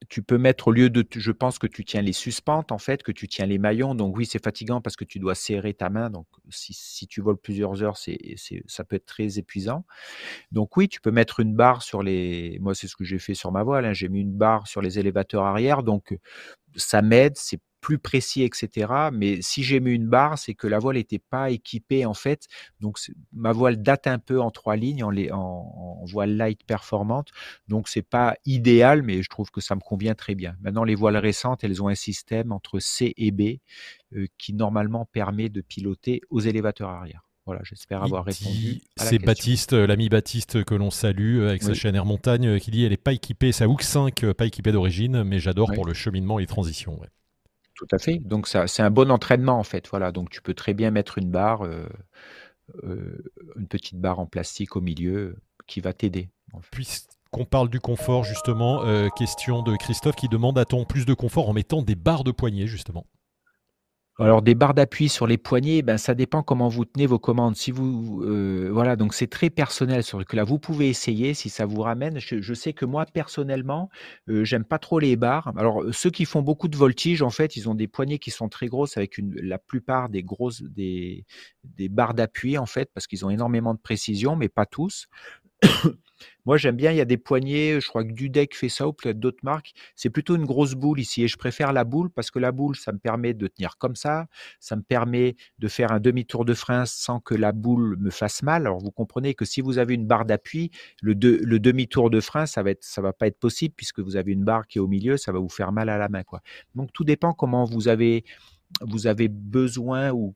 tu 0.07 0.23
peux 0.23 0.37
mettre 0.37 0.69
au 0.69 0.71
lieu 0.71 0.89
de, 0.89 1.05
je 1.11 1.31
pense 1.31 1.59
que 1.59 1.67
tu 1.67 1.83
tiens 1.83 2.01
les 2.01 2.13
suspentes 2.13 2.71
en 2.71 2.77
fait, 2.77 3.03
que 3.03 3.11
tu 3.11 3.27
tiens 3.27 3.45
les 3.45 3.57
maillons. 3.57 3.95
Donc 3.95 4.15
oui, 4.15 4.25
c'est 4.25 4.41
fatigant 4.41 4.79
parce 4.79 4.95
que 4.95 5.03
tu 5.03 5.19
dois 5.19 5.35
serrer 5.35 5.73
ta 5.73 5.89
main. 5.89 6.09
Donc 6.09 6.25
si, 6.49 7.05
tu 7.07 7.21
voles 7.21 7.37
plusieurs 7.37 7.83
heures, 7.83 7.97
c'est, 7.97 8.17
ça 8.65 8.85
peut 8.85 8.95
être 8.95 9.05
très 9.05 9.39
épuisant. 9.39 9.85
Donc 10.51 10.77
oui, 10.77 10.87
tu 10.87 11.01
peux 11.01 11.11
mettre 11.11 11.41
une 11.41 11.53
barre 11.53 11.81
sur 11.81 12.01
les. 12.01 12.57
Moi, 12.61 12.75
c'est 12.75 12.87
ce 12.87 12.95
que 12.95 13.03
j'ai 13.03 13.19
fait 13.19 13.33
sur 13.33 13.51
ma 13.51 13.63
voile. 13.63 13.85
Hein. 13.85 13.93
J'ai 13.93 14.07
mis 14.07 14.21
une 14.21 14.33
barre 14.33 14.67
sur 14.67 14.81
les 14.81 14.99
élévateurs 14.99 15.43
arrière. 15.43 15.83
Donc 15.83 16.17
ça 16.75 17.01
m'aide. 17.01 17.33
C'est 17.35 17.59
plus 17.89 17.97
précis, 17.97 18.43
etc. 18.43 19.09
Mais 19.11 19.41
si 19.41 19.63
j'ai 19.63 19.79
mis 19.79 19.93
une 19.93 20.05
barre, 20.05 20.37
c'est 20.37 20.53
que 20.53 20.67
la 20.67 20.77
voile 20.77 20.97
n'était 20.97 21.17
pas 21.17 21.49
équipée 21.49 22.05
en 22.05 22.13
fait. 22.13 22.45
Donc 22.81 22.99
ma 23.33 23.51
voile 23.51 23.81
date 23.81 24.05
un 24.05 24.19
peu 24.19 24.39
en 24.39 24.51
trois 24.51 24.75
lignes, 24.75 25.03
en, 25.03 25.11
en, 25.31 26.05
voile 26.05 26.37
light 26.37 26.63
performante. 26.67 27.29
Donc 27.67 27.87
c'est 27.87 28.03
pas 28.03 28.35
idéal, 28.45 29.01
mais 29.01 29.23
je 29.23 29.29
trouve 29.29 29.49
que 29.49 29.59
ça 29.59 29.73
me 29.73 29.79
convient 29.79 30.13
très 30.13 30.35
bien. 30.35 30.55
Maintenant, 30.61 30.83
les 30.83 30.93
voiles 30.93 31.17
récentes, 31.17 31.63
elles 31.63 31.81
ont 31.81 31.87
un 31.87 31.95
système 31.95 32.51
entre 32.51 32.77
C 32.77 33.15
et 33.17 33.31
B 33.31 33.57
euh, 34.15 34.27
qui 34.37 34.53
normalement 34.53 35.05
permet 35.11 35.49
de 35.49 35.61
piloter 35.61 36.21
aux 36.29 36.41
élévateurs 36.41 36.89
arrière. 36.89 37.23
Voilà, 37.47 37.61
j'espère 37.63 38.03
avoir 38.03 38.23
répondu. 38.23 38.81
C'est 38.97 39.17
Baptiste, 39.17 39.73
euh, 39.73 39.87
l'ami 39.87 40.09
Baptiste 40.09 40.63
que 40.63 40.75
l'on 40.75 40.91
salue 40.91 41.39
euh, 41.39 41.49
avec 41.49 41.63
sa 41.63 41.73
chaîne 41.73 41.95
Air 41.95 42.05
Montagne, 42.05 42.59
qui 42.59 42.69
dit 42.69 42.83
elle 42.83 42.91
n'est 42.91 42.97
pas 42.97 43.13
équipée, 43.13 43.51
sa 43.51 43.67
Hook 43.67 43.81
5, 43.81 44.33
pas 44.33 44.45
équipée 44.45 44.71
d'origine, 44.71 45.23
mais 45.23 45.39
j'adore 45.39 45.71
pour 45.73 45.87
le 45.87 45.95
cheminement 45.95 46.37
et 46.37 46.43
les 46.43 46.47
transitions. 46.47 46.99
Tout 47.79 47.87
à 47.93 47.97
fait. 47.97 48.19
Donc 48.19 48.49
ça, 48.49 48.67
c'est 48.67 48.81
un 48.81 48.89
bon 48.89 49.09
entraînement 49.09 49.57
en 49.57 49.63
fait. 49.63 49.87
Voilà. 49.87 50.11
Donc 50.11 50.29
tu 50.29 50.41
peux 50.41 50.53
très 50.53 50.73
bien 50.73 50.91
mettre 50.91 51.17
une 51.17 51.31
barre, 51.31 51.61
euh, 51.61 51.87
euh, 52.83 53.23
une 53.55 53.69
petite 53.69 54.01
barre 54.01 54.19
en 54.19 54.25
plastique 54.25 54.75
au 54.75 54.81
milieu 54.81 55.37
qui 55.65 55.79
va 55.79 55.93
t'aider. 55.93 56.29
Puisqu'on 56.71 57.45
parle 57.45 57.69
du 57.69 57.79
confort 57.79 58.25
justement, 58.25 58.83
euh, 58.83 59.07
question 59.15 59.61
de 59.61 59.77
Christophe 59.77 60.17
qui 60.17 60.27
demande 60.27 60.59
a-t-on 60.59 60.83
plus 60.83 61.05
de 61.05 61.13
confort 61.13 61.47
en 61.47 61.53
mettant 61.53 61.81
des 61.81 61.95
barres 61.95 62.25
de 62.25 62.31
poignet 62.31 62.67
justement? 62.67 63.05
Alors 64.19 64.41
des 64.41 64.53
barres 64.53 64.73
d'appui 64.73 65.07
sur 65.07 65.27
les 65.27 65.37
poignets, 65.37 65.81
ben 65.81 65.97
ça 65.97 66.13
dépend 66.13 66.43
comment 66.43 66.67
vous 66.67 66.83
tenez 66.83 67.05
vos 67.05 67.19
commandes. 67.19 67.55
Si 67.55 67.71
vous 67.71 68.21
euh, 68.23 68.69
voilà, 68.69 68.97
donc 68.97 69.13
c'est 69.13 69.27
très 69.27 69.49
personnel 69.49 70.03
sur 70.03 70.25
que 70.25 70.35
là 70.35 70.43
vous 70.43 70.59
pouvez 70.59 70.89
essayer 70.89 71.33
si 71.33 71.49
ça 71.49 71.65
vous 71.65 71.81
ramène. 71.81 72.19
Je, 72.19 72.53
sais 72.53 72.73
que 72.73 72.83
moi 72.83 73.05
personnellement, 73.05 73.89
euh, 74.27 74.43
j'aime 74.43 74.65
pas 74.65 74.77
trop 74.77 74.99
les 74.99 75.15
barres. 75.15 75.53
Alors 75.55 75.85
ceux 75.93 76.09
qui 76.09 76.25
font 76.25 76.41
beaucoup 76.41 76.67
de 76.67 76.75
voltige, 76.75 77.21
en 77.21 77.29
fait, 77.29 77.55
ils 77.55 77.69
ont 77.69 77.75
des 77.75 77.87
poignées 77.87 78.19
qui 78.19 78.29
sont 78.29 78.49
très 78.49 78.67
grosses 78.67 78.97
avec 78.97 79.21
la 79.41 79.57
plupart 79.57 80.09
des 80.09 80.21
grosses 80.21 80.63
des, 80.63 81.25
des 81.63 81.87
barres 81.87 82.13
d'appui 82.13 82.57
en 82.57 82.65
fait 82.65 82.91
parce 82.93 83.07
qu'ils 83.07 83.25
ont 83.25 83.29
énormément 83.29 83.73
de 83.73 83.79
précision, 83.79 84.35
mais 84.35 84.49
pas 84.49 84.65
tous. 84.65 85.07
Moi, 86.45 86.57
j'aime 86.57 86.75
bien, 86.75 86.91
il 86.91 86.97
y 86.97 87.01
a 87.01 87.05
des 87.05 87.17
poignées, 87.17 87.79
je 87.79 87.87
crois 87.87 88.03
que 88.03 88.11
Dudek 88.11 88.55
fait 88.55 88.69
ça 88.69 88.87
ou 88.87 88.93
peut-être 88.93 89.19
d'autres 89.19 89.43
marques. 89.43 89.73
C'est 89.95 90.09
plutôt 90.09 90.35
une 90.35 90.45
grosse 90.45 90.73
boule 90.73 90.99
ici 90.99 91.23
et 91.23 91.27
je 91.27 91.37
préfère 91.37 91.73
la 91.73 91.83
boule 91.83 92.09
parce 92.09 92.31
que 92.31 92.39
la 92.39 92.51
boule, 92.51 92.75
ça 92.75 92.91
me 92.91 92.97
permet 92.97 93.33
de 93.33 93.47
tenir 93.47 93.77
comme 93.77 93.95
ça. 93.95 94.27
Ça 94.59 94.75
me 94.75 94.81
permet 94.81 95.35
de 95.59 95.67
faire 95.67 95.91
un 95.91 95.99
demi-tour 95.99 96.45
de 96.45 96.53
frein 96.53 96.85
sans 96.85 97.19
que 97.19 97.35
la 97.35 97.51
boule 97.51 97.97
me 97.99 98.09
fasse 98.09 98.41
mal. 98.41 98.63
Alors, 98.63 98.79
vous 98.79 98.91
comprenez 98.91 99.33
que 99.33 99.45
si 99.45 99.61
vous 99.61 99.77
avez 99.77 99.93
une 99.93 100.07
barre 100.07 100.25
d'appui, 100.25 100.71
le, 101.01 101.13
demi-tour 101.13 102.09
de 102.09 102.19
frein, 102.19 102.45
ça 102.45 102.63
va 102.63 102.71
être, 102.71 102.83
ça 102.83 103.01
va 103.01 103.13
pas 103.13 103.27
être 103.27 103.39
possible 103.39 103.73
puisque 103.75 103.99
vous 103.99 104.15
avez 104.15 104.31
une 104.31 104.43
barre 104.43 104.67
qui 104.67 104.77
est 104.77 104.81
au 104.81 104.87
milieu, 104.87 105.17
ça 105.17 105.31
va 105.31 105.39
vous 105.39 105.49
faire 105.49 105.71
mal 105.71 105.89
à 105.89 105.97
la 105.97 106.09
main, 106.09 106.23
quoi. 106.23 106.41
Donc, 106.75 106.91
tout 106.93 107.03
dépend 107.03 107.33
comment 107.33 107.65
vous 107.65 107.87
avez, 107.87 108.23
vous 108.81 109.07
avez 109.07 109.27
besoin 109.27 110.11
ou 110.11 110.35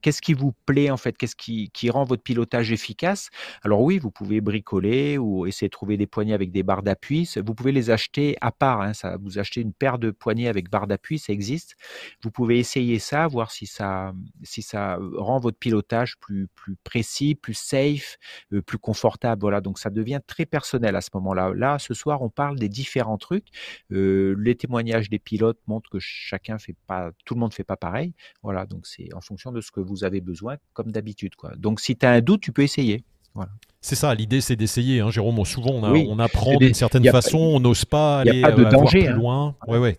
qu'est-ce 0.00 0.22
qui 0.22 0.34
vous 0.34 0.52
plaît 0.66 0.90
en 0.90 0.96
fait? 0.96 1.16
Qu'est-ce 1.16 1.36
qui, 1.36 1.70
rend 1.90 2.04
votre 2.04 2.22
pilotage 2.22 2.72
efficace? 2.72 3.30
Alors 3.62 3.82
oui, 3.82 3.98
vous 3.98 4.10
pouvez 4.10 4.40
bricoler 4.40 5.18
ou 5.18 5.46
essayer 5.46 5.68
de 5.68 5.72
trouver 5.72 5.96
des 5.96 6.06
poignées 6.06 6.34
avec 6.34 6.52
des 6.52 6.62
barres 6.62 6.82
d'appui. 6.82 7.28
Vous 7.44 7.54
pouvez 7.54 7.72
les 7.72 7.90
acheter 7.90 8.36
à 8.40 8.52
part. 8.52 8.80
Hein, 8.80 8.94
ça, 8.94 9.16
vous 9.20 9.38
achetez 9.38 9.60
une 9.60 9.72
paire 9.72 9.98
de 9.98 10.10
poignées 10.10 10.48
avec 10.48 10.70
barres 10.70 10.86
d'appui, 10.86 11.18
ça 11.18 11.32
existe. 11.32 11.76
Vous 12.22 12.30
pouvez 12.30 12.58
essayer 12.58 12.98
ça, 12.98 13.26
voir 13.26 13.50
si 13.50 13.66
ça, 13.66 14.12
si 14.42 14.62
ça 14.62 14.98
rend 15.16 15.38
votre 15.38 15.58
pilotage 15.58 16.16
plus, 16.18 16.48
plus 16.54 16.76
précis, 16.84 17.34
plus 17.34 17.54
safe, 17.54 18.18
euh, 18.52 18.62
plus 18.62 18.78
confortable. 18.78 19.40
Voilà, 19.42 19.60
donc 19.60 19.78
ça 19.78 19.90
devient 19.90 20.20
très 20.26 20.46
personnel 20.46 20.96
à 20.96 21.00
ce 21.00 21.10
moment-là. 21.14 21.52
Là, 21.54 21.78
ce 21.78 21.94
soir, 21.94 22.22
on 22.22 22.30
parle 22.30 22.58
des 22.58 22.68
différents 22.68 23.18
trucs. 23.18 23.48
Euh, 23.90 24.34
les 24.38 24.54
témoignages 24.54 25.10
des 25.10 25.18
pilotes 25.18 25.58
montrent 25.66 25.90
que 25.90 25.98
chacun 25.98 26.58
fait 26.58 26.76
pas, 26.86 27.10
tout 27.24 27.34
le 27.34 27.40
monde 27.40 27.54
fait 27.54 27.64
pas 27.64 27.76
pareil. 27.76 28.14
Voilà, 28.42 28.66
donc 28.66 28.86
c'est 28.86 29.12
en 29.14 29.20
fonction 29.20 29.52
de 29.52 29.60
ce 29.60 29.71
que 29.72 29.80
vous 29.80 30.04
avez 30.04 30.20
besoin, 30.20 30.56
comme 30.72 30.92
d'habitude. 30.92 31.34
Quoi. 31.34 31.54
Donc, 31.56 31.80
si 31.80 31.96
tu 31.96 32.06
as 32.06 32.10
un 32.10 32.20
doute, 32.20 32.42
tu 32.42 32.52
peux 32.52 32.62
essayer. 32.62 33.04
Voilà. 33.34 33.50
C'est 33.84 33.96
ça, 33.96 34.14
l'idée 34.14 34.40
c'est 34.40 34.54
d'essayer, 34.54 35.00
hein, 35.00 35.10
Jérôme. 35.10 35.44
Souvent 35.44 35.72
on, 35.72 36.18
apprend 36.20 36.56
d'une 36.56 36.72
certaine 36.72 37.04
façon, 37.10 37.38
on 37.38 37.58
n'ose 37.58 37.84
pas 37.84 38.20
aller 38.20 38.40
de 38.40 38.64
euh, 38.64 38.86
plus 38.86 39.08
hein. 39.08 39.12
loin. 39.12 39.56
Ouais. 39.66 39.98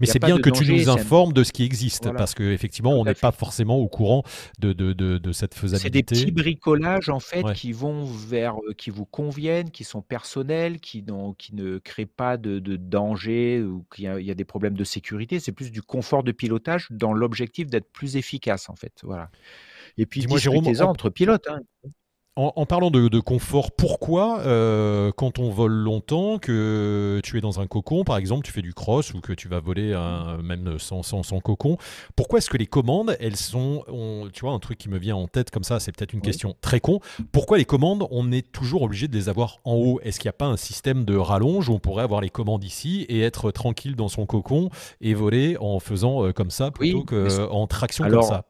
Mais 0.00 0.06
c'est 0.06 0.18
bien 0.18 0.38
que 0.38 0.50
tu 0.50 0.70
nous 0.72 0.88
informes 0.88 1.32
de 1.32 1.44
ce 1.44 1.52
qui 1.52 1.62
existe, 1.62 2.12
parce 2.12 2.34
qu'effectivement 2.34 2.98
on 2.98 3.04
n'est 3.04 3.14
pas 3.14 3.30
forcément 3.30 3.78
au 3.78 3.86
courant 3.86 4.24
de, 4.58 4.72
de, 4.72 4.92
de, 4.92 5.32
cette 5.32 5.54
faisabilité. 5.54 6.16
C'est 6.16 6.24
des 6.24 6.32
petits 6.32 6.32
bricolages 6.32 7.10
en 7.10 7.20
fait 7.20 7.44
qui 7.54 7.70
vont 7.70 8.04
vers, 8.04 8.56
euh, 8.56 8.74
qui 8.76 8.90
vous 8.90 9.04
conviennent, 9.04 9.70
qui 9.70 9.84
sont 9.84 10.02
personnels, 10.02 10.80
qui, 10.80 11.04
qui 11.38 11.54
ne 11.54 11.78
créent 11.78 12.06
pas 12.06 12.36
de, 12.36 12.58
danger 12.58 13.62
ou 13.62 13.86
qu'il 13.94 14.04
y, 14.04 14.30
a 14.30 14.34
des 14.34 14.44
problèmes 14.44 14.74
de 14.74 14.84
sécurité. 14.84 15.38
C'est 15.38 15.52
plus 15.52 15.70
du 15.70 15.80
confort 15.80 16.24
de 16.24 16.32
pilotage 16.32 16.88
dans 16.90 17.12
l'objectif 17.12 17.68
d'être 17.68 17.92
plus 17.92 18.16
efficace 18.16 18.68
en 18.68 18.74
fait. 18.74 18.94
Voilà. 19.04 19.30
Et 19.96 20.06
puis 20.06 20.26
discutez-en 20.26 20.88
entre 20.88 21.08
pilotes. 21.08 21.46
Hein. 21.48 21.60
En, 22.34 22.64
parlant 22.64 22.90
de, 22.90 23.20
confort, 23.20 23.72
pourquoi, 23.72 24.40
euh, 24.40 25.12
quand 25.14 25.38
on 25.38 25.50
vole 25.50 25.72
longtemps, 25.72 26.38
que 26.38 27.20
tu 27.22 27.36
es 27.36 27.42
dans 27.42 27.60
un 27.60 27.66
cocon, 27.66 28.04
par 28.04 28.16
exemple, 28.16 28.46
tu 28.46 28.52
fais 28.52 28.62
du 28.62 28.72
cross 28.72 29.12
ou 29.12 29.20
que 29.20 29.34
tu 29.34 29.48
vas 29.48 29.60
voler 29.60 29.94
même 30.42 30.78
sans, 30.78 31.02
sans, 31.02 31.40
cocon, 31.40 31.76
pourquoi 32.16 32.38
est-ce 32.38 32.48
que 32.48 32.56
les 32.56 32.66
commandes, 32.66 33.18
elles 33.20 33.36
sont, 33.36 33.84
tu 34.32 34.46
vois, 34.46 34.52
un 34.52 34.58
truc 34.60 34.78
qui 34.78 34.88
me 34.88 34.98
vient 34.98 35.14
en 35.14 35.28
tête 35.28 35.50
comme 35.50 35.62
ça, 35.62 35.78
c'est 35.78 35.94
peut-être 35.94 36.14
une 36.14 36.22
question 36.22 36.56
très 36.62 36.80
con, 36.80 37.00
pourquoi 37.32 37.58
les 37.58 37.66
commandes, 37.66 38.08
on 38.10 38.32
est 38.32 38.50
toujours 38.50 38.80
obligé 38.80 39.08
de 39.08 39.14
les 39.14 39.28
avoir 39.28 39.58
en 39.64 39.74
haut? 39.74 40.00
Est-ce 40.02 40.18
qu'il 40.18 40.28
n'y 40.28 40.30
a 40.30 40.38
pas 40.38 40.46
un 40.46 40.56
système 40.56 41.04
de 41.04 41.16
rallonge 41.16 41.68
où 41.68 41.74
on 41.74 41.80
pourrait 41.80 42.04
avoir 42.04 42.22
les 42.22 42.30
commandes 42.30 42.64
ici 42.64 43.04
et 43.10 43.20
être 43.20 43.50
tranquille 43.50 43.94
dans 43.94 44.08
son 44.08 44.24
cocon 44.24 44.70
et 45.02 45.12
voler 45.12 45.58
en 45.60 45.80
faisant 45.80 46.24
euh, 46.24 46.32
comme 46.32 46.50
ça 46.50 46.70
plutôt 46.70 47.04
qu'en 47.04 47.66
traction 47.66 48.08
comme 48.08 48.22
ça? 48.22 48.46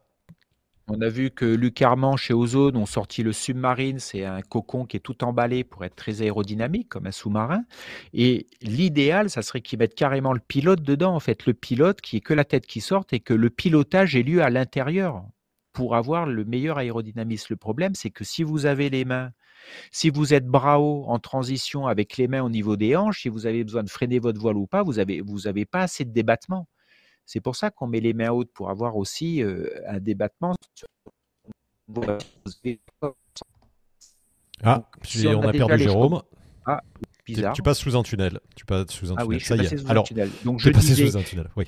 On 0.89 1.01
a 1.01 1.09
vu 1.09 1.31
que 1.31 1.45
Luc 1.45 1.81
Armand 1.83 2.17
chez 2.17 2.35
Ozone 2.35 2.77
ont 2.77 2.87
sorti 2.87 3.23
le 3.23 3.33
Submarine, 3.33 3.99
c'est 3.99 4.25
un 4.25 4.43
cocon 4.43 4.85
qui 4.85 4.97
est 4.97 5.01
tout 5.01 5.23
emballé 5.25 5.65
pour 5.65 5.85
être 5.85 5.95
très 5.95 6.23
aérodynamique 6.23 6.89
comme 6.89 7.07
un 7.07 7.13
sous-marin. 7.13 7.65
Et 8.13 8.47
l'idéal, 8.61 9.31
ça 9.31 9.43
serait 9.43 9.61
qu'ils 9.61 9.79
mettent 9.79 9.95
carrément 9.95 10.33
le 10.33 10.41
pilote 10.41 10.83
dedans, 10.83 11.15
en 11.15 11.21
fait, 11.21 11.47
le 11.47 11.55
pilote 11.55 12.01
qui 12.01 12.17
est 12.19 12.21
que 12.21 12.35
la 12.35 12.45
tête 12.45 12.67
qui 12.67 12.81
sorte 12.81 13.13
et 13.13 13.21
que 13.21 13.35
le 13.35 13.51
pilotage 13.51 14.17
ait 14.17 14.23
lieu 14.23 14.43
à 14.43 14.51
l'intérieur 14.51 15.25
pour 15.73 15.97
avoir 15.97 16.27
le 16.27 16.45
meilleur 16.45 16.79
aérodynamisme. 16.79 17.47
Le 17.51 17.57
problème, 17.57 17.95
c'est 17.95 18.11
que 18.11 18.25
si 18.25 18.43
vous 18.43 18.67
avez 18.67 18.91
les 18.91 19.05
mains, 19.05 19.31
si 19.93 20.11
vous 20.11 20.35
êtes 20.35 20.47
bras 20.47 20.79
en 20.81 21.19
transition 21.19 21.87
avec 21.87 22.17
les 22.17 22.29
mains 22.29 22.43
au 22.43 22.51
niveau 22.51 22.77
des 22.77 22.97
hanches, 22.97 23.23
si 23.23 23.29
vous 23.29 23.47
avez 23.47 23.65
besoin 23.65 23.85
de 23.85 23.91
freiner 23.91 24.19
votre 24.19 24.41
voile 24.41 24.57
ou 24.57 24.67
pas, 24.67 24.83
vous 24.83 24.95
n'avez 24.95 25.21
vous 25.21 25.47
avez 25.47 25.65
pas 25.65 25.83
assez 25.83 26.05
de 26.05 26.13
débattement. 26.13 26.67
C'est 27.27 27.41
pour 27.41 27.57
ça 27.57 27.71
qu'on 27.71 27.87
met 27.87 28.01
les 28.01 28.13
mains 28.13 28.31
hautes 28.31 28.53
pour 28.53 28.71
avoir 28.71 28.97
aussi 28.97 29.43
un 29.87 30.01
débattement. 30.01 30.55
Ah, 34.63 34.89
on, 35.27 35.43
a, 35.43 35.53
perdu 35.53 35.79
Jérôme. 35.79 36.23
Ah, 36.67 36.83
bizarre. 37.27 37.55
Tu, 37.55 37.63
passes 37.63 37.79
sous 37.79 37.97
un 37.97 38.03
tunnel. 38.03 38.39
Tu 38.55 38.65
passes 38.65 38.91
sous 38.91 39.13
un 39.13 39.17
ah 39.17 39.23
tunnel. 39.23 39.37
Oui, 39.37 39.41
ça 39.41 39.57
y 39.57 39.67
est. 39.67 39.91
Alors, 39.91 40.05
tunnel. 40.05 40.31
Donc 40.45 40.61
je 40.61 40.71
disais, 40.71 41.11
sous 41.11 41.17
un 41.17 41.23
tunnel. 41.23 41.49
Oui. 41.57 41.67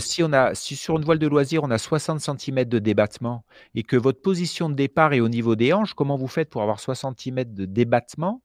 si, 0.00 0.22
on 0.22 0.32
a, 0.32 0.54
si 0.54 0.76
sur 0.76 0.96
une 0.98 1.04
voile 1.04 1.18
de 1.18 1.26
loisir, 1.26 1.62
on 1.64 1.70
a 1.70 1.78
60 1.78 2.20
cm 2.20 2.64
de 2.64 2.78
débattement 2.78 3.44
et 3.74 3.82
que 3.82 3.96
votre 3.96 4.20
position 4.20 4.68
de 4.68 4.74
départ 4.74 5.14
est 5.14 5.20
au 5.20 5.28
niveau 5.28 5.56
des 5.56 5.72
hanches, 5.72 5.94
comment 5.94 6.16
vous 6.16 6.28
faites 6.28 6.50
pour 6.50 6.62
avoir 6.62 6.80
60 6.80 7.18
cm 7.18 7.44
de 7.54 7.64
débattement 7.64 8.42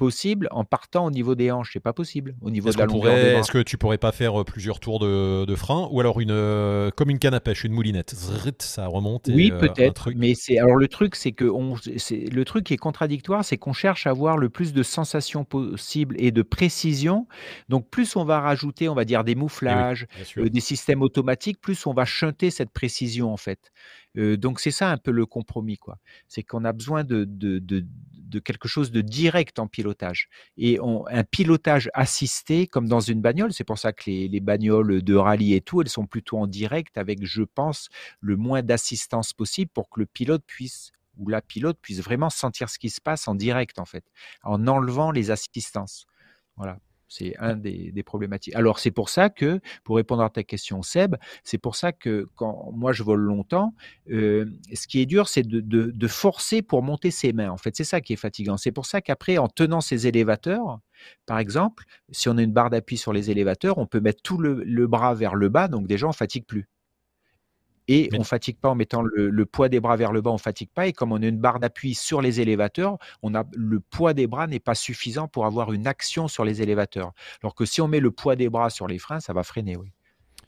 possible 0.00 0.48
en 0.50 0.64
partant 0.64 1.04
au 1.04 1.10
niveau 1.10 1.34
des 1.34 1.50
hanches. 1.50 1.72
C'est 1.74 1.78
pas 1.78 1.92
possible 1.92 2.34
au 2.40 2.50
niveau 2.50 2.70
de 2.70 2.78
la 2.78 2.86
longueur 2.86 3.14
Est-ce 3.14 3.50
que 3.50 3.62
tu 3.62 3.76
pourrais 3.76 3.98
pas 3.98 4.12
faire 4.12 4.40
euh, 4.40 4.44
plusieurs 4.44 4.80
tours 4.80 4.98
de, 4.98 5.54
frein 5.56 5.88
ou 5.90 6.00
alors 6.00 6.20
une 6.20 6.30
euh, 6.30 6.90
comme 6.90 7.10
une 7.10 7.18
canne 7.18 7.34
à 7.34 7.40
pêche, 7.40 7.64
une 7.64 7.74
moulinette, 7.74 8.14
ça 8.60 8.86
remonte. 8.86 9.28
oui, 9.28 9.50
euh, 9.52 9.58
peut-être. 9.58 10.10
Mais 10.16 10.34
c'est 10.34 10.58
alors 10.58 10.76
le 10.76 10.88
truc, 10.88 11.16
c'est 11.16 11.32
que 11.32 11.44
on, 11.44 11.74
le 11.74 12.44
truc 12.44 12.64
qui 12.64 12.72
est 12.72 12.78
contradictoire, 12.78 13.44
c'est 13.44 13.58
qu'on 13.58 13.74
cherche 13.74 14.06
à 14.06 14.10
avoir 14.10 14.38
le 14.38 14.48
plus 14.48 14.72
de 14.72 14.82
sensations 14.82 15.44
possibles 15.44 16.16
et 16.18 16.30
de 16.30 16.40
précision. 16.40 17.26
Donc 17.68 17.90
plus 17.90 18.16
on 18.16 18.24
va 18.24 18.40
rajouter, 18.40 18.88
on 18.88 18.94
va 18.94 19.04
dire 19.04 19.22
des 19.22 19.32
eh 19.32 19.34
mouflages, 19.34 20.06
des 20.34 20.60
systèmes 20.60 21.02
automatiques, 21.02 21.60
plus 21.60 21.86
on 21.86 21.92
va 21.92 22.06
chanter 22.06 22.48
cette 22.48 22.70
précision 22.70 23.30
en 23.30 23.36
fait. 23.36 23.70
donc 24.16 24.60
c'est 24.60 24.70
ça 24.70 24.90
un 24.90 24.96
peu 24.96 25.10
le 25.10 25.26
compromis, 25.26 25.76
quoi. 25.76 25.98
C'est 26.26 26.42
qu'on 26.42 26.64
a 26.64 26.72
besoin 26.72 27.04
de, 27.04 27.26
de, 27.26 27.58
de, 27.58 27.84
de 28.30 28.38
quelque 28.38 28.68
chose 28.68 28.90
de 28.90 29.02
direct 29.02 29.58
en 29.58 29.66
pilotage. 29.66 29.89
Et 30.56 30.78
un 31.10 31.24
pilotage 31.24 31.90
assisté, 31.94 32.66
comme 32.66 32.88
dans 32.88 33.00
une 33.00 33.20
bagnole, 33.20 33.52
c'est 33.52 33.64
pour 33.64 33.78
ça 33.78 33.92
que 33.92 34.10
les, 34.10 34.40
bagnoles 34.40 35.02
de 35.02 35.14
rallye 35.14 35.54
et 35.54 35.60
tout, 35.60 35.82
elles 35.82 35.88
sont 35.88 36.06
plutôt 36.06 36.38
en 36.38 36.46
direct 36.46 36.98
avec, 36.98 37.24
je 37.24 37.42
pense, 37.42 37.88
le 38.20 38.36
moins 38.36 38.62
d'assistance 38.62 39.32
possible 39.32 39.70
pour 39.72 39.88
que 39.90 40.00
le 40.00 40.06
pilote 40.06 40.42
puisse 40.46 40.92
ou 41.18 41.28
la 41.28 41.42
pilote 41.42 41.78
puisse 41.80 42.00
vraiment 42.00 42.30
sentir 42.30 42.70
ce 42.70 42.78
qui 42.78 42.88
se 42.88 43.00
passe 43.00 43.28
en 43.28 43.34
direct, 43.34 43.78
en 43.78 43.84
fait, 43.84 44.04
en 44.42 44.66
enlevant 44.66 45.10
les 45.10 45.30
assistances. 45.30 46.06
Voilà. 46.56 46.78
C'est 47.10 47.36
un 47.38 47.56
des, 47.56 48.02
problématiques. 48.04 48.54
Alors, 48.54 48.78
c'est 48.78 48.92
pour 48.92 49.08
ça 49.08 49.30
que, 49.30 49.60
pour 49.82 49.96
répondre 49.96 50.22
à 50.22 50.30
ta 50.30 50.44
question, 50.44 50.80
Seb, 50.82 51.16
c'est 51.42 51.58
pour 51.58 51.74
ça 51.74 51.90
que 51.92 52.28
quand 52.36 52.70
moi 52.72 52.92
je 52.92 53.02
vole 53.02 53.20
longtemps, 53.20 53.74
euh, 54.10 54.46
ce 54.72 54.86
qui 54.86 55.00
est 55.00 55.06
dur, 55.06 55.28
c'est 55.28 55.46
de, 55.46 56.08
forcer 56.08 56.62
pour 56.62 56.82
monter 56.84 57.10
ses 57.10 57.32
mains. 57.32 57.50
En 57.50 57.56
fait, 57.56 57.76
c'est 57.76 57.84
ça 57.84 58.00
qui 58.00 58.12
est 58.12 58.16
fatigant. 58.16 58.56
C'est 58.56 58.72
pour 58.72 58.86
ça 58.86 59.00
qu'après, 59.00 59.38
en 59.38 59.48
tenant 59.48 59.80
ces 59.80 60.06
élévateurs, 60.06 60.78
par 61.26 61.40
exemple, 61.40 61.84
si 62.10 62.28
on 62.28 62.38
a 62.38 62.42
une 62.42 62.52
barre 62.52 62.70
d'appui 62.70 62.96
sur 62.96 63.12
les 63.12 63.30
élévateurs, 63.30 63.78
on 63.78 63.86
peut 63.86 64.00
mettre 64.00 64.22
tout 64.22 64.38
le, 64.38 64.62
le, 64.64 64.86
bras 64.86 65.14
vers 65.14 65.34
le 65.34 65.48
bas, 65.48 65.66
donc 65.66 65.88
déjà 65.88 66.06
on 66.06 66.12
fatigue 66.12 66.46
plus. 66.46 66.68
Et 67.92 68.08
on 68.14 68.18
ne 68.18 68.24
fatigue 68.24 68.56
pas 68.56 68.68
en 68.68 68.76
mettant 68.76 69.02
le, 69.02 69.46
poids 69.46 69.68
des 69.68 69.80
bras 69.80 69.96
vers 69.96 70.12
le 70.12 70.20
bas, 70.20 70.30
on 70.30 70.34
ne 70.34 70.38
fatigue 70.38 70.70
pas. 70.72 70.86
Et 70.86 70.92
comme 70.92 71.10
on 71.10 71.20
a 71.20 71.26
une 71.26 71.40
barre 71.40 71.58
d'appui 71.58 71.96
sur 71.96 72.22
les 72.22 72.40
élévateurs, 72.40 72.98
on 73.24 73.34
a, 73.34 73.44
le 73.52 73.80
poids 73.80 74.14
des 74.14 74.28
bras 74.28 74.46
n'est 74.46 74.60
pas 74.60 74.76
suffisant 74.76 75.26
pour 75.26 75.44
avoir 75.44 75.72
une 75.72 75.88
action 75.88 76.28
sur 76.28 76.44
les 76.44 76.62
élévateurs. 76.62 77.10
Alors 77.42 77.56
que 77.56 77.64
si 77.64 77.80
on 77.80 77.88
met 77.88 77.98
le 77.98 78.12
poids 78.12 78.36
des 78.36 78.48
bras 78.48 78.70
sur 78.70 78.86
les 78.86 78.98
freins, 78.98 79.18
ça 79.18 79.32
va 79.32 79.42
freiner, 79.42 79.76
oui. 79.76 79.90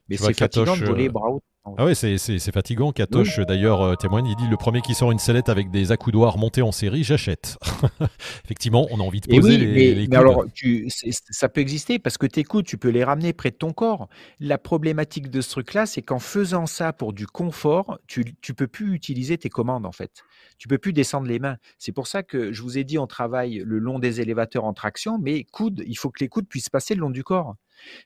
Mais 0.09 0.17
c'est 0.19 0.35
fatigant 0.35 0.77
de 0.77 0.85
voler 0.85 1.09
euh, 1.09 1.13
bras 1.13 1.31
hauts. 1.31 1.43
Ah 1.65 1.87
oui, 1.87 1.95
c'est 1.95 2.53
fatigant. 2.53 2.91
Katoche, 2.91 3.39
d'ailleurs, 3.41 3.83
euh, 3.83 3.95
témoigne. 3.95 4.27
Il 4.27 4.35
dit 4.35 4.49
le 4.49 4.57
premier 4.57 4.81
qui 4.81 4.95
sort 4.95 5.13
une 5.13 5.21
sellette 5.21 5.49
avec 5.49 5.71
des 5.71 5.93
accoudoirs 5.93 6.37
montés 6.37 6.61
en 6.61 6.73
série, 6.73 7.05
j'achète. 7.05 7.57
Effectivement, 8.45 8.89
on 8.91 8.99
a 8.99 9.03
envie 9.03 9.21
de 9.21 9.29
poser 9.29 9.59
les, 9.59 10.09
mais, 10.09 10.17
alors, 10.17 10.45
tu, 10.53 10.89
ça 10.91 11.49
peut 11.49 11.61
exister 11.61 12.01
parce 12.01 12.19
que 12.19 12.27
tes 12.27 12.43
coudes, 12.43 12.67
tu 12.67 12.79
peux 12.79 12.89
les 12.89 13.05
ramener 13.05 13.33
près 13.33 13.51
de 13.51 13.57
ton 13.57 13.73
corps. 13.73 14.09
La 14.41 14.59
problématique 14.59 15.31
de 15.31 15.41
ce 15.41 15.51
truc-là, 15.51 15.87
c'est 15.87 16.03
qu'en 16.03 16.19
faisant 16.19 16.67
ça 16.67 16.93
pour 16.93 17.13
du 17.13 17.29
confort, 17.29 18.01
tu 18.09 18.25
ne 18.25 18.55
peux 18.55 18.67
plus 18.67 18.93
utiliser 18.95 19.39
tes 19.39 19.49
commandes, 19.49 19.87
en 19.87 19.93
fait. 19.93 20.25
Tu 20.59 20.67
peux 20.67 20.79
plus 20.79 20.93
descendre 20.93 21.29
les 21.29 21.39
mains. 21.39 21.59
C'est 21.79 21.93
pour 21.93 22.09
ça 22.09 22.25
que 22.25 22.53
je 22.53 22.63
vous 22.63 22.77
ai 22.77 22.83
dit, 22.83 22.99
on 22.99 23.07
travaille 23.07 23.63
le 23.65 23.79
long 23.79 24.01
des 24.01 24.21
élévateurs 24.21 24.65
en 24.65 24.73
traction, 24.73 25.19
mais 25.21 25.45
coudes, 25.45 25.85
il 25.87 25.97
faut 25.97 26.11
que 26.11 26.25
les 26.25 26.29
coudes 26.29 26.49
puissent 26.49 26.71
passer 26.71 26.97
le 26.97 27.03
long 27.03 27.11
du 27.11 27.23
corps. 27.23 27.55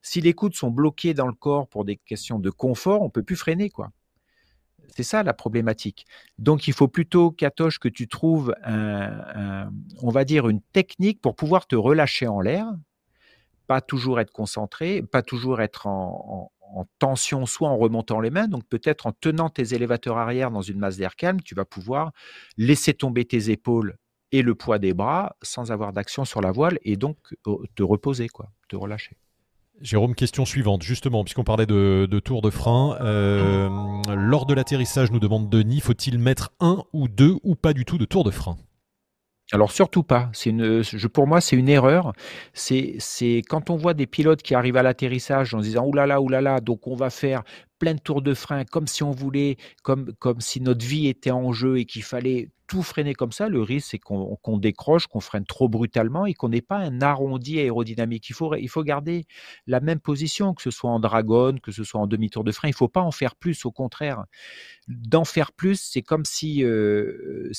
Si 0.03 0.21
les 0.21 0.33
coudes 0.33 0.55
sont 0.55 0.71
bloqués 0.71 1.15
dans 1.15 1.27
le 1.27 1.33
corps 1.33 1.69
pour 1.69 1.85
des 1.85 1.97
questions 1.97 2.39
de 2.39 2.51
confort, 2.51 3.03
on 3.03 3.11
peut 3.11 3.23
plus 3.23 3.37
freiner, 3.37 3.71
quoi. 3.71 3.91
C'est 4.89 5.03
ça 5.03 5.23
la 5.23 5.35
problématique. 5.35 6.07
Donc 6.39 6.69
il 6.69 6.73
faut 6.73 6.89
plutôt, 6.89 7.31
Katoche, 7.31 7.79
que 7.79 7.89
tu 7.89 8.09
trouves, 8.09 8.55
on 8.65 10.11
va 10.11 10.25
dire, 10.25 10.49
une 10.49 10.63
technique 10.73 11.21
pour 11.21 11.37
pouvoir 11.37 11.67
te 11.67 11.77
relâcher 11.77 12.27
en 12.27 12.41
l'air, 12.41 12.67
pas 13.67 13.81
toujours 13.81 14.21
être 14.21 14.33
concentré, 14.33 15.03
pas 15.03 15.23
toujours 15.23 15.61
être 15.61 15.87
en, 15.87 16.51
tension, 16.99 17.47
soit 17.47 17.69
en 17.69 17.77
remontant 17.77 18.21
les 18.21 18.31
mains, 18.31 18.49
donc 18.49 18.65
peut-être 18.69 19.07
en 19.07 19.13
tenant 19.13 19.49
tes 19.49 19.75
élévateurs 19.75 20.19
arrière 20.19 20.51
dans 20.51 20.63
une 20.63 20.79
masse 20.79 20.97
d'air 20.97 21.17
calme, 21.17 21.41
tu 21.41 21.55
vas 21.55 21.65
pouvoir 21.65 22.13
laisser 22.59 22.93
tomber 22.93 23.25
tes 23.25 23.51
épaules 23.51 23.97
et 24.33 24.43
le 24.43 24.55
poids 24.55 24.79
des 24.79 24.93
bras 24.93 25.37
sans 25.43 25.73
avoir 25.73 25.93
d'action 25.93 26.25
sur 26.25 26.41
la 26.41 26.51
voile 26.51 26.79
et 26.83 26.97
donc 26.97 27.17
euh, 27.47 27.57
te 27.77 27.83
reposer, 27.83 28.29
quoi, 28.29 28.51
te 28.69 28.77
relâcher. 28.77 29.17
Jérôme, 29.83 30.15
question 30.15 30.47
suivante, 30.47 30.83
justement, 30.83 31.23
puisqu'on 31.23 31.45
parlait 31.45 31.67
de, 31.67 32.21
tour 32.25 32.41
de 32.41 32.51
frein. 32.51 32.97
Euh, 33.03 33.69
lors 34.15 34.47
de 34.47 34.55
l'atterrissage, 34.55 35.11
nous 35.11 35.21
demande 35.21 35.51
Denis, 35.51 35.81
faut-il 35.81 36.19
mettre 36.19 36.51
un 36.61 36.83
ou 36.95 37.09
deux 37.09 37.37
ou 37.43 37.55
pas 37.57 37.75
du 37.75 37.85
tout 37.85 37.99
de 37.99 38.07
tour 38.07 38.25
de 38.25 38.31
frein? 38.31 38.57
Alors 39.53 39.71
surtout 39.71 40.03
pas. 40.03 40.31
Pour 41.13 41.27
moi, 41.27 41.41
c'est 41.41 41.57
une 41.57 41.69
erreur. 41.69 42.15
C'est, 42.53 42.97
c'est 42.99 43.43
quand 43.49 43.71
on 43.71 43.77
voit 43.77 43.95
des 43.95 44.07
pilotes 44.07 44.43
qui 44.43 44.55
arrivent 44.55 44.77
à 44.77 44.83
l'atterrissage 44.83 45.55
en 45.55 45.61
se 45.61 45.65
disant 45.65 45.87
oulala, 45.87 46.21
oulala, 46.21 46.61
donc 46.61 46.87
on 46.89 46.97
va 46.97 47.11
faire 47.11 47.45
plein 47.79 47.95
de 47.95 48.01
tours 48.01 48.23
de 48.23 48.35
frein 48.35 48.65
comme 48.65 48.87
si 48.87 49.03
on 49.03 49.11
voulait, 49.11 49.57
comme, 49.83 50.13
comme 50.19 50.41
si 50.41 50.61
notre 50.61 50.85
vie 50.85 51.07
était 51.09 51.31
en 51.31 51.53
jeu 51.53 51.79
et 51.79 51.85
qu'il 51.85 52.03
fallait 52.03 52.51
tout 52.67 52.83
freiner 52.83 53.15
comme 53.15 53.33
ça, 53.33 53.49
le 53.49 53.63
risque, 53.63 53.89
c'est 53.91 53.99
qu'on 53.99 54.59
décroche, 54.59 55.07
qu'on 55.07 55.21
freine 55.21 55.45
trop 55.45 55.69
brutalement 55.69 56.27
et 56.27 56.35
qu'on 56.35 56.49
n'ait 56.49 56.63
pas 56.63 56.79
un 56.79 57.01
arrondi 57.01 57.59
aérodynamique. 57.59 58.29
Il 58.29 58.35
faut, 58.35 58.55
il 58.57 58.69
faut 58.69 58.83
garder 58.83 59.25
la 59.67 59.81
même 59.81 60.01
position, 60.01 60.55
que 60.55 60.63
ce 60.63 60.71
soit 60.71 60.91
en 60.91 61.01
dragon, 61.01 61.57
que 61.63 61.71
ce 61.71 61.85
soit 61.85 62.01
en 62.01 62.07
demi-tour 62.07 62.45
de 62.45 62.53
frein. 62.53 62.69
Il 62.69 62.73
ne 62.73 62.77
faut 62.77 62.89
pas 62.89 63.03
en 63.03 63.13
faire 63.13 63.37
plus, 63.37 63.65
au 63.65 63.71
contraire. 63.71 64.25
D'en 64.89 65.25
faire 65.25 65.53
plus, 65.53 65.81
c'est 65.81 66.03
comme 66.03 66.25
si 66.25 66.65
euh, 66.65 67.51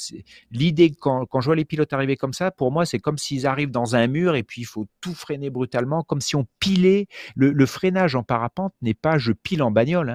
l'idée, 0.52 0.92
quand, 0.92 1.26
quand, 1.26 1.42
je 1.42 1.46
vois 1.46 1.56
les 1.56 1.66
pilotes 1.66 1.94
arriver 1.94 2.18
comme 2.18 2.34
ça, 2.34 2.52
pour 2.52 2.72
moi, 2.72 2.86
c'est 2.86 3.00
comme 3.00 3.18
s'ils 3.18 3.48
arrivent 3.48 3.72
dans 3.72 3.96
un 3.96 4.08
mur 4.08 4.36
et 4.36 4.44
puis 4.44 4.62
il 4.62 4.66
faut 4.66 4.88
tout 5.02 5.14
freiner 5.14 5.50
brutalement, 5.50 6.04
comme 6.04 6.22
si 6.22 6.36
on 6.36 6.48
pilait. 6.60 7.08
Le 7.36 7.66
freinage 7.66 8.16
en 8.16 8.24
parapente 8.24 8.74
n'est 8.82 8.94
pas 8.94 9.18
je 9.18 9.32
pile 9.32 9.64
en 9.64 9.72
bagnole. 9.72 10.07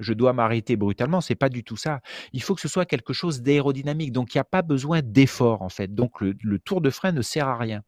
Je 0.00 0.12
dois 0.12 0.32
m'arrêter 0.32 0.76
brutalement, 0.76 1.20
c'est 1.20 1.34
pas 1.34 1.48
du 1.48 1.62
tout 1.62 1.76
ça. 1.76 2.00
Il 2.32 2.42
faut 2.42 2.54
que 2.54 2.60
ce 2.60 2.68
soit 2.68 2.86
quelque 2.86 3.12
chose 3.12 3.42
d'aérodynamique, 3.42 4.12
donc 4.12 4.34
il 4.34 4.38
n'y 4.38 4.40
a 4.40 4.44
pas 4.44 4.62
besoin 4.62 5.00
d'effort 5.02 5.62
en 5.62 5.68
fait. 5.68 5.94
Donc 5.94 6.20
le, 6.20 6.58
tour 6.58 6.80
de 6.80 6.90
frein 6.90 7.12
ne 7.12 7.22
sert 7.22 7.48
à 7.48 7.56
rien. 7.56 7.82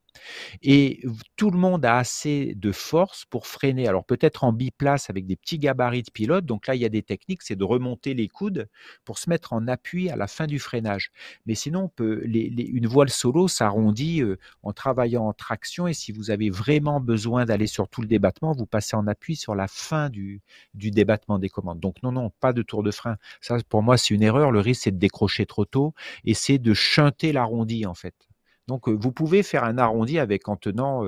Et 0.62 1.02
tout 1.36 1.50
le 1.50 1.58
monde 1.58 1.84
a 1.84 1.98
assez 1.98 2.54
de 2.56 2.72
force 2.72 3.24
pour 3.24 3.46
freiner. 3.46 3.88
Alors 3.88 4.04
peut-être 4.04 4.44
en 4.44 4.52
biplace 4.52 5.10
avec 5.10 5.26
des 5.26 5.36
petits 5.36 5.58
gabarits 5.58 6.02
de 6.02 6.10
pilote. 6.10 6.44
Donc 6.44 6.66
là, 6.66 6.74
il 6.74 6.82
y 6.82 6.84
a 6.84 6.88
des 6.88 7.02
techniques, 7.02 7.42
c'est 7.42 7.56
de 7.56 7.64
remonter 7.64 8.14
les 8.14 8.28
coudes 8.28 8.68
pour 9.04 9.18
se 9.18 9.30
mettre 9.30 9.52
en 9.52 9.66
appui 9.68 10.10
à 10.10 10.16
la 10.16 10.26
fin 10.26 10.46
du 10.46 10.58
freinage. 10.58 11.10
Mais 11.46 11.54
sinon, 11.54 11.88
peut, 11.88 12.22
une 12.24 12.86
voile 12.86 13.10
solo 13.10 13.48
s'arrondit 13.48 14.22
euh, 14.22 14.38
en 14.62 14.72
travaillant 14.72 15.26
en 15.26 15.32
traction. 15.32 15.86
Et 15.86 15.94
si 15.94 16.12
vous 16.12 16.30
avez 16.30 16.50
vraiment 16.50 17.00
besoin 17.00 17.44
d'aller 17.44 17.66
sur 17.66 17.88
tout 17.88 18.00
le 18.00 18.08
débattement, 18.08 18.52
vous 18.52 18.66
passez 18.66 18.96
en 18.96 19.06
appui 19.06 19.36
sur 19.36 19.54
la 19.54 19.68
fin 19.68 20.10
du, 20.10 20.42
débattement 20.74 21.38
des 21.38 21.48
commandes. 21.48 21.80
Donc 21.80 22.02
non, 22.02 22.12
non, 22.12 22.30
pas 22.40 22.52
de 22.52 22.62
tour 22.62 22.82
de 22.82 22.90
frein. 22.90 23.16
Ça, 23.40 23.56
pour 23.68 23.82
moi, 23.82 23.96
c'est 23.96 24.14
une 24.14 24.22
erreur. 24.22 24.50
Le 24.50 24.60
risque, 24.60 24.82
c'est 24.84 24.90
de 24.92 24.98
décrocher 24.98 25.46
trop 25.46 25.64
tôt 25.64 25.94
et 26.24 26.34
c'est 26.34 26.58
de 26.58 26.74
chanter 26.74 27.32
l'arrondi 27.32 27.86
en 27.86 27.94
fait. 27.94 28.31
Donc, 28.68 28.88
vous 28.88 29.12
pouvez 29.12 29.42
faire 29.42 29.64
un 29.64 29.78
arrondi 29.78 30.18
avec 30.18 30.48
en 30.48 30.56
tenant 30.56 31.04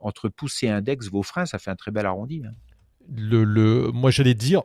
entre 0.00 0.28
pouce 0.28 0.62
et 0.62 0.68
index 0.68 1.08
vos 1.10 1.22
freins, 1.22 1.46
ça 1.46 1.58
fait 1.58 1.70
un 1.70 1.76
très 1.76 1.90
bel 1.90 2.06
arrondi. 2.06 2.42
Hein. 2.46 2.52
Le, 3.08 3.44
le, 3.44 3.90
moi, 3.92 4.10
j'allais 4.10 4.34
dire, 4.34 4.62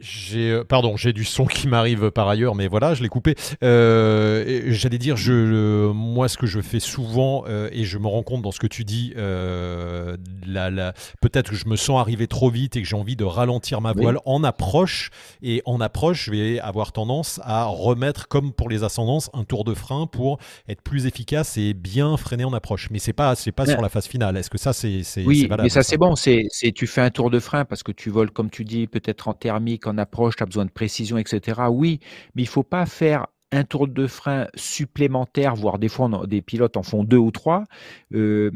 j'ai 0.00 0.50
euh, 0.50 0.64
pardon, 0.64 0.96
j'ai 0.96 1.12
du 1.12 1.24
son 1.24 1.46
qui 1.46 1.68
m'arrive 1.68 2.10
par 2.10 2.28
ailleurs, 2.28 2.54
mais 2.54 2.68
voilà, 2.68 2.94
je 2.94 3.02
l'ai 3.02 3.08
coupé. 3.08 3.34
Euh, 3.62 4.62
J'allais 4.66 4.98
dire, 4.98 5.16
je, 5.16 5.90
moi, 5.90 6.28
ce 6.28 6.36
que 6.36 6.46
je 6.46 6.60
fais 6.60 6.80
souvent, 6.80 7.44
euh, 7.48 7.70
et 7.72 7.84
je 7.84 7.96
me 7.96 8.06
rends 8.06 8.22
compte 8.22 8.42
dans 8.42 8.52
ce 8.52 8.60
que 8.60 8.66
tu 8.66 8.84
dis, 8.84 9.14
euh, 9.16 10.16
la, 10.46 10.70
la, 10.70 10.92
peut-être 11.22 11.50
que 11.50 11.56
je 11.56 11.66
me 11.66 11.76
sens 11.76 11.98
arriver 11.98 12.26
trop 12.26 12.50
vite 12.50 12.76
et 12.76 12.82
que 12.82 12.88
j'ai 12.88 12.96
envie 12.96 13.16
de 13.16 13.24
ralentir 13.24 13.80
ma 13.80 13.92
voile 13.92 14.18
en 14.26 14.44
approche. 14.44 15.10
Et 15.42 15.62
en 15.64 15.80
approche, 15.80 16.26
je 16.26 16.30
vais 16.30 16.60
avoir 16.60 16.92
tendance 16.92 17.40
à 17.42 17.64
remettre, 17.64 18.28
comme 18.28 18.52
pour 18.52 18.68
les 18.68 18.84
ascendances, 18.84 19.30
un 19.32 19.44
tour 19.44 19.64
de 19.64 19.72
frein 19.72 20.06
pour 20.06 20.38
être 20.68 20.82
plus 20.82 21.06
efficace 21.06 21.56
et 21.56 21.72
bien 21.72 22.16
freiner 22.18 22.44
en 22.44 22.52
approche. 22.52 22.88
Mais 22.90 22.98
c'est 22.98 23.12
pas, 23.14 23.34
c'est 23.34 23.52
pas 23.52 23.64
sur 23.64 23.80
la 23.80 23.88
phase 23.88 24.06
finale. 24.06 24.36
Est-ce 24.36 24.50
que 24.50 24.58
ça, 24.58 24.72
c'est, 24.74 25.02
oui, 25.24 25.48
mais 25.62 25.70
ça, 25.70 25.82
c'est 25.82 25.96
bon. 25.96 26.16
C'est, 26.16 26.48
tu 26.74 26.86
fais 26.86 27.00
un 27.00 27.10
tour 27.10 27.30
de 27.30 27.40
frein 27.40 27.64
parce 27.64 27.82
que 27.82 27.92
tu 27.92 28.10
voles, 28.10 28.30
comme 28.30 28.50
tu 28.50 28.64
dis, 28.64 28.86
peut-être 28.86 29.28
en 29.28 29.32
thermique 29.32 29.85
en 29.86 29.98
approche, 29.98 30.36
tu 30.36 30.42
as 30.42 30.46
besoin 30.46 30.64
de 30.64 30.70
précision, 30.70 31.18
etc. 31.18 31.62
Oui, 31.70 32.00
mais 32.34 32.42
il 32.42 32.48
faut 32.48 32.62
pas 32.62 32.86
faire 32.86 33.26
un 33.52 33.64
tour 33.64 33.88
de 33.88 34.06
frein 34.06 34.48
supplémentaire, 34.54 35.54
voire 35.54 35.78
des 35.78 35.88
fois 35.88 36.10
des 36.26 36.42
pilotes 36.42 36.76
en 36.76 36.82
font 36.82 37.04
deux 37.04 37.16
ou 37.16 37.30
trois, 37.30 37.64
euh, 38.12 38.50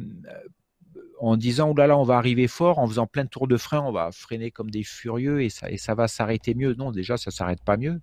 en 1.20 1.36
disant 1.36 1.70
oh 1.70 1.74
là 1.76 1.86
là, 1.86 1.98
on 1.98 2.02
va 2.02 2.16
arriver 2.16 2.48
fort, 2.48 2.78
en 2.78 2.86
faisant 2.86 3.06
plein 3.06 3.24
de 3.24 3.28
tours 3.28 3.46
de 3.46 3.56
frein, 3.56 3.80
on 3.80 3.92
va 3.92 4.10
freiner 4.10 4.50
comme 4.50 4.70
des 4.70 4.82
furieux 4.82 5.42
et 5.42 5.50
ça, 5.50 5.94
va 5.94 6.08
s'arrêter 6.08 6.54
mieux. 6.54 6.74
Non, 6.74 6.90
déjà, 6.92 7.16
ça 7.16 7.30
s'arrête 7.30 7.62
pas 7.62 7.76
mieux. 7.76 8.00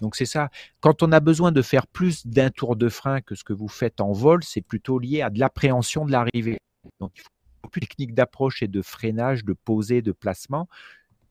Donc 0.00 0.14
c'est 0.16 0.26
ça. 0.26 0.50
Quand 0.80 1.02
on 1.02 1.10
a 1.12 1.20
besoin 1.20 1.52
de 1.52 1.62
faire 1.62 1.86
plus 1.86 2.26
d'un 2.26 2.50
tour 2.50 2.76
de 2.76 2.88
frein 2.88 3.20
que 3.20 3.34
ce 3.34 3.44
que 3.44 3.52
vous 3.52 3.68
faites 3.68 4.00
en 4.00 4.12
vol, 4.12 4.44
c'est 4.44 4.60
plutôt 4.60 4.98
lié 4.98 5.20
à 5.20 5.30
de 5.30 5.40
l'appréhension 5.40 6.06
de 6.06 6.12
l'arrivée. 6.12 6.58
Donc 7.00 7.12
il 7.16 7.22
faut 7.22 7.68
plus 7.70 7.80
de 7.80 7.86
technique 7.86 8.14
d'approche 8.14 8.62
et 8.62 8.68
de 8.68 8.82
freinage, 8.82 9.44
de 9.44 9.52
posée, 9.52 10.00
de 10.00 10.12
placement 10.12 10.68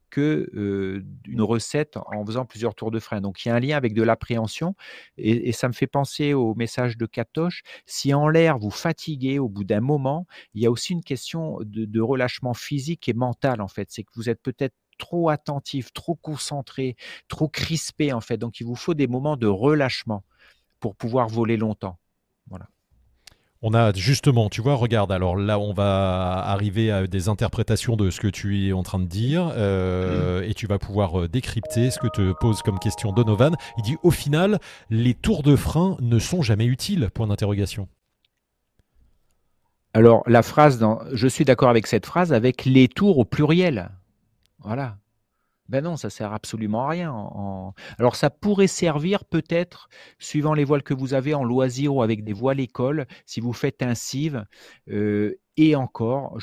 que 0.09 1.03
une 1.27 1.41
recette 1.41 1.97
en 1.97 2.25
faisant 2.25 2.45
plusieurs 2.45 2.75
tours 2.75 2.91
de 2.91 2.99
frein. 2.99 3.21
Donc 3.21 3.43
il 3.43 3.49
y 3.49 3.51
a 3.51 3.55
un 3.55 3.59
lien 3.59 3.77
avec 3.77 3.93
de 3.93 4.03
l'appréhension 4.03 4.75
et, 5.17 5.51
ça 5.51 5.67
me 5.67 5.73
fait 5.73 5.87
penser 5.87 6.33
au 6.33 6.55
message 6.55 6.97
de 6.97 7.05
Katoche. 7.05 7.63
Si 7.85 8.13
en 8.13 8.27
l'air 8.27 8.57
vous 8.57 8.71
fatiguez 8.71 9.39
au 9.39 9.49
bout 9.49 9.63
d'un 9.63 9.81
moment, 9.81 10.25
il 10.53 10.61
y 10.61 10.65
a 10.65 10.71
aussi 10.71 10.93
une 10.93 11.03
question 11.03 11.59
de, 11.61 12.01
relâchement 12.01 12.53
physique 12.53 13.09
et 13.09 13.13
mental 13.13 13.61
en 13.61 13.67
fait. 13.67 13.89
C'est 13.91 14.03
que 14.03 14.11
vous 14.15 14.29
êtes 14.29 14.41
peut-être 14.41 14.75
trop 14.97 15.29
attentif, 15.29 15.93
trop 15.93 16.15
concentré, 16.15 16.95
trop 17.27 17.47
crispé 17.47 18.13
en 18.13 18.21
fait. 18.21 18.37
Donc 18.37 18.59
il 18.59 18.65
vous 18.65 18.75
faut 18.75 18.93
des 18.93 19.07
moments 19.07 19.37
de 19.37 19.47
relâchement 19.47 20.23
pour 20.79 20.95
pouvoir 20.95 21.27
voler 21.27 21.57
longtemps. 21.57 21.99
Voilà. 22.47 22.67
On 23.61 23.73
a 23.73 23.91
justement, 23.93 24.49
tu 24.49 24.61
vois, 24.61 24.75
regarde, 24.75 25.11
alors 25.11 25.35
là, 25.35 25.59
on 25.59 25.73
va 25.73 26.37
arriver 26.45 26.91
à 26.91 27.07
des 27.07 27.27
interprétations 27.27 27.97
de 27.97 28.09
ce 28.09 28.21
que 28.21 28.29
tu 28.29 28.67
es 28.67 28.71
en 28.71 28.83
train 28.83 28.99
de 28.99 29.05
dire, 29.05 29.51
euh, 29.57 30.47
et 30.47 30.53
tu 30.53 30.65
vas 30.65 30.79
pouvoir 30.79 31.19
euh, 31.19 31.27
décrypter 31.27 31.91
ce 31.91 31.99
que 31.99 32.07
te 32.07 32.31
pose 32.39 32.61
comme 32.61 32.79
question 32.79 33.11
Donovan. 33.11 33.57
Il 33.77 33.83
dit, 33.83 33.97
au 34.01 34.11
final, 34.11 34.59
les 34.89 35.13
tours 35.13 35.43
de 35.43 35.57
frein 35.57 35.97
ne 35.99 36.19
sont 36.19 36.41
jamais 36.41 36.65
utiles, 36.65 37.09
point 37.13 37.27
d'interrogation. 37.27 37.89
Alors, 39.93 40.23
la 40.25 40.41
phrase, 40.41 40.79
dans, 40.79 41.01
je 41.11 41.27
suis 41.27 41.43
d'accord 41.43 41.69
avec 41.69 41.85
cette 41.85 42.05
phrase, 42.05 42.31
avec 42.31 42.63
les 42.63 42.87
tours 42.87 43.17
au 43.17 43.25
pluriel. 43.25 43.89
Voilà. 44.59 44.95
Ben 45.69 45.83
non, 45.83 45.97
ça 45.97 46.09
sert 46.09 46.33
absolument 46.33 46.85
à 46.85 46.89
rien. 46.89 47.73
Alors 47.99 48.15
ça 48.15 48.31
pourrait 48.31 48.67
servir 48.67 49.23
peut-être, 49.23 49.87
suivant 50.17 50.55
les 50.55 50.63
voiles 50.63 50.81
que 50.83 50.95
vous 50.95 51.13
avez 51.13 51.35
en 51.35 51.43
loisir 51.43 51.95
ou 51.95 52.01
avec 52.01 52.23
des 52.23 52.33
voiles 52.33 52.59
école, 52.59 53.05
si 53.27 53.39
vous 53.39 53.53
faites 53.53 53.83
un 53.83 53.93
cive, 53.93 54.45
euh, 54.89 55.35
et 55.61 55.75
encore, 55.75 56.37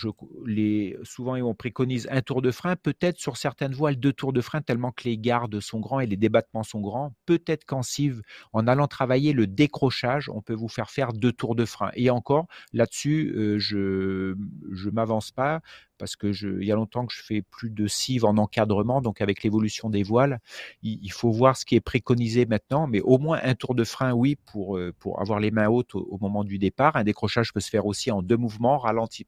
souvent 1.05 1.37
on 1.37 1.55
préconise 1.55 2.07
un 2.11 2.21
tour 2.21 2.43
de 2.43 2.51
frein, 2.51 2.77
peut-être 2.77 3.19
sur 3.19 3.39
certaines 3.39 3.73
voiles 3.73 3.97
deux 3.97 4.12
tours 4.12 4.35
de 4.35 4.43
frein 4.43 4.61
tellement 4.61 4.93
que 4.93 5.05
les 5.05 5.17
gardes 5.17 5.59
sont 5.61 5.81
grands 5.81 6.01
et 6.01 6.07
les 6.07 6.19
débattements 6.19 6.64
sont 6.64 6.83
grands. 6.83 7.14
Peut-être 7.25 7.64
qu'en 7.64 7.81
cive, 7.81 8.21
en 8.53 8.67
allant 8.67 8.89
travailler 8.89 9.33
le 9.33 9.47
décrochage, 9.47 10.29
on 10.29 10.43
peut 10.43 10.53
vous 10.53 10.69
faire 10.69 10.91
faire 10.91 11.14
deux 11.14 11.33
tours 11.33 11.55
de 11.55 11.64
frein. 11.64 11.91
Et 11.95 12.11
encore, 12.11 12.47
là-dessus, 12.75 13.33
euh, 13.35 13.59
je 13.59 14.35
ne 14.35 14.91
m'avance 14.91 15.31
pas 15.31 15.62
parce 15.99 16.17
que 16.17 16.33
je, 16.33 16.61
il 16.61 16.67
y 16.67 16.73
a 16.73 16.75
longtemps 16.75 17.07
que 17.07 17.12
je 17.14 17.23
fais 17.23 17.43
plus 17.43 17.71
de 17.71 17.87
cive 17.87 18.25
en 18.25 18.37
encadrement, 18.37 19.01
donc 19.01 19.21
avec 19.21 19.43
l'évolution 19.43 19.91
des 19.91 20.03
voiles, 20.03 20.41
il, 20.83 21.11
faut 21.12 21.31
voir 21.31 21.57
ce 21.57 21.64
qui 21.64 21.75
est 21.75 21.81
préconisé 21.81 22.47
maintenant, 22.47 22.87
mais 22.87 23.01
au 23.01 23.19
moins 23.19 23.41
un 23.43 23.55
tour 23.55 23.75
de 23.75 23.85
frein, 23.85 24.12
oui, 24.12 24.37
pour, 24.53 24.77
euh, 24.77 24.93
avoir 25.19 25.41
les 25.41 25.51
mains 25.51 25.69
hautes 25.69 25.95
au, 25.95 26.19
moment 26.21 26.45
du 26.45 26.59
départ. 26.59 26.97
Un 26.97 27.05
décrochage 27.05 27.53
peut 27.53 27.61
se 27.61 27.71
faire 27.71 27.87
aussi 27.87 28.11
en 28.11 28.23
deux 28.23 28.37
mouvements, 28.37 28.79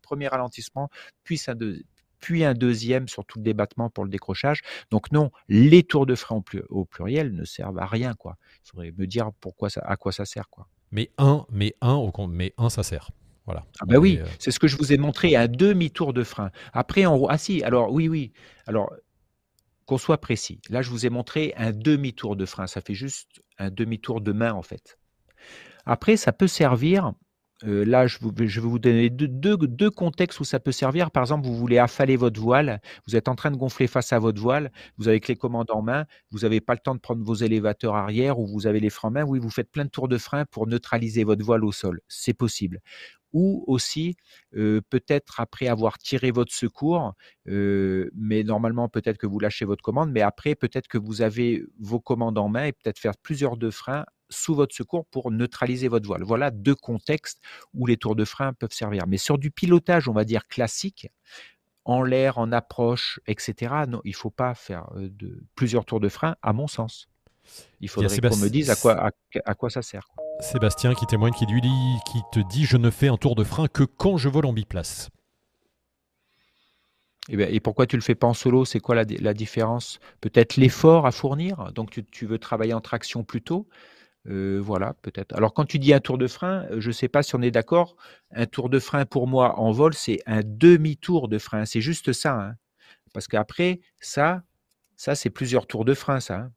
premier 0.01 0.29
ralentissement, 0.29 0.89
puis 1.25 1.41
un, 1.49 1.55
puis 2.21 2.45
un 2.45 2.55
deuxième 2.55 3.09
sur 3.09 3.25
tout 3.25 3.39
le 3.39 3.45
débattement 3.45 3.91
pour 3.91 4.05
le 4.05 4.11
décrochage. 4.11 4.61
Donc 4.91 5.13
non, 5.13 5.31
les 5.49 5.83
tours 5.83 6.07
de 6.07 6.15
frein 6.15 6.43
au, 6.69 6.85
pluriel 6.85 7.35
ne 7.35 7.45
servent 7.45 7.79
à 7.79 7.87
rien. 7.87 8.15
Quoi. 8.15 8.37
Il 8.65 8.71
faudrait 8.71 8.93
me 8.97 9.07
dire 9.07 9.31
pourquoi 9.41 9.71
ça, 9.71 9.81
à 9.85 9.97
quoi 9.97 10.13
ça 10.13 10.25
sert. 10.25 10.49
Quoi. 10.49 10.69
Mais 10.91 11.11
un, 11.19 11.47
mais 11.51 11.75
un, 11.81 11.95
au 11.95 12.13
mais 12.27 12.55
un, 12.59 12.71
ça 12.71 12.83
sert. 12.83 13.11
Voilà. 13.45 13.65
Ah 13.81 13.87
bah 13.87 13.97
oui, 13.97 14.19
euh, 14.19 14.27
c'est 14.39 14.51
ce 14.51 14.59
que 14.59 14.69
je 14.69 14.77
vous 14.77 14.93
ai 14.93 14.99
montré, 14.99 15.35
un 15.35 15.49
demi-tour 15.49 16.13
de 16.13 16.23
frein. 16.23 16.51
Après, 16.75 17.07
en 17.07 17.25
ah 17.29 17.39
si, 17.39 17.63
alors 17.63 17.91
oui, 17.91 18.07
oui. 18.07 18.33
Alors, 18.67 18.93
qu'on 19.87 19.97
soit 19.97 20.19
précis. 20.19 20.61
Là, 20.69 20.83
je 20.83 20.91
vous 20.91 21.07
ai 21.07 21.09
montré 21.09 21.55
un 21.57 21.73
demi-tour 21.73 22.37
de 22.37 22.45
frein. 22.45 22.67
Ça 22.67 22.83
fait 22.83 22.93
juste 22.93 23.43
un 23.57 23.71
demi-tour 23.71 24.21
de 24.21 24.33
main, 24.33 24.53
en 24.53 24.61
fait. 24.61 24.99
Après, 25.87 26.19
ça 26.19 26.33
peut 26.35 26.47
servir 26.47 27.15
euh, 27.65 27.85
là, 27.85 28.07
je, 28.07 28.19
vais 28.21 28.61
vous 28.61 28.79
donner 28.79 29.11
deux, 29.11 29.91
contextes 29.91 30.39
où 30.41 30.45
ça 30.45 30.61
peut 30.61 30.73
servir. 30.73 31.11
Par 31.11 31.23
exemple, 31.25 31.47
vous 31.47 31.57
voulez 31.57 31.79
affaler 31.79 32.17
votre 32.17 32.41
voile, 32.41 32.81
vous 33.07 33.17
êtes 33.17 33.29
en 33.29 33.35
train 33.35 33.51
de 33.51 33.57
gonfler 33.57 33.89
face 33.89 34.13
à 34.13 34.19
votre 34.19 34.41
voile, 34.41 34.71
vous 34.97 35.09
avez 35.09 35.21
les 35.27 35.37
commandes 35.37 35.71
en 35.71 35.83
main, 35.83 36.05
vous 36.31 36.41
n'avez 36.41 36.61
pas 36.61 36.75
le 36.75 36.81
temps 36.81 36.95
de 36.95 37.01
prendre 37.01 37.25
vos 37.25 37.35
élévateurs 37.35 37.97
arrière 37.97 38.39
ou 38.39 38.47
vous 38.47 38.67
avez 38.67 38.81
les 38.81 38.91
freins 38.91 39.09
en 39.09 39.13
main. 39.13 39.25
Oui, 39.25 39.41
vous 39.41 39.51
faites 39.51 39.71
plein 39.71 39.85
de 39.85 39.91
tours 39.91 40.09
de 40.09 40.19
frein 40.19 40.45
pour 40.45 40.67
neutraliser 40.67 41.25
votre 41.25 41.45
voile 41.45 41.65
au 41.65 41.73
sol. 41.73 42.01
C'est 42.09 42.35
possible. 42.35 42.81
Ou 43.33 43.65
aussi, 43.67 44.17
euh, 44.57 44.81
peut-être 44.89 45.41
après 45.41 45.69
avoir 45.69 45.99
tiré 45.99 46.31
votre 46.31 46.53
secours, 46.53 47.13
euh, 47.49 48.09
mais 48.15 48.43
normalement, 48.43 48.89
peut-être 48.89 49.19
que 49.19 49.27
vous 49.27 49.39
lâchez 49.41 49.65
votre 49.67 49.83
commande, 49.83 50.11
mais 50.13 50.23
après, 50.23 50.55
peut-être 50.55 50.89
que 50.89 50.97
vous 50.99 51.23
avez 51.23 51.65
vos 51.79 52.01
commandes 52.01 52.39
en 52.39 52.49
main 52.49 52.65
et 52.67 52.73
peut-être 52.73 52.99
faire 52.99 53.17
plusieurs 53.19 53.57
de 53.59 53.71
freins 53.71 54.07
sous 54.31 54.55
votre 54.55 54.75
secours 54.75 55.07
pour 55.07 55.31
neutraliser 55.31 55.89
votre 55.89 56.07
voile. 56.07 56.23
Voilà 56.23 56.51
deux 56.51 56.75
contextes 56.75 57.41
où 57.75 57.87
les 57.87 57.97
tours 57.97 58.17
de 58.17 58.25
frein 58.25 58.53
peuvent 58.53 58.73
servir. 58.73 59.07
Mais 59.07 59.19
sur 59.19 59.39
du 59.39 59.51
pilotage, 59.51 60.09
on 60.09 60.13
va 60.13 60.25
dire 60.25 60.47
classique, 60.47 61.09
en 61.85 62.03
l'air, 62.03 62.39
en 62.39 62.53
approche, 62.53 63.19
etc., 63.27 63.75
non, 63.89 64.01
il 64.05 64.11
ne 64.11 64.17
faut 64.17 64.31
pas 64.31 64.55
faire 64.55 64.91
de, 64.95 65.43
plusieurs 65.55 65.87
tours 65.87 66.01
de 66.01 66.09
frein, 66.09 66.37
à 66.43 66.53
mon 66.53 66.67
sens. 66.67 67.09
Il 67.81 67.89
faudrait 67.89 68.21
qu'on 68.21 68.37
me 68.37 68.49
dise 68.49 68.69
à 68.69 68.77
quoi, 68.77 69.11
à, 69.47 69.55
quoi 69.55 69.71
ça 69.71 69.81
sert. 69.81 70.07
Sébastien 70.41 70.95
qui 70.95 71.07
témoigne, 71.07 71.33
qui, 71.33 71.47
lui 71.47 71.63
dit, 71.63 71.97
qui 72.13 72.19
te 72.31 72.41
dit 72.47 72.67
Je 72.67 72.77
ne 72.77 72.91
fais 72.91 73.09
un 73.09 73.17
tour 73.17 73.35
de 73.35 73.43
frein 73.43 73.69
que 73.69 73.85
quand 73.85 74.19
je 74.19 74.29
vole 74.29 74.45
en 74.45 74.53
biplace. 74.53 75.09
Et, 77.31 77.35
eh 77.35 77.37
ben, 77.37 77.55
et, 77.55 77.61
pourquoi 77.61 77.87
tu 77.87 77.97
le 77.97 78.03
fais 78.03 78.15
pas 78.15 78.27
en 78.27 78.35
solo? 78.35 78.67
C'est 78.67 78.81
quoi 78.81 78.95
la, 78.95 79.35
différence? 79.35 79.99
Peut-être 80.21 80.57
l'effort 80.57 81.07
à 81.07 81.11
fournir? 81.11 81.73
Donc 81.75 81.91
tu, 81.91 82.05
tu, 82.05 82.27
veux 82.27 82.39
travailler 82.39 82.75
en 82.75 82.83
traction 82.83 83.25
plus 83.25 83.41
tôt? 83.41 83.67
Euh, 84.29 84.61
voilà, 84.63 84.95
peut-être. 85.03 85.35
Alors, 85.35 85.55
quand 85.55 85.65
tu 85.65 85.79
dis 85.79 85.95
un 85.95 86.01
tour 86.01 86.19
de 86.19 86.27
frein, 86.27 86.67
euh, 86.71 86.81
je 86.81 86.89
ne 86.89 86.93
sais 86.93 87.09
pas 87.09 87.23
si 87.23 87.35
on 87.35 87.43
est 87.43 87.51
d'accord. 87.51 87.97
Un 88.31 88.47
tour 88.47 88.69
de 88.69 88.79
frein, 88.79 89.07
pour 89.07 89.27
moi, 89.27 89.59
en 89.59 89.73
vol, 89.73 89.95
c'est 89.95 90.21
un 90.27 90.43
demi-tour 90.45 91.29
de 91.29 91.39
frein. 91.39 91.65
C'est 91.65 91.81
juste 91.81 92.13
ça. 92.13 92.35
Hein. 92.35 92.55
Parce 93.15 93.27
qu'après, 93.27 93.81
ça, 94.01 94.43
ça 94.97 95.15
c'est 95.15 95.31
plusieurs 95.31 95.67
tours 95.67 95.85
de 95.85 95.95
frein, 95.95 96.21
ça. 96.21 96.37
Hein. 96.37 96.53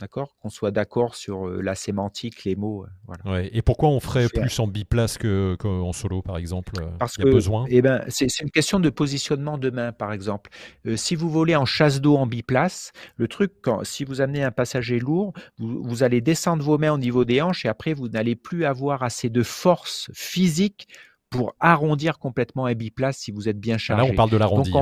D'accord? 0.00 0.36
Qu'on 0.40 0.48
soit 0.48 0.70
d'accord 0.70 1.14
sur 1.14 1.46
la 1.46 1.74
sémantique, 1.74 2.44
les 2.44 2.56
mots. 2.56 2.86
voilà. 3.06 3.46
Et 3.52 3.62
pourquoi 3.62 3.90
on 3.90 4.00
ferait 4.00 4.28
plus 4.28 4.58
en 4.58 4.66
biplace 4.66 5.18
qu'en 5.18 5.92
solo, 5.92 6.22
par 6.22 6.38
exemple 6.38 6.74
Parce 6.98 7.16
que 7.16 7.24
besoin? 7.24 7.66
eh 7.68 7.82
ben, 7.82 8.02
c'est 8.08 8.26
une 8.40 8.50
question 8.50 8.80
de 8.80 8.90
positionnement 8.90 9.58
de 9.58 9.70
main, 9.70 9.92
par 9.92 10.12
exemple. 10.12 10.50
si 10.96 11.14
vous 11.14 11.30
volez 11.30 11.56
en 11.56 11.66
chasse 11.66 12.00
d'eau 12.00 12.16
en 12.16 12.26
biplace, 12.26 12.92
le 13.16 13.28
truc, 13.28 13.52
quand, 13.62 13.84
si 13.84 14.04
vous 14.04 14.20
amenez 14.20 14.42
un 14.42 14.50
passager 14.50 14.98
lourd, 14.98 15.32
vous, 15.58 16.02
allez 16.02 16.20
descendre 16.20 16.64
vos 16.64 16.78
mains 16.78 16.92
au 16.92 16.98
niveau 16.98 17.24
des 17.24 17.42
hanches 17.42 17.64
et 17.64 17.68
après, 17.68 17.92
vous 17.92 18.08
n'allez 18.08 18.34
plus 18.34 18.64
avoir 18.64 19.02
assez 19.02 19.28
de 19.28 19.42
force 19.42 20.10
physique 20.14 20.88
pour 21.30 21.54
arrondir 21.60 22.18
complètement 22.18 22.66
un 22.66 22.74
biplace 22.74 23.18
si 23.18 23.30
vous 23.30 23.48
êtes 23.48 23.58
bien 23.58 23.78
chargé. 23.78 24.06
Là, 24.06 24.12
on 24.12 24.16
parle 24.16 24.30
de 24.30 24.36
l'arrondi. 24.36 24.72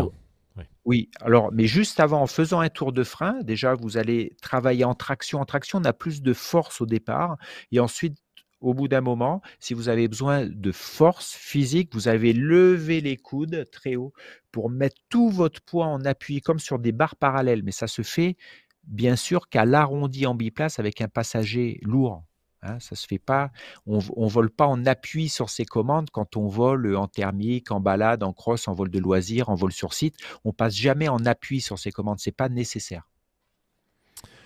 Oui, 0.85 1.11
alors, 1.21 1.51
mais 1.53 1.67
juste 1.67 2.01
avant, 2.01 2.23
en 2.23 2.27
faisant 2.27 2.61
un 2.61 2.69
tour 2.71 2.93
de 2.93 3.05
frein, 3.05 3.41
déjà, 3.43 3.75
vous 3.75 3.97
allez 3.97 4.35
travailler 4.43 4.85
en 4.85 4.95
traction. 4.95 5.41
En 5.41 5.45
traction, 5.45 5.79
on 5.79 5.85
a 5.85 5.93
plus 5.93 6.23
de 6.23 6.33
force 6.33 6.81
au 6.81 6.87
départ. 6.87 7.37
Et 7.71 7.81
ensuite, 7.81 8.17
au 8.61 8.75
bout 8.75 8.89
d'un 8.89 9.01
moment, 9.01 9.43
si 9.59 9.75
vous 9.75 9.89
avez 9.89 10.09
besoin 10.09 10.47
de 10.47 10.73
force 10.73 11.35
physique, 11.35 11.91
vous 11.95 12.09
avez 12.09 12.33
levé 12.33 13.01
les 13.01 13.17
coudes 13.17 13.67
très 13.71 13.97
haut 13.97 14.13
pour 14.53 14.71
mettre 14.71 14.97
tout 15.09 15.31
votre 15.31 15.61
poids 15.63 15.87
en 15.87 16.05
appui, 16.05 16.41
comme 16.41 16.59
sur 16.59 16.79
des 16.79 16.93
barres 16.93 17.17
parallèles. 17.17 17.63
Mais 17.63 17.73
ça 17.73 17.87
se 17.87 18.03
fait, 18.03 18.37
bien 18.85 19.17
sûr, 19.17 19.49
qu'à 19.49 19.65
l'arrondi 19.65 20.27
en 20.27 20.35
biplace 20.35 20.79
avec 20.79 21.01
un 21.01 21.09
passager 21.09 21.79
lourd. 21.83 22.25
Hein, 22.63 22.79
ça 22.79 22.95
se 22.95 23.07
fait 23.07 23.19
pas. 23.19 23.51
On, 23.87 23.99
ne 23.99 24.29
vole 24.29 24.51
pas 24.51 24.67
en 24.67 24.85
appui 24.85 25.29
sur 25.29 25.49
ces 25.49 25.65
commandes 25.65 26.11
quand 26.11 26.37
on 26.37 26.47
vole 26.47 26.95
en 26.95 27.09
thermique, 27.09 27.71
en 27.71 27.81
balade, 27.81 28.23
en 28.23 28.33
cross, 28.33 28.69
en 28.69 28.75
vol 28.75 28.91
de 28.91 28.99
loisirs, 28.99 29.49
en 29.49 29.55
vol 29.55 29.73
sur 29.73 29.95
site. 29.95 30.17
On 30.45 30.53
passe 30.53 30.75
jamais 30.75 31.09
en 31.09 31.25
appui 31.25 31.61
sur 31.61 31.79
ces 31.79 31.91
commandes. 31.91 32.19
C'est 32.19 32.33
pas 32.33 32.49
nécessaire. 32.49 33.09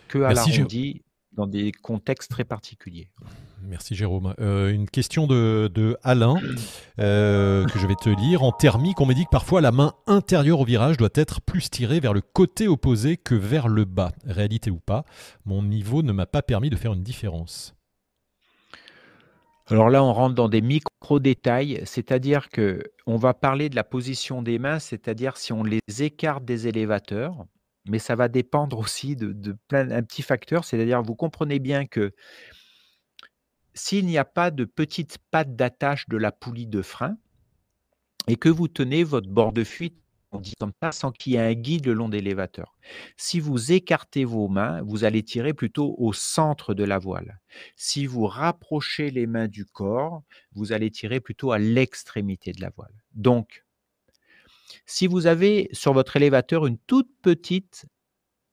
Que 0.09 0.23
à 0.23 0.33
l'arrondi, 0.33 1.03
dans 1.33 1.47
des 1.49 1.73
contextes 1.73 2.31
très 2.31 2.45
particuliers. 2.45 3.11
Merci 3.63 3.95
Jérôme. 3.95 4.35
Euh, 4.41 4.71
une 4.71 4.89
question 4.89 5.27
de, 5.27 5.97
Alain 6.03 6.37
euh, 7.01 7.65
que 7.67 7.79
je 7.79 7.87
vais 7.87 7.97
te 7.97 8.11
lire. 8.11 8.43
En 8.43 8.53
thermique, 8.53 9.01
on 9.01 9.07
me 9.07 9.15
dit 9.15 9.25
que 9.25 9.31
parfois 9.31 9.61
la 9.61 9.73
main 9.73 9.95
intérieure 10.07 10.61
au 10.61 10.65
virage 10.65 10.97
doit 10.97 11.09
être 11.15 11.41
plus 11.41 11.71
tirée 11.71 11.99
vers 11.99 12.13
le 12.13 12.21
côté 12.21 12.69
opposé 12.69 13.17
que 13.17 13.35
vers 13.35 13.69
le 13.69 13.85
bas. 13.85 14.13
Réalité 14.25 14.71
ou 14.71 14.79
pas, 14.79 15.05
mon 15.45 15.63
niveau 15.63 16.03
ne 16.03 16.13
m'a 16.13 16.27
pas 16.27 16.43
permis 16.43 16.71
de 16.71 16.77
faire 16.77 16.93
une 16.93 17.03
différence. 17.03 17.75
Alors 19.67 19.89
là, 19.89 20.05
on 20.05 20.13
rentre 20.13 20.35
dans 20.35 20.49
des 20.49 20.61
micro-détails, 20.61 21.81
c'est-à-dire 21.87 22.51
que 22.51 22.83
on 23.07 23.17
va 23.17 23.33
parler 23.33 23.71
de 23.71 23.77
la 23.77 23.85
position 23.85 24.43
des 24.43 24.59
mains, 24.59 24.79
c'est-à-dire 24.79 25.39
si 25.39 25.53
on 25.55 25.65
les 25.65 25.81
écarte 26.01 26.45
des 26.45 26.69
élévateurs, 26.69 27.47
mais 27.87 27.99
ça 27.99 28.15
va 28.15 28.29
dépendre 28.29 28.79
aussi 28.79 29.17
de, 29.17 29.57
plein 29.69 29.91
un 29.91 30.03
petit 30.03 30.23
facteur, 30.23 30.65
c'est-à-dire 30.65 31.03
vous 31.03 31.15
comprenez 31.15 31.61
bien 31.61 31.87
que 31.87 32.13
s'il 33.73 34.05
n'y 34.05 34.19
a 34.19 34.25
pas 34.25 34.51
de 34.51 34.65
petite 34.67 35.19
patte 35.31 35.57
d'attache 35.57 36.09
de 36.09 36.19
la 36.19 36.31
poulie 36.31 36.67
de 36.67 36.83
frein 36.83 37.17
et 38.29 38.37
que 38.37 38.51
vous 38.51 38.69
tenez 38.69 39.03
votre 39.03 39.29
bord 39.29 39.53
de 39.53 39.65
fuite 39.65 40.04
dit 40.41 40.55
comme 40.59 40.73
ça, 40.83 40.93
sans 40.93 41.13
qu'il 41.13 41.33
y 41.33 41.37
ait 41.37 41.41
un 41.41 41.55
guide 41.55 41.87
le 41.87 41.93
long 41.93 42.09
d'élévateur. 42.09 42.77
Si 43.17 43.41
vous 43.41 43.73
écartez 43.73 44.25
vos 44.25 44.49
mains, 44.49 44.83
vous 44.83 45.05
allez 45.05 45.23
tirer 45.23 45.55
plutôt 45.55 45.95
au 45.99 46.13
centre 46.13 46.75
de 46.75 46.85
la 46.85 46.99
voile. 46.99 47.41
Si 47.77 48.07
vous 48.07 48.27
rapprochez 48.27 49.11
les 49.11 49.27
mains 49.27 49.49
du 49.49 49.65
corps, 49.65 50.23
vous 50.53 50.73
allez 50.73 50.91
tirer 50.91 51.21
plutôt 51.21 51.53
à 51.53 51.59
l'extrémité 51.59 52.53
de 52.53 52.61
la 52.61 52.71
voile. 52.71 52.95
Donc, 53.13 53.65
si 54.87 55.07
vous 55.07 55.27
avez 55.27 55.69
sur 55.73 55.93
votre 55.93 56.17
élévateur 56.17 56.67
une 56.67 56.79
toute 56.79 57.11
petite 57.23 57.87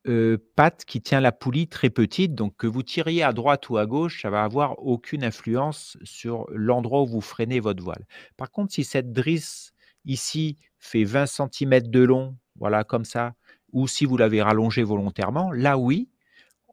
euh, 0.07 0.38
patte 0.55 0.84
qui 0.86 1.01
tient 1.01 1.19
la 1.19 1.32
poulie 1.32 1.67
très 1.67 1.89
petite, 1.91 2.34
donc 2.34 2.55
que 2.57 2.67
vous 2.67 2.84
tiriez 2.84 3.21
à 3.21 3.34
droite 3.34 3.69
ou 3.69 3.77
à 3.77 3.86
gauche, 3.86 4.23
ça 4.23 4.29
va 4.29 4.43
avoir 4.43 4.79
aucune 4.79 5.23
influence 5.23 5.97
sur 6.03 6.47
l'endroit 6.49 7.03
où 7.03 7.07
vous 7.07 7.21
freinez 7.21 7.59
votre 7.59 7.84
voile. 7.84 8.05
Par 8.36 8.49
contre, 8.49 8.73
si 8.73 8.84
cette 8.84 9.11
drisse 9.11 9.73
ici 10.05 10.57
fait 10.79 11.03
20 11.03 11.25
cm 11.25 11.81
de 11.81 12.01
long, 12.01 12.37
voilà 12.55 12.83
comme 12.83 13.05
ça, 13.05 13.33
ou 13.71 13.87
si 13.87 14.05
vous 14.05 14.17
l'avez 14.17 14.41
rallongé 14.41 14.83
volontairement, 14.83 15.51
là 15.51 15.77
oui, 15.77 16.09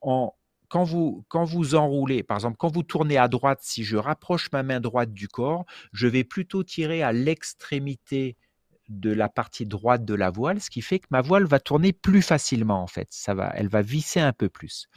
quand, 0.00 0.84
vous, 0.84 1.24
quand 1.28 1.44
vous 1.44 1.74
enroulez, 1.74 2.22
par 2.22 2.36
exemple, 2.36 2.56
quand 2.58 2.72
vous 2.72 2.82
tournez 2.82 3.16
à 3.16 3.28
droite, 3.28 3.60
si 3.62 3.84
je 3.84 3.96
rapproche 3.96 4.50
ma 4.52 4.62
main 4.62 4.80
droite 4.80 5.12
du 5.12 5.28
corps, 5.28 5.64
je 5.92 6.06
vais 6.06 6.24
plutôt 6.24 6.62
tirer 6.62 7.02
à 7.02 7.12
l'extrémité 7.12 8.36
de 8.88 9.12
la 9.12 9.28
partie 9.28 9.66
droite 9.66 10.04
de 10.04 10.14
la 10.14 10.30
voile, 10.30 10.60
ce 10.60 10.70
qui 10.70 10.80
fait 10.80 10.98
que 10.98 11.06
ma 11.10 11.20
voile 11.20 11.44
va 11.44 11.60
tourner 11.60 11.92
plus 11.92 12.22
facilement 12.22 12.82
en 12.82 12.86
fait. 12.86 13.08
Ça 13.10 13.34
va, 13.34 13.52
elle 13.54 13.68
va 13.68 13.82
visser 13.82 14.20
un 14.20 14.32
peu 14.32 14.48
plus. 14.48 14.88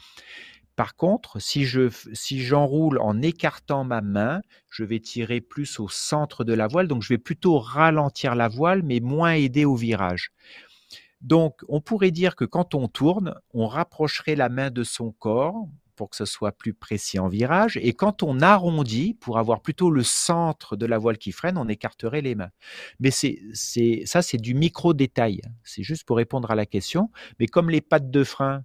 Par 0.82 0.96
contre, 0.96 1.38
si 1.40 1.64
je 1.64 1.90
si 2.12 2.42
j'enroule 2.42 2.98
en 2.98 3.22
écartant 3.22 3.84
ma 3.84 4.00
main, 4.00 4.40
je 4.68 4.82
vais 4.82 4.98
tirer 4.98 5.40
plus 5.40 5.78
au 5.78 5.88
centre 5.88 6.42
de 6.42 6.52
la 6.52 6.66
voile, 6.66 6.88
donc 6.88 7.02
je 7.02 7.10
vais 7.10 7.18
plutôt 7.18 7.60
ralentir 7.60 8.34
la 8.34 8.48
voile, 8.48 8.82
mais 8.82 8.98
moins 8.98 9.34
aider 9.34 9.64
au 9.64 9.76
virage. 9.76 10.32
Donc, 11.20 11.60
on 11.68 11.80
pourrait 11.80 12.10
dire 12.10 12.34
que 12.34 12.44
quand 12.44 12.74
on 12.74 12.88
tourne, 12.88 13.36
on 13.54 13.68
rapprocherait 13.68 14.34
la 14.34 14.48
main 14.48 14.72
de 14.72 14.82
son 14.82 15.12
corps 15.12 15.68
pour 15.94 16.10
que 16.10 16.16
ce 16.16 16.24
soit 16.24 16.50
plus 16.50 16.74
précis 16.74 17.20
en 17.20 17.28
virage, 17.28 17.76
et 17.80 17.92
quand 17.92 18.24
on 18.24 18.40
arrondit, 18.40 19.14
pour 19.14 19.38
avoir 19.38 19.62
plutôt 19.62 19.88
le 19.88 20.02
centre 20.02 20.74
de 20.74 20.86
la 20.86 20.98
voile 20.98 21.16
qui 21.16 21.30
freine, 21.30 21.58
on 21.58 21.68
écarterait 21.68 22.22
les 22.22 22.34
mains. 22.34 22.50
Mais 22.98 23.12
c'est, 23.12 23.38
ça, 24.04 24.20
c'est 24.20 24.38
du 24.38 24.54
micro-détail. 24.54 25.42
C'est 25.62 25.84
juste 25.84 26.02
pour 26.02 26.16
répondre 26.16 26.50
à 26.50 26.56
la 26.56 26.66
question. 26.66 27.08
Mais 27.38 27.46
comme 27.46 27.70
les 27.70 27.80
pattes 27.82 28.10
de 28.10 28.24
frein 28.24 28.64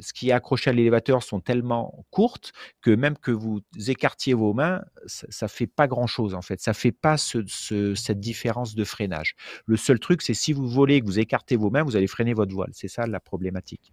ce 0.00 0.12
qui 0.12 0.30
est 0.30 0.32
accroché 0.32 0.70
à 0.70 0.72
l'élévateur 0.72 1.22
sont 1.22 1.40
tellement 1.40 2.04
courtes 2.10 2.52
que 2.80 2.90
même 2.90 3.16
que 3.18 3.30
vous 3.30 3.60
écartiez 3.86 4.34
vos 4.34 4.52
mains, 4.52 4.82
ça, 5.06 5.46
ne 5.46 5.48
fait 5.48 5.66
pas 5.66 5.86
grand 5.86 6.06
chose 6.06 6.34
en 6.34 6.42
fait. 6.42 6.60
Ça 6.60 6.74
fait 6.74 6.92
pas 6.92 7.16
cette 7.16 8.20
différence 8.20 8.74
de 8.74 8.84
freinage. 8.84 9.34
Le 9.66 9.76
seul 9.76 9.98
truc, 9.98 10.22
c'est 10.22 10.34
si 10.34 10.52
vous 10.52 10.68
volez 10.68 10.96
et 10.96 11.00
que 11.00 11.06
vous 11.06 11.18
écartez 11.18 11.56
vos 11.56 11.70
mains, 11.70 11.82
vous 11.82 11.96
allez 11.96 12.06
freiner 12.06 12.34
votre 12.34 12.54
voile. 12.54 12.70
C'est 12.72 12.88
ça 12.88 13.06
la 13.06 13.20
problématique. 13.20 13.92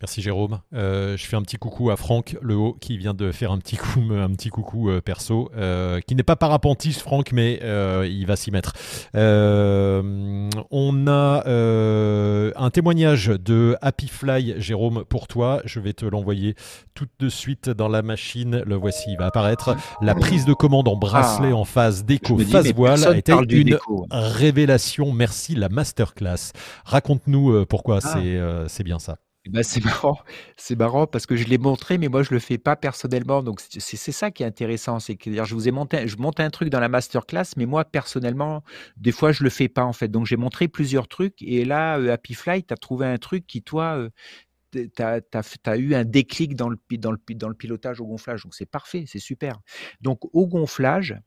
Merci 0.00 0.22
Jérôme. 0.22 0.60
Euh, 0.72 1.18
je 1.18 1.26
fais 1.26 1.36
un 1.36 1.42
petit 1.42 1.58
coucou 1.58 1.90
à 1.90 1.96
Franck 1.96 2.38
Le 2.40 2.56
Haut 2.56 2.74
qui 2.80 2.96
vient 2.96 3.12
de 3.12 3.32
faire 3.32 3.52
un 3.52 3.58
petit, 3.58 3.76
coup, 3.76 4.00
un 4.10 4.30
petit 4.30 4.48
coucou 4.48 4.88
euh, 4.88 5.02
perso, 5.02 5.50
euh, 5.54 6.00
qui 6.00 6.14
n'est 6.14 6.22
pas 6.22 6.36
parapentiste 6.36 7.02
Franck, 7.02 7.32
mais 7.32 7.60
il 8.08 8.24
va 8.26 8.36
s'y 8.36 8.50
mettre. 8.50 8.72
on 9.14 11.06
a 11.06 11.42
un 12.56 12.70
témoignage 12.70 13.26
de 13.26 13.76
Happy 13.82 14.08
Fly, 14.08 14.54
Jérôme, 14.58 15.04
pour 15.04 15.28
toi. 15.28 15.60
Je 15.66 15.80
vais 15.80 15.92
te 15.92 16.06
l'envoyer 16.06 16.54
tout 16.94 17.06
de 17.18 17.28
suite 17.28 17.68
dans 17.68 17.88
la 17.88 18.00
machine. 18.00 18.62
Le 18.66 18.76
voici, 18.76 19.10
il 19.10 19.18
va 19.18 19.26
apparaître. 19.26 19.76
La 20.00 20.14
prise 20.14 20.46
de 20.46 20.54
commande 20.54 20.88
en 20.88 20.96
bracelet 20.96 21.50
ah. 21.52 21.56
en 21.56 21.64
phase 21.64 22.04
déco, 22.04 22.38
phase 22.38 22.72
voile 22.72 23.06
a 23.06 23.16
été 23.16 23.32
une 23.32 23.78
révélation. 24.10 25.12
Merci 25.12 25.54
la 25.54 25.68
masterclass. 25.68 26.52
Raconte-nous 26.86 27.66
pourquoi 27.66 27.98
ah. 28.02 28.66
c'est 28.68 28.84
bien 28.84 28.98
ça. 28.98 29.18
Eh 29.46 29.50
ben, 29.50 29.62
c'est 29.62 29.82
marrant, 29.84 30.18
c'est 30.56 30.76
marrant 30.76 31.06
parce 31.06 31.26
que 31.26 31.34
je 31.36 31.44
l'ai 31.46 31.56
montré, 31.58 31.96
mais 31.98 32.08
moi 32.08 32.22
je 32.22 32.32
le 32.32 32.40
fais 32.40 32.58
pas 32.58 32.76
personnellement. 32.76 33.42
Donc 33.42 33.60
c'est 33.60 34.12
ça 34.12 34.30
qui 34.30 34.42
est 34.42 34.46
intéressant, 34.46 35.00
c'est 35.00 35.16
que 35.16 35.32
je 35.32 35.54
vous 35.54 35.68
ai 35.68 35.70
monté, 35.70 36.06
je 36.08 36.16
monte 36.18 36.40
un 36.40 36.50
truc 36.50 36.68
dans 36.68 36.80
la 36.80 36.88
masterclass, 36.88 37.54
mais 37.56 37.66
moi 37.66 37.84
personnellement, 37.84 38.62
des 38.96 39.12
fois 39.12 39.32
je 39.32 39.42
le 39.42 39.50
fais 39.50 39.68
pas 39.68 39.84
en 39.84 39.92
fait. 39.94 40.08
Donc 40.08 40.26
j'ai 40.26 40.36
montré 40.36 40.68
plusieurs 40.68 41.08
trucs 41.08 41.40
et 41.42 41.64
là, 41.64 41.98
euh, 41.98 42.12
Happy 42.12 42.34
Flight, 42.34 42.70
as 42.72 42.76
trouvé 42.76 43.06
un 43.06 43.18
truc 43.18 43.46
qui 43.46 43.62
toi, 43.62 43.96
euh, 43.96 44.10
tu 44.72 45.02
as, 45.02 45.76
eu 45.76 45.94
un 45.94 46.04
déclic 46.04 46.54
dans 46.54 46.68
le, 46.68 46.76
pilotage 47.54 48.00
au 48.00 48.06
gonflage. 48.06 48.42
Donc 48.44 48.54
c'est 48.54 48.70
parfait, 48.70 49.04
c'est 49.06 49.18
super. 49.18 49.60
Donc 50.02 50.20
au 50.34 50.46
gonflage, 50.46 51.18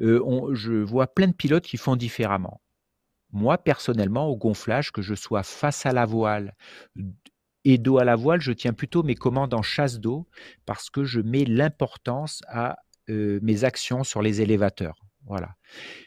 euh, 0.00 0.54
je 0.54 0.72
vois 0.72 1.06
plein 1.06 1.26
de 1.28 1.32
pilotes 1.32 1.64
qui 1.64 1.76
font 1.76 1.96
différemment. 1.96 2.60
Moi, 3.32 3.58
personnellement, 3.58 4.26
au 4.26 4.36
gonflage, 4.36 4.90
que 4.90 5.02
je 5.02 5.14
sois 5.14 5.42
face 5.42 5.86
à 5.86 5.92
la 5.92 6.06
voile 6.06 6.54
et 7.64 7.78
dos 7.78 7.98
à 7.98 8.04
la 8.04 8.16
voile, 8.16 8.40
je 8.40 8.52
tiens 8.52 8.72
plutôt 8.72 9.02
mes 9.02 9.14
commandes 9.14 9.54
en 9.54 9.62
chasse 9.62 10.00
d'eau 10.00 10.26
parce 10.64 10.90
que 10.90 11.04
je 11.04 11.20
mets 11.20 11.44
l'importance 11.44 12.42
à 12.48 12.78
euh, 13.10 13.38
mes 13.42 13.64
actions 13.64 14.04
sur 14.04 14.22
les 14.22 14.40
élévateurs. 14.40 15.00
Voilà. 15.26 15.56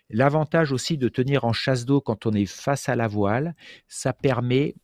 L'avantage 0.09 0.71
aussi 0.71 0.97
de 0.97 1.07
tenir 1.07 1.45
en 1.45 1.53
chasse 1.53 1.85
d'eau 1.85 2.01
quand 2.01 2.25
on 2.25 2.31
est 2.31 2.47
face 2.47 2.89
à 2.89 2.95
la 2.95 3.07
voile, 3.07 3.55
ça 3.87 4.13
permet 4.13 4.75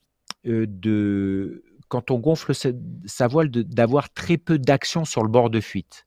euh, 0.46 0.66
de, 0.68 1.64
quand 1.88 2.12
on 2.12 2.20
gonfle 2.20 2.54
sa 2.54 3.28
voile, 3.28 3.50
d'avoir 3.50 4.12
très 4.14 4.38
peu 4.38 4.60
d'action 4.60 5.06
sur 5.06 5.24
le 5.24 5.30
bord 5.30 5.50
de 5.50 5.60
fuite. 5.60 6.07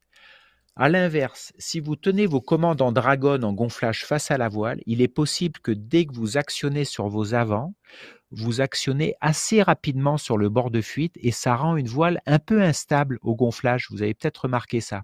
À 0.76 0.88
l'inverse, 0.88 1.52
si 1.58 1.80
vous 1.80 1.96
tenez 1.96 2.26
vos 2.26 2.40
commandes 2.40 2.80
en 2.80 2.92
dragon 2.92 3.42
en 3.42 3.52
gonflage 3.52 4.04
face 4.04 4.30
à 4.30 4.38
la 4.38 4.48
voile, 4.48 4.80
il 4.86 5.02
est 5.02 5.08
possible 5.08 5.60
que 5.60 5.72
dès 5.72 6.06
que 6.06 6.14
vous 6.14 6.36
actionnez 6.36 6.84
sur 6.84 7.08
vos 7.08 7.34
avants, 7.34 7.74
vous 8.30 8.60
actionnez 8.60 9.14
assez 9.20 9.62
rapidement 9.62 10.16
sur 10.16 10.38
le 10.38 10.48
bord 10.48 10.70
de 10.70 10.80
fuite 10.80 11.16
et 11.16 11.32
ça 11.32 11.56
rend 11.56 11.76
une 11.76 11.88
voile 11.88 12.20
un 12.26 12.38
peu 12.38 12.62
instable 12.62 13.18
au 13.22 13.34
gonflage. 13.34 13.88
Vous 13.90 14.02
avez 14.02 14.14
peut-être 14.14 14.42
remarqué 14.42 14.80
ça. 14.80 15.02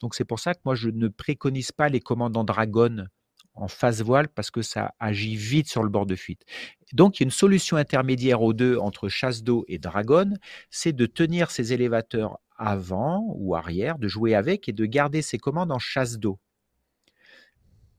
Donc 0.00 0.14
c'est 0.14 0.24
pour 0.24 0.38
ça 0.38 0.54
que 0.54 0.60
moi 0.64 0.74
je 0.74 0.88
ne 0.88 1.08
préconise 1.08 1.72
pas 1.72 1.88
les 1.88 2.00
commandes 2.00 2.36
en 2.36 2.44
dragon 2.44 3.06
en 3.54 3.68
face 3.68 4.00
voile 4.00 4.28
parce 4.28 4.50
que 4.50 4.62
ça 4.62 4.94
agit 4.98 5.36
vite 5.36 5.68
sur 5.68 5.82
le 5.82 5.88
bord 5.88 6.06
de 6.06 6.16
fuite. 6.16 6.44
Donc, 6.92 7.18
il 7.18 7.22
y 7.22 7.24
a 7.24 7.26
une 7.26 7.30
solution 7.30 7.76
intermédiaire 7.76 8.42
aux 8.42 8.52
deux 8.52 8.76
entre 8.78 9.08
chasse 9.08 9.42
d'eau 9.42 9.64
et 9.68 9.78
dragon, 9.78 10.34
c'est 10.70 10.92
de 10.92 11.06
tenir 11.06 11.50
ces 11.50 11.72
élévateurs 11.72 12.38
avant 12.56 13.24
ou 13.36 13.54
arrière, 13.54 13.98
de 13.98 14.08
jouer 14.08 14.34
avec 14.34 14.68
et 14.68 14.72
de 14.72 14.84
garder 14.84 15.22
ses 15.22 15.38
commandes 15.38 15.72
en 15.72 15.78
chasse 15.78 16.18
d'eau. 16.18 16.38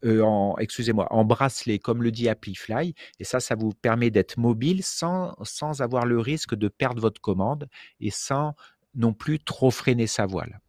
Euh, 0.03 0.21
en, 0.21 0.57
excusez-moi, 0.57 1.07
en 1.11 1.23
bracelet, 1.25 1.77
comme 1.77 2.01
le 2.01 2.11
dit 2.11 2.27
Fly. 2.55 2.95
Et 3.19 3.23
ça, 3.23 3.39
ça 3.39 3.55
vous 3.55 3.71
permet 3.71 4.09
d'être 4.09 4.37
mobile 4.37 4.83
sans, 4.83 5.35
sans 5.43 5.81
avoir 5.81 6.05
le 6.05 6.19
risque 6.19 6.55
de 6.55 6.67
perdre 6.67 7.01
votre 7.01 7.21
commande 7.21 7.67
et 7.99 8.09
sans 8.09 8.55
non 8.95 9.13
plus 9.13 9.39
trop 9.39 9.71
freiner 9.71 10.07
sa 10.07 10.25
voile. 10.25 10.59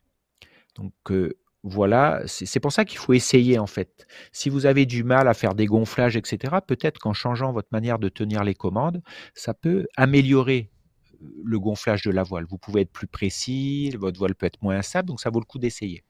Donc, 0.75 0.93
euh, 1.11 1.35
voilà, 1.65 2.23
c'est 2.27 2.59
pour 2.61 2.73
ça 2.73 2.85
qu'il 2.85 2.99
faut 2.99 3.13
essayer 3.13 3.59
en 3.59 3.69
fait. 3.69 4.07
Si 4.33 4.49
vous 4.51 4.67
avez 4.67 4.85
du 4.85 5.05
mal 5.05 5.29
à 5.29 5.35
faire 5.35 5.55
des 5.55 5.67
gonflages, 5.67 6.17
etc., 6.17 6.57
peut-être 6.67 6.99
qu'en 6.99 7.13
changeant 7.13 7.53
votre 7.53 7.69
manière 7.71 8.01
de 8.01 8.09
tenir 8.09 8.43
les 8.43 8.55
commandes, 8.55 9.01
ça 9.35 9.55
peut 9.55 9.87
améliorer 9.97 10.71
euh, 11.23 11.27
le 11.45 11.61
gonflage 11.61 12.03
de 12.03 12.11
la 12.11 12.25
voile. 12.25 12.47
Vous 12.49 12.59
pouvez 12.59 12.83
être 12.83 12.93
plus 12.93 13.07
précis, 13.07 13.91
votre 13.91 14.19
voile 14.19 14.35
peut 14.35 14.47
être 14.47 14.61
moins 14.63 14.77
instable, 14.77 15.09
donc 15.09 15.21
ça 15.21 15.31
vaut 15.31 15.41
le 15.41 15.45
coup 15.47 15.59
d'essayer. 15.61 16.03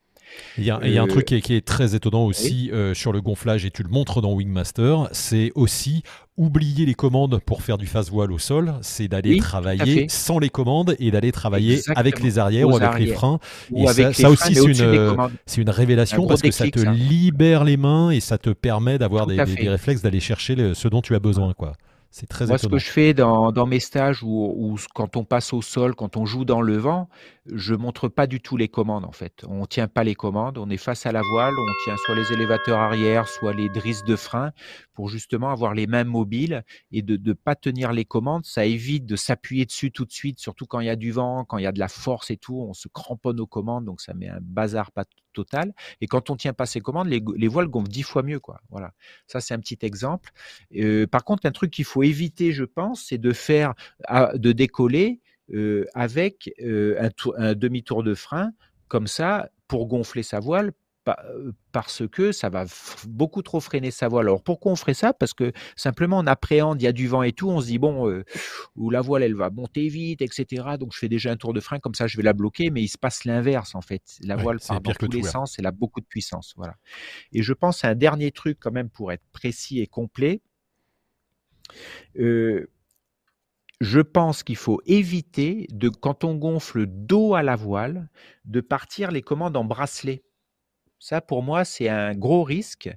Il 0.59 0.65
y, 0.65 0.71
a, 0.71 0.79
un 1.03 1.07
truc 1.07 1.27
qui 1.27 1.55
est, 1.55 1.65
très 1.65 1.95
étonnant 1.95 2.25
aussi 2.25 2.71
euh, 2.73 2.95
sur 2.95 3.13
le 3.13 3.21
gonflage, 3.21 3.65
et 3.65 3.71
tu 3.71 3.83
le 3.83 3.89
montres 3.89 4.21
dans 4.21 4.33
Wingmaster, 4.33 5.09
c'est 5.13 5.53
aussi 5.55 6.03
oublier 6.37 6.87
les 6.87 6.95
commandes 6.95 7.41
pour 7.45 7.63
faire 7.63 7.79
du 7.79 7.87
face 7.87 8.11
voile 8.11 8.33
au 8.33 8.39
sol, 8.39 8.75
c'est 8.81 9.09
d'aller 9.09 9.37
travailler 9.37 10.07
sans 10.09 10.39
les 10.39 10.49
commandes 10.49 10.97
et 10.99 11.11
d'aller 11.11 11.33
travailler 11.33 11.81
avec 11.95 12.21
les 12.21 12.39
arrières 12.39 12.69
ou 12.69 12.77
avec 12.77 12.99
les 12.99 13.13
freins. 13.13 13.39
et 13.75 13.87
ça, 14.13 14.31
aussi, 14.31 14.55
c'est 14.55 15.61
une, 15.61 15.71
révélation 15.71 16.27
parce 16.27 16.43
que 16.43 16.51
ça 16.51 16.69
te 16.69 16.81
libère 16.81 17.65
les 17.65 17.77
mains 17.77 18.11
et 18.11 18.21
ça 18.21 18.39
te 18.39 18.51
permet 18.51 18.99
d'avoir 18.99 19.27
des, 19.27 19.43
réflexes, 19.43 20.03
d'aller 20.03 20.21
chercher 20.21 20.75
ce 20.75 20.89
dont 20.89 21.03
tu 21.03 21.15
as 21.15 21.21
besoin. 21.21 21.53
quoi. 21.55 21.75
C'est 22.15 22.27
très 22.27 22.47
Moi, 22.47 22.59
ce 22.59 22.67
que 22.67 22.77
je 22.77 22.91
fais 22.91 23.15
dans, 23.15 23.67
mes 23.67 23.81
stages 23.81 24.23
ou 24.23 24.77
quand 24.95 25.17
on 25.17 25.25
passe 25.25 25.55
au 25.55 25.63
sol, 25.63 25.95
quand 25.95 26.19
on 26.19 26.27
joue 26.27 26.45
dans 26.45 26.61
le 26.61 26.77
vent, 26.77 27.09
je 27.47 27.75
montre 27.75 28.09
pas 28.09 28.27
du 28.27 28.43
tout 28.43 28.59
les 28.59 28.69
commandes 28.69 29.07
en 29.07 29.13
fait. 29.13 29.47
On 29.49 29.65
tient 29.65 29.89
pas 29.89 30.05
les 30.05 30.15
commandes, 30.15 30.59
on 30.59 30.69
est 30.69 30.77
face 30.77 31.07
à 31.07 31.13
la 31.13 31.23
voile, 31.23 31.55
on 31.59 31.85
tient 31.85 31.97
soit 31.97 32.15
les 32.15 32.31
élévateurs 32.35 32.79
arrière, 32.79 33.27
soit 33.29 33.55
les 33.55 33.71
drisses 33.71 34.05
de 34.05 34.15
frein 34.15 34.53
pour 34.93 35.09
justement 35.09 35.51
avoir 35.51 35.73
les 35.73 35.87
mains 35.87 36.05
mobiles 36.05 36.65
et 36.91 37.01
de 37.01 37.17
ne 37.17 37.33
pas 37.33 37.55
tenir 37.55 37.93
les 37.93 38.05
commandes. 38.05 38.45
Ça 38.45 38.67
évite 38.67 39.07
de 39.07 39.17
s'appuyer 39.17 39.65
dessus 39.65 39.91
tout 39.91 40.05
de 40.05 40.13
suite, 40.13 40.39
surtout 40.39 40.67
quand 40.67 40.81
il 40.81 40.89
y 40.89 40.91
a 40.91 40.97
du 40.97 41.13
vent, 41.13 41.47
quand 41.47 41.57
il 41.57 41.65
y 41.65 41.67
a 41.67 41.73
de 41.73 41.81
la 41.81 41.89
force 41.89 42.31
et 42.31 42.37
tout, 42.37 42.61
on 42.61 42.75
se 42.75 42.89
cramponne 42.89 43.41
aux 43.41 43.47
commandes, 43.47 43.87
donc 43.87 44.03
ça 44.03 44.13
met 44.13 44.29
un 44.29 44.41
bazar 44.43 44.93
pas 44.93 45.07
total. 45.33 45.73
Et 46.01 46.07
quand 46.07 46.31
on 46.31 46.37
tient 46.37 46.53
pas 46.53 46.67
ces 46.67 46.81
commandes, 46.81 47.09
les, 47.09 47.49
voiles 47.49 47.69
gonflent 47.69 47.89
dix 47.89 48.03
fois 48.03 48.23
mieux. 48.23 48.41
Quoi. 48.41 48.61
Voilà. 48.71 48.93
Ça, 49.27 49.41
c'est 49.41 49.55
un 49.55 49.59
petit 49.59 49.79
exemple. 49.83 50.31
Euh, 50.77 51.07
par 51.07 51.25
contre, 51.25 51.47
un 51.47 51.53
truc 51.53 51.71
qu'il 51.71 51.85
faut 51.85 52.03
éviter, 52.03 52.53
je 52.53 52.65
pense, 52.65 53.07
c'est 53.09 53.19
de 53.19 53.33
faire, 53.33 53.75
de 54.35 54.53
décoller 54.53 55.21
euh, 55.53 55.87
avec 55.95 56.53
euh, 56.63 56.97
un, 57.01 57.11
un 57.37 57.55
demi-tour 57.55 58.03
de 58.03 58.15
frein, 58.15 58.53
comme 58.89 59.07
ça, 59.07 59.49
pour 59.69 59.87
gonfler 59.87 60.23
sa 60.23 60.39
voile, 60.39 60.73
parce 61.73 62.07
que 62.07 62.33
ça 62.33 62.49
va 62.49 62.65
beaucoup 63.07 63.43
trop 63.43 63.61
freiner 63.61 63.91
sa 63.91 64.09
voile. 64.09 64.27
Alors 64.27 64.43
pourquoi 64.43 64.73
on 64.73 64.77
ferait 64.77 64.95
ça? 64.95 65.13
Parce 65.13 65.35
que 65.35 65.53
simplement 65.77 66.19
on 66.19 66.27
appréhende, 66.27 66.81
il 66.81 66.85
y 66.85 66.89
a 66.89 66.93
du 66.93 67.09
vent 67.09 67.23
et 67.23 67.33
tout, 67.33 67.51
on 67.51 67.61
se 67.61 67.67
dit 67.67 67.79
bon, 67.79 68.23
ou 68.77 68.91
la 68.91 69.01
voile 69.01 69.23
elle 69.23 69.35
va 69.35 69.51
monter 69.51 69.89
vite, 69.89 70.23
etc. 70.23 70.77
Donc 70.79 70.93
je 70.93 70.99
fais 70.99 71.09
déjà 71.09 71.31
un 71.31 71.37
tour 71.37 71.53
de 71.53 71.61
frein, 71.61 71.79
comme 71.79 71.95
ça 71.95 72.07
je 72.07 72.17
vais 72.17 72.23
la 72.23 72.33
bloquer, 72.33 72.71
mais 72.71 72.83
il 72.83 72.89
se 72.89 72.99
passe 72.99 73.25
l'inverse 73.25 73.75
en 73.75 73.81
fait. 73.81 74.03
La 74.23 74.37
voile 74.37 74.59
part 74.61 74.81
dans 74.81 74.93
tous 74.93 75.11
les 75.11 75.23
sens, 75.23 75.59
elle 75.59 75.67
a 75.67 75.73
beaucoup 75.73 76.01
de 76.01 76.07
puissance. 76.07 76.55
Voilà. 76.57 76.75
Et 77.33 77.43
je 77.43 77.53
pense 77.53 77.85
à 77.85 77.89
un 77.89 77.95
dernier 77.95 78.31
truc 78.31 78.59
quand 78.61 78.73
même 78.73 78.91
pour 78.91 79.13
être 79.13 79.25
précis 79.33 79.81
et 79.81 79.87
complet. 79.87 80.41
je 82.15 84.01
pense 84.01 84.45
qu'il 84.45 84.57
faut 84.57 84.81
éviter 84.87 85.67
de, 85.71 85.89
quand 85.89 86.23
on 86.23 86.37
gonfle 86.37 86.87
dos 86.87 87.35
à 87.35 87.43
la 87.43 87.57
voile, 87.57 88.09
de 88.45 88.61
partir 88.61 89.11
les 89.11 89.23
commandes 89.23 89.57
en 89.57 89.65
bracelet. 89.65 90.23
Ça, 91.03 91.21
pour 91.21 91.43
moi, 91.43 91.65
c'est 91.65 91.89
un 91.89 92.15
gros 92.15 92.45
risque. 92.45 92.89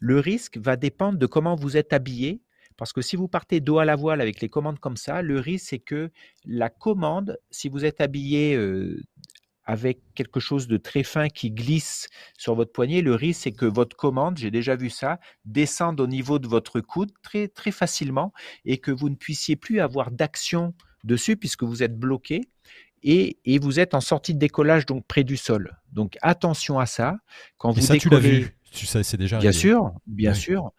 Le 0.00 0.18
risque 0.18 0.58
va 0.58 0.74
dépendre 0.74 1.16
de 1.16 1.26
comment 1.26 1.54
vous 1.54 1.76
êtes 1.76 1.92
habillé. 1.92 2.42
Parce 2.76 2.92
que 2.92 3.02
si 3.02 3.14
vous 3.14 3.28
partez 3.28 3.60
dos 3.60 3.78
à 3.78 3.84
la 3.84 3.94
voile 3.94 4.20
avec 4.20 4.40
les 4.40 4.48
commandes 4.48 4.80
comme 4.80 4.96
ça, 4.96 5.22
le 5.22 5.38
risque, 5.38 5.66
c'est 5.68 5.78
que 5.78 6.10
la 6.44 6.70
commande, 6.70 7.38
si 7.52 7.68
vous 7.68 7.84
êtes 7.84 8.00
habillé 8.00 8.58
avec 9.62 10.00
quelque 10.16 10.40
chose 10.40 10.66
de 10.66 10.76
très 10.76 11.04
fin 11.04 11.28
qui 11.28 11.52
glisse 11.52 12.08
sur 12.36 12.56
votre 12.56 12.72
poignet, 12.72 13.00
le 13.00 13.14
risque, 13.14 13.42
c'est 13.42 13.52
que 13.52 13.66
votre 13.66 13.94
commande, 13.94 14.38
j'ai 14.38 14.50
déjà 14.50 14.74
vu 14.74 14.90
ça, 14.90 15.20
descende 15.44 16.00
au 16.00 16.08
niveau 16.08 16.40
de 16.40 16.48
votre 16.48 16.80
coude 16.80 17.12
très, 17.22 17.46
très 17.46 17.70
facilement 17.70 18.32
et 18.64 18.78
que 18.78 18.90
vous 18.90 19.08
ne 19.08 19.14
puissiez 19.14 19.54
plus 19.54 19.78
avoir 19.78 20.10
d'action 20.10 20.74
dessus 21.04 21.36
puisque 21.36 21.62
vous 21.62 21.84
êtes 21.84 21.96
bloqué 21.96 22.40
et, 23.02 23.58
vous 23.58 23.80
êtes 23.80 23.94
en 23.94 24.00
sortie 24.00 24.34
de 24.34 24.38
décollage, 24.38 24.86
donc 24.86 25.06
près 25.06 25.24
du 25.24 25.36
sol. 25.36 25.76
Donc 25.92 26.16
attention 26.22 26.78
à 26.78 26.86
ça. 26.86 27.16
Quand 27.58 27.72
vous 27.72 27.80
ça, 27.80 27.96
tu 27.96 28.08
l'as 28.08 28.18
vu 28.18 28.56
tu 28.72 28.86
sais, 28.86 29.02
c'est 29.02 29.16
déjà 29.16 29.38
Bien 29.38 29.52
sûr, 29.52 29.92
bien 30.06 30.34
sûr. 30.34 30.72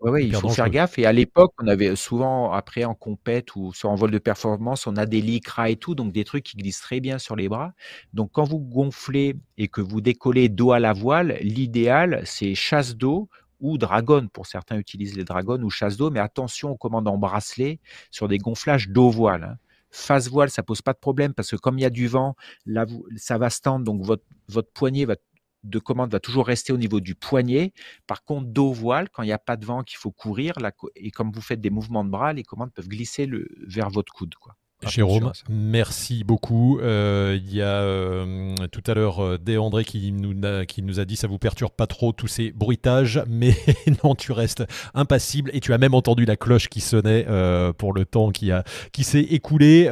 Oui, 0.00 0.26
il 0.26 0.34
faut 0.34 0.48
faire 0.48 0.70
gaffe. 0.70 0.98
Et 0.98 1.06
à 1.06 1.12
l'époque, 1.12 1.52
on 1.60 1.66
avait 1.66 1.96
souvent, 1.96 2.52
après 2.52 2.84
en 2.84 2.94
compète 2.94 3.56
ou 3.56 3.72
sur 3.72 3.90
en 3.90 3.96
vol 3.96 4.12
de 4.12 4.18
performance, 4.18 4.86
on 4.86 4.96
a 4.96 5.06
des 5.06 5.20
lycras 5.20 5.70
et 5.70 5.76
tout, 5.76 5.94
donc 5.94 6.12
des 6.12 6.24
trucs 6.24 6.44
qui 6.44 6.56
glissent 6.56 6.80
très 6.80 7.00
bien 7.00 7.18
sur 7.18 7.34
les 7.34 7.48
bras. 7.48 7.72
Donc 8.12 8.30
quand 8.32 8.44
vous 8.44 8.60
gonflez 8.60 9.36
et 9.56 9.66
que 9.68 9.80
vous 9.80 10.00
décollez 10.00 10.48
dos 10.48 10.70
à 10.70 10.78
la 10.78 10.92
voile, 10.92 11.38
l'idéal, 11.40 12.22
c'est 12.24 12.54
chasse 12.54 12.96
d'eau 12.96 13.28
ou 13.60 13.76
dragon. 13.76 14.28
Pour 14.32 14.46
certains 14.46 14.78
utilisent 14.78 15.16
les 15.16 15.24
dragons 15.24 15.60
ou 15.62 15.70
chasse 15.70 15.96
d'eau, 15.96 16.10
mais 16.10 16.20
attention 16.20 16.70
aux 16.70 16.76
commandes 16.76 17.08
en 17.08 17.18
bracelet 17.18 17.80
sur 18.12 18.28
des 18.28 18.38
gonflages 18.38 18.88
d'eau 18.88 19.10
voile. 19.10 19.44
Hein 19.44 19.58
face 19.90 20.28
voile, 20.28 20.50
ça 20.50 20.62
pose 20.62 20.82
pas 20.82 20.92
de 20.92 20.98
problème 20.98 21.34
parce 21.34 21.50
que 21.50 21.56
comme 21.56 21.78
il 21.78 21.82
y 21.82 21.86
a 21.86 21.90
du 21.90 22.08
vent, 22.08 22.34
là, 22.66 22.86
ça 23.16 23.38
va 23.38 23.50
se 23.50 23.60
tendre, 23.60 23.84
donc 23.84 24.02
votre, 24.02 24.24
va, 24.48 24.62
de 25.64 25.78
commande 25.78 26.12
va 26.12 26.20
toujours 26.20 26.46
rester 26.46 26.72
au 26.72 26.76
niveau 26.76 27.00
du 27.00 27.14
poignet. 27.14 27.72
Par 28.06 28.24
contre, 28.24 28.48
dos 28.48 28.72
voile, 28.72 29.08
quand 29.10 29.22
il 29.22 29.26
n'y 29.26 29.32
a 29.32 29.38
pas 29.38 29.56
de 29.56 29.64
vent, 29.64 29.82
qu'il 29.82 29.98
faut 29.98 30.12
courir, 30.12 30.54
et 30.96 31.10
comme 31.10 31.32
vous 31.32 31.40
faites 31.40 31.60
des 31.60 31.70
mouvements 31.70 32.04
de 32.04 32.10
bras, 32.10 32.32
les 32.32 32.44
commandes 32.44 32.72
peuvent 32.72 32.88
glisser 32.88 33.26
le, 33.26 33.48
vers 33.66 33.90
votre 33.90 34.12
coude. 34.12 34.34
Jérôme, 34.86 35.32
merci 35.50 36.22
beaucoup. 36.22 36.78
Euh, 36.78 37.36
il 37.42 37.52
y 37.52 37.62
a 37.62 37.80
euh, 37.82 38.54
tout 38.70 38.82
à 38.86 38.94
l'heure 38.94 39.24
euh, 39.24 39.36
Dé 39.36 39.58
André 39.58 39.84
qui 39.84 40.12
nous, 40.12 40.32
a, 40.46 40.66
qui 40.66 40.82
nous 40.82 41.00
a 41.00 41.04
dit 41.04 41.16
ça 41.16 41.26
vous 41.26 41.38
perturbe 41.38 41.72
pas 41.72 41.88
trop 41.88 42.12
tous 42.12 42.28
ces 42.28 42.52
bruitages, 42.52 43.20
mais 43.28 43.54
non, 44.04 44.14
tu 44.14 44.30
restes 44.30 44.64
impassible 44.94 45.50
et 45.52 45.58
tu 45.58 45.72
as 45.72 45.78
même 45.78 45.94
entendu 45.94 46.24
la 46.24 46.36
cloche 46.36 46.68
qui 46.68 46.80
sonnait 46.80 47.26
pour 47.76 47.92
le 47.92 48.04
temps 48.04 48.30
qui, 48.30 48.52
a, 48.52 48.62
qui 48.92 49.02
s'est 49.02 49.20
écoulé. 49.20 49.88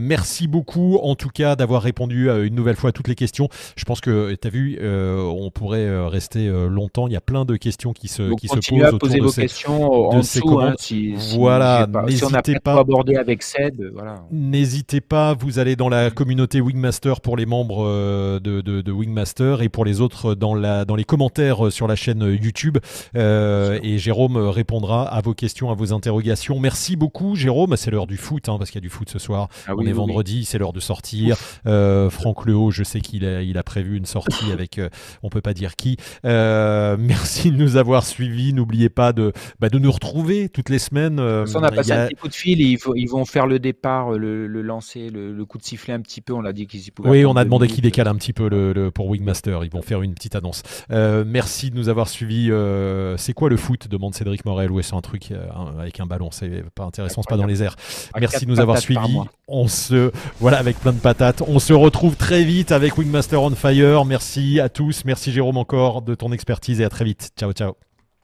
merci 0.00 0.46
beaucoup 0.46 0.98
en 1.02 1.16
tout 1.16 1.28
cas 1.28 1.56
d'avoir 1.56 1.82
répondu 1.82 2.30
une 2.30 2.54
nouvelle 2.54 2.76
fois 2.76 2.90
à 2.90 2.92
toutes 2.92 3.08
les 3.08 3.14
questions. 3.16 3.48
Je 3.76 3.84
pense 3.84 4.00
que 4.00 4.34
tu 4.34 4.46
as 4.46 4.50
vu, 4.50 4.78
on 4.80 5.50
pourrait 5.50 6.06
rester 6.06 6.48
longtemps. 6.68 7.08
Il 7.08 7.12
y 7.12 7.16
a 7.16 7.20
plein 7.20 7.44
de 7.44 7.56
questions 7.56 7.92
qui 7.92 8.08
se, 8.08 8.34
qui 8.36 8.46
se 8.46 8.54
posent 8.54 8.84
à 8.84 8.92
poser 8.92 9.20
vos 9.20 9.32
questions 9.32 10.10
en 10.10 10.18
dessous, 10.18 10.60
hein, 10.60 10.74
si, 10.78 11.14
voilà, 11.36 11.88
si 12.08 12.24
on 12.24 12.30
n'a 12.30 12.42
pas, 12.42 12.60
pas 12.62 12.78
abordé 12.78 13.16
avec 13.16 13.42
Ced, 13.42 13.90
voilà. 13.92 14.19
Voilà. 14.28 14.28
N'hésitez 14.30 15.00
pas, 15.00 15.34
vous 15.34 15.58
allez 15.58 15.76
dans 15.76 15.88
la 15.88 16.10
communauté 16.10 16.60
Wingmaster 16.60 17.20
pour 17.20 17.36
les 17.36 17.46
membres 17.46 17.84
euh, 17.86 18.40
de, 18.40 18.60
de, 18.60 18.80
de 18.80 18.92
Wingmaster 18.92 19.62
et 19.62 19.68
pour 19.68 19.84
les 19.84 20.00
autres 20.00 20.34
dans, 20.34 20.54
la, 20.54 20.84
dans 20.84 20.96
les 20.96 21.04
commentaires 21.04 21.70
sur 21.72 21.86
la 21.88 21.96
chaîne 21.96 22.22
YouTube. 22.40 22.78
Euh, 23.16 23.78
et 23.82 23.98
Jérôme 23.98 24.36
répondra 24.36 25.04
à 25.06 25.20
vos 25.20 25.34
questions, 25.34 25.70
à 25.70 25.74
vos 25.74 25.92
interrogations. 25.92 26.58
Merci 26.60 26.96
beaucoup, 26.96 27.34
Jérôme. 27.36 27.76
C'est 27.76 27.90
l'heure 27.90 28.06
du 28.06 28.16
foot, 28.16 28.48
hein, 28.48 28.56
parce 28.58 28.70
qu'il 28.70 28.78
y 28.80 28.82
a 28.82 28.86
du 28.86 28.90
foot 28.90 29.08
ce 29.10 29.18
soir. 29.18 29.48
Ah 29.66 29.72
On 29.76 29.82
est 29.82 29.86
oui, 29.88 29.92
vendredi, 29.92 30.44
c'est 30.44 30.58
l'heure 30.58 30.72
de 30.72 30.80
sortir. 30.80 31.36
Euh, 31.66 32.10
Franck 32.10 32.46
Lehaut, 32.46 32.70
je 32.70 32.82
sais 32.84 33.00
qu'il 33.00 33.24
a, 33.24 33.42
il 33.42 33.58
a 33.58 33.62
prévu 33.62 33.96
une 33.96 34.06
sortie 34.06 34.50
avec, 34.52 34.78
euh, 34.78 34.88
on 35.22 35.28
peut 35.28 35.40
pas 35.40 35.54
dire 35.54 35.76
qui. 35.76 35.96
Euh, 36.24 36.96
merci 36.98 37.50
de 37.50 37.56
nous 37.56 37.76
avoir 37.76 38.04
suivis. 38.06 38.52
N'oubliez 38.52 38.88
pas 38.88 39.12
de, 39.12 39.32
bah, 39.60 39.68
de 39.68 39.78
nous 39.78 39.90
retrouver 39.92 40.48
toutes 40.48 40.68
les 40.68 40.78
semaines. 40.78 41.18
Euh, 41.18 41.46
on 41.54 41.62
a 41.62 41.70
passé 41.70 41.92
a- 41.92 42.04
un 42.04 42.06
petit 42.08 42.14
coup 42.16 42.28
de 42.28 42.34
fil 42.34 42.60
et 42.60 42.78
ils 42.96 43.08
vont 43.08 43.24
faire 43.24 43.46
le 43.46 43.58
départ, 43.58 44.09
le, 44.18 44.46
le 44.46 44.62
lancer, 44.62 45.10
le, 45.10 45.32
le 45.32 45.44
coup 45.44 45.58
de 45.58 45.62
sifflet 45.62 45.94
un 45.94 46.00
petit 46.00 46.20
peu. 46.20 46.32
On 46.32 46.40
l'a 46.40 46.52
dit 46.52 46.66
qu'ils 46.66 46.86
y 46.86 46.90
pouvaient. 46.90 47.10
Oui, 47.10 47.24
on 47.24 47.36
a 47.36 47.44
demandé 47.44 47.66
qu'ils 47.68 47.82
décalent 47.82 48.08
un 48.08 48.16
petit 48.16 48.32
peu 48.32 48.48
le, 48.48 48.72
le- 48.72 48.90
pour 48.90 49.08
Wingmaster. 49.08 49.64
Ils 49.64 49.70
vont 49.70 49.82
faire 49.82 50.02
une 50.02 50.14
petite 50.14 50.34
annonce. 50.34 50.62
Euh, 50.90 51.24
merci 51.26 51.70
de 51.70 51.76
nous 51.76 51.88
avoir 51.88 52.08
suivis. 52.08 52.50
Euh, 52.50 53.16
c'est 53.16 53.32
quoi 53.32 53.48
le 53.48 53.56
foot? 53.56 53.88
demande 53.88 54.14
Cédric 54.14 54.44
Morel. 54.44 54.70
Ouais, 54.70 54.82
c'est 54.82 54.94
un 54.94 55.00
truc 55.00 55.30
euh, 55.32 55.46
avec 55.78 55.98
un 56.00 56.06
ballon? 56.06 56.30
C'est 56.30 56.64
pas 56.74 56.84
intéressant, 56.84 57.22
c'est 57.22 57.28
pas 57.30 57.36
dans 57.36 57.46
les 57.46 57.62
airs. 57.62 57.76
Merci 58.18 58.46
de 58.46 58.50
nous 58.50 58.60
avoir 58.60 58.78
suivis. 58.78 59.18
On 59.48 59.68
se 59.68 60.12
voilà 60.38 60.58
avec 60.58 60.78
plein 60.78 60.92
de 60.92 60.98
patates. 60.98 61.42
On 61.46 61.58
se 61.58 61.72
retrouve 61.72 62.16
très 62.16 62.44
vite 62.44 62.72
avec 62.72 62.96
Wingmaster 62.98 63.42
on 63.42 63.50
Fire. 63.50 64.04
Merci 64.04 64.60
à 64.60 64.68
tous. 64.68 65.04
Merci 65.04 65.32
Jérôme 65.32 65.56
encore 65.56 66.02
de 66.02 66.14
ton 66.14 66.32
expertise 66.32 66.80
et 66.80 66.84
à 66.84 66.88
très 66.88 67.04
vite. 67.04 67.30
Ciao 67.38 67.52
ciao. 67.52 67.74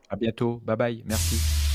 À 0.09 0.17
bientôt. 0.17 0.61
Bye 0.65 0.77
bye. 0.77 1.03
Merci. 1.07 1.66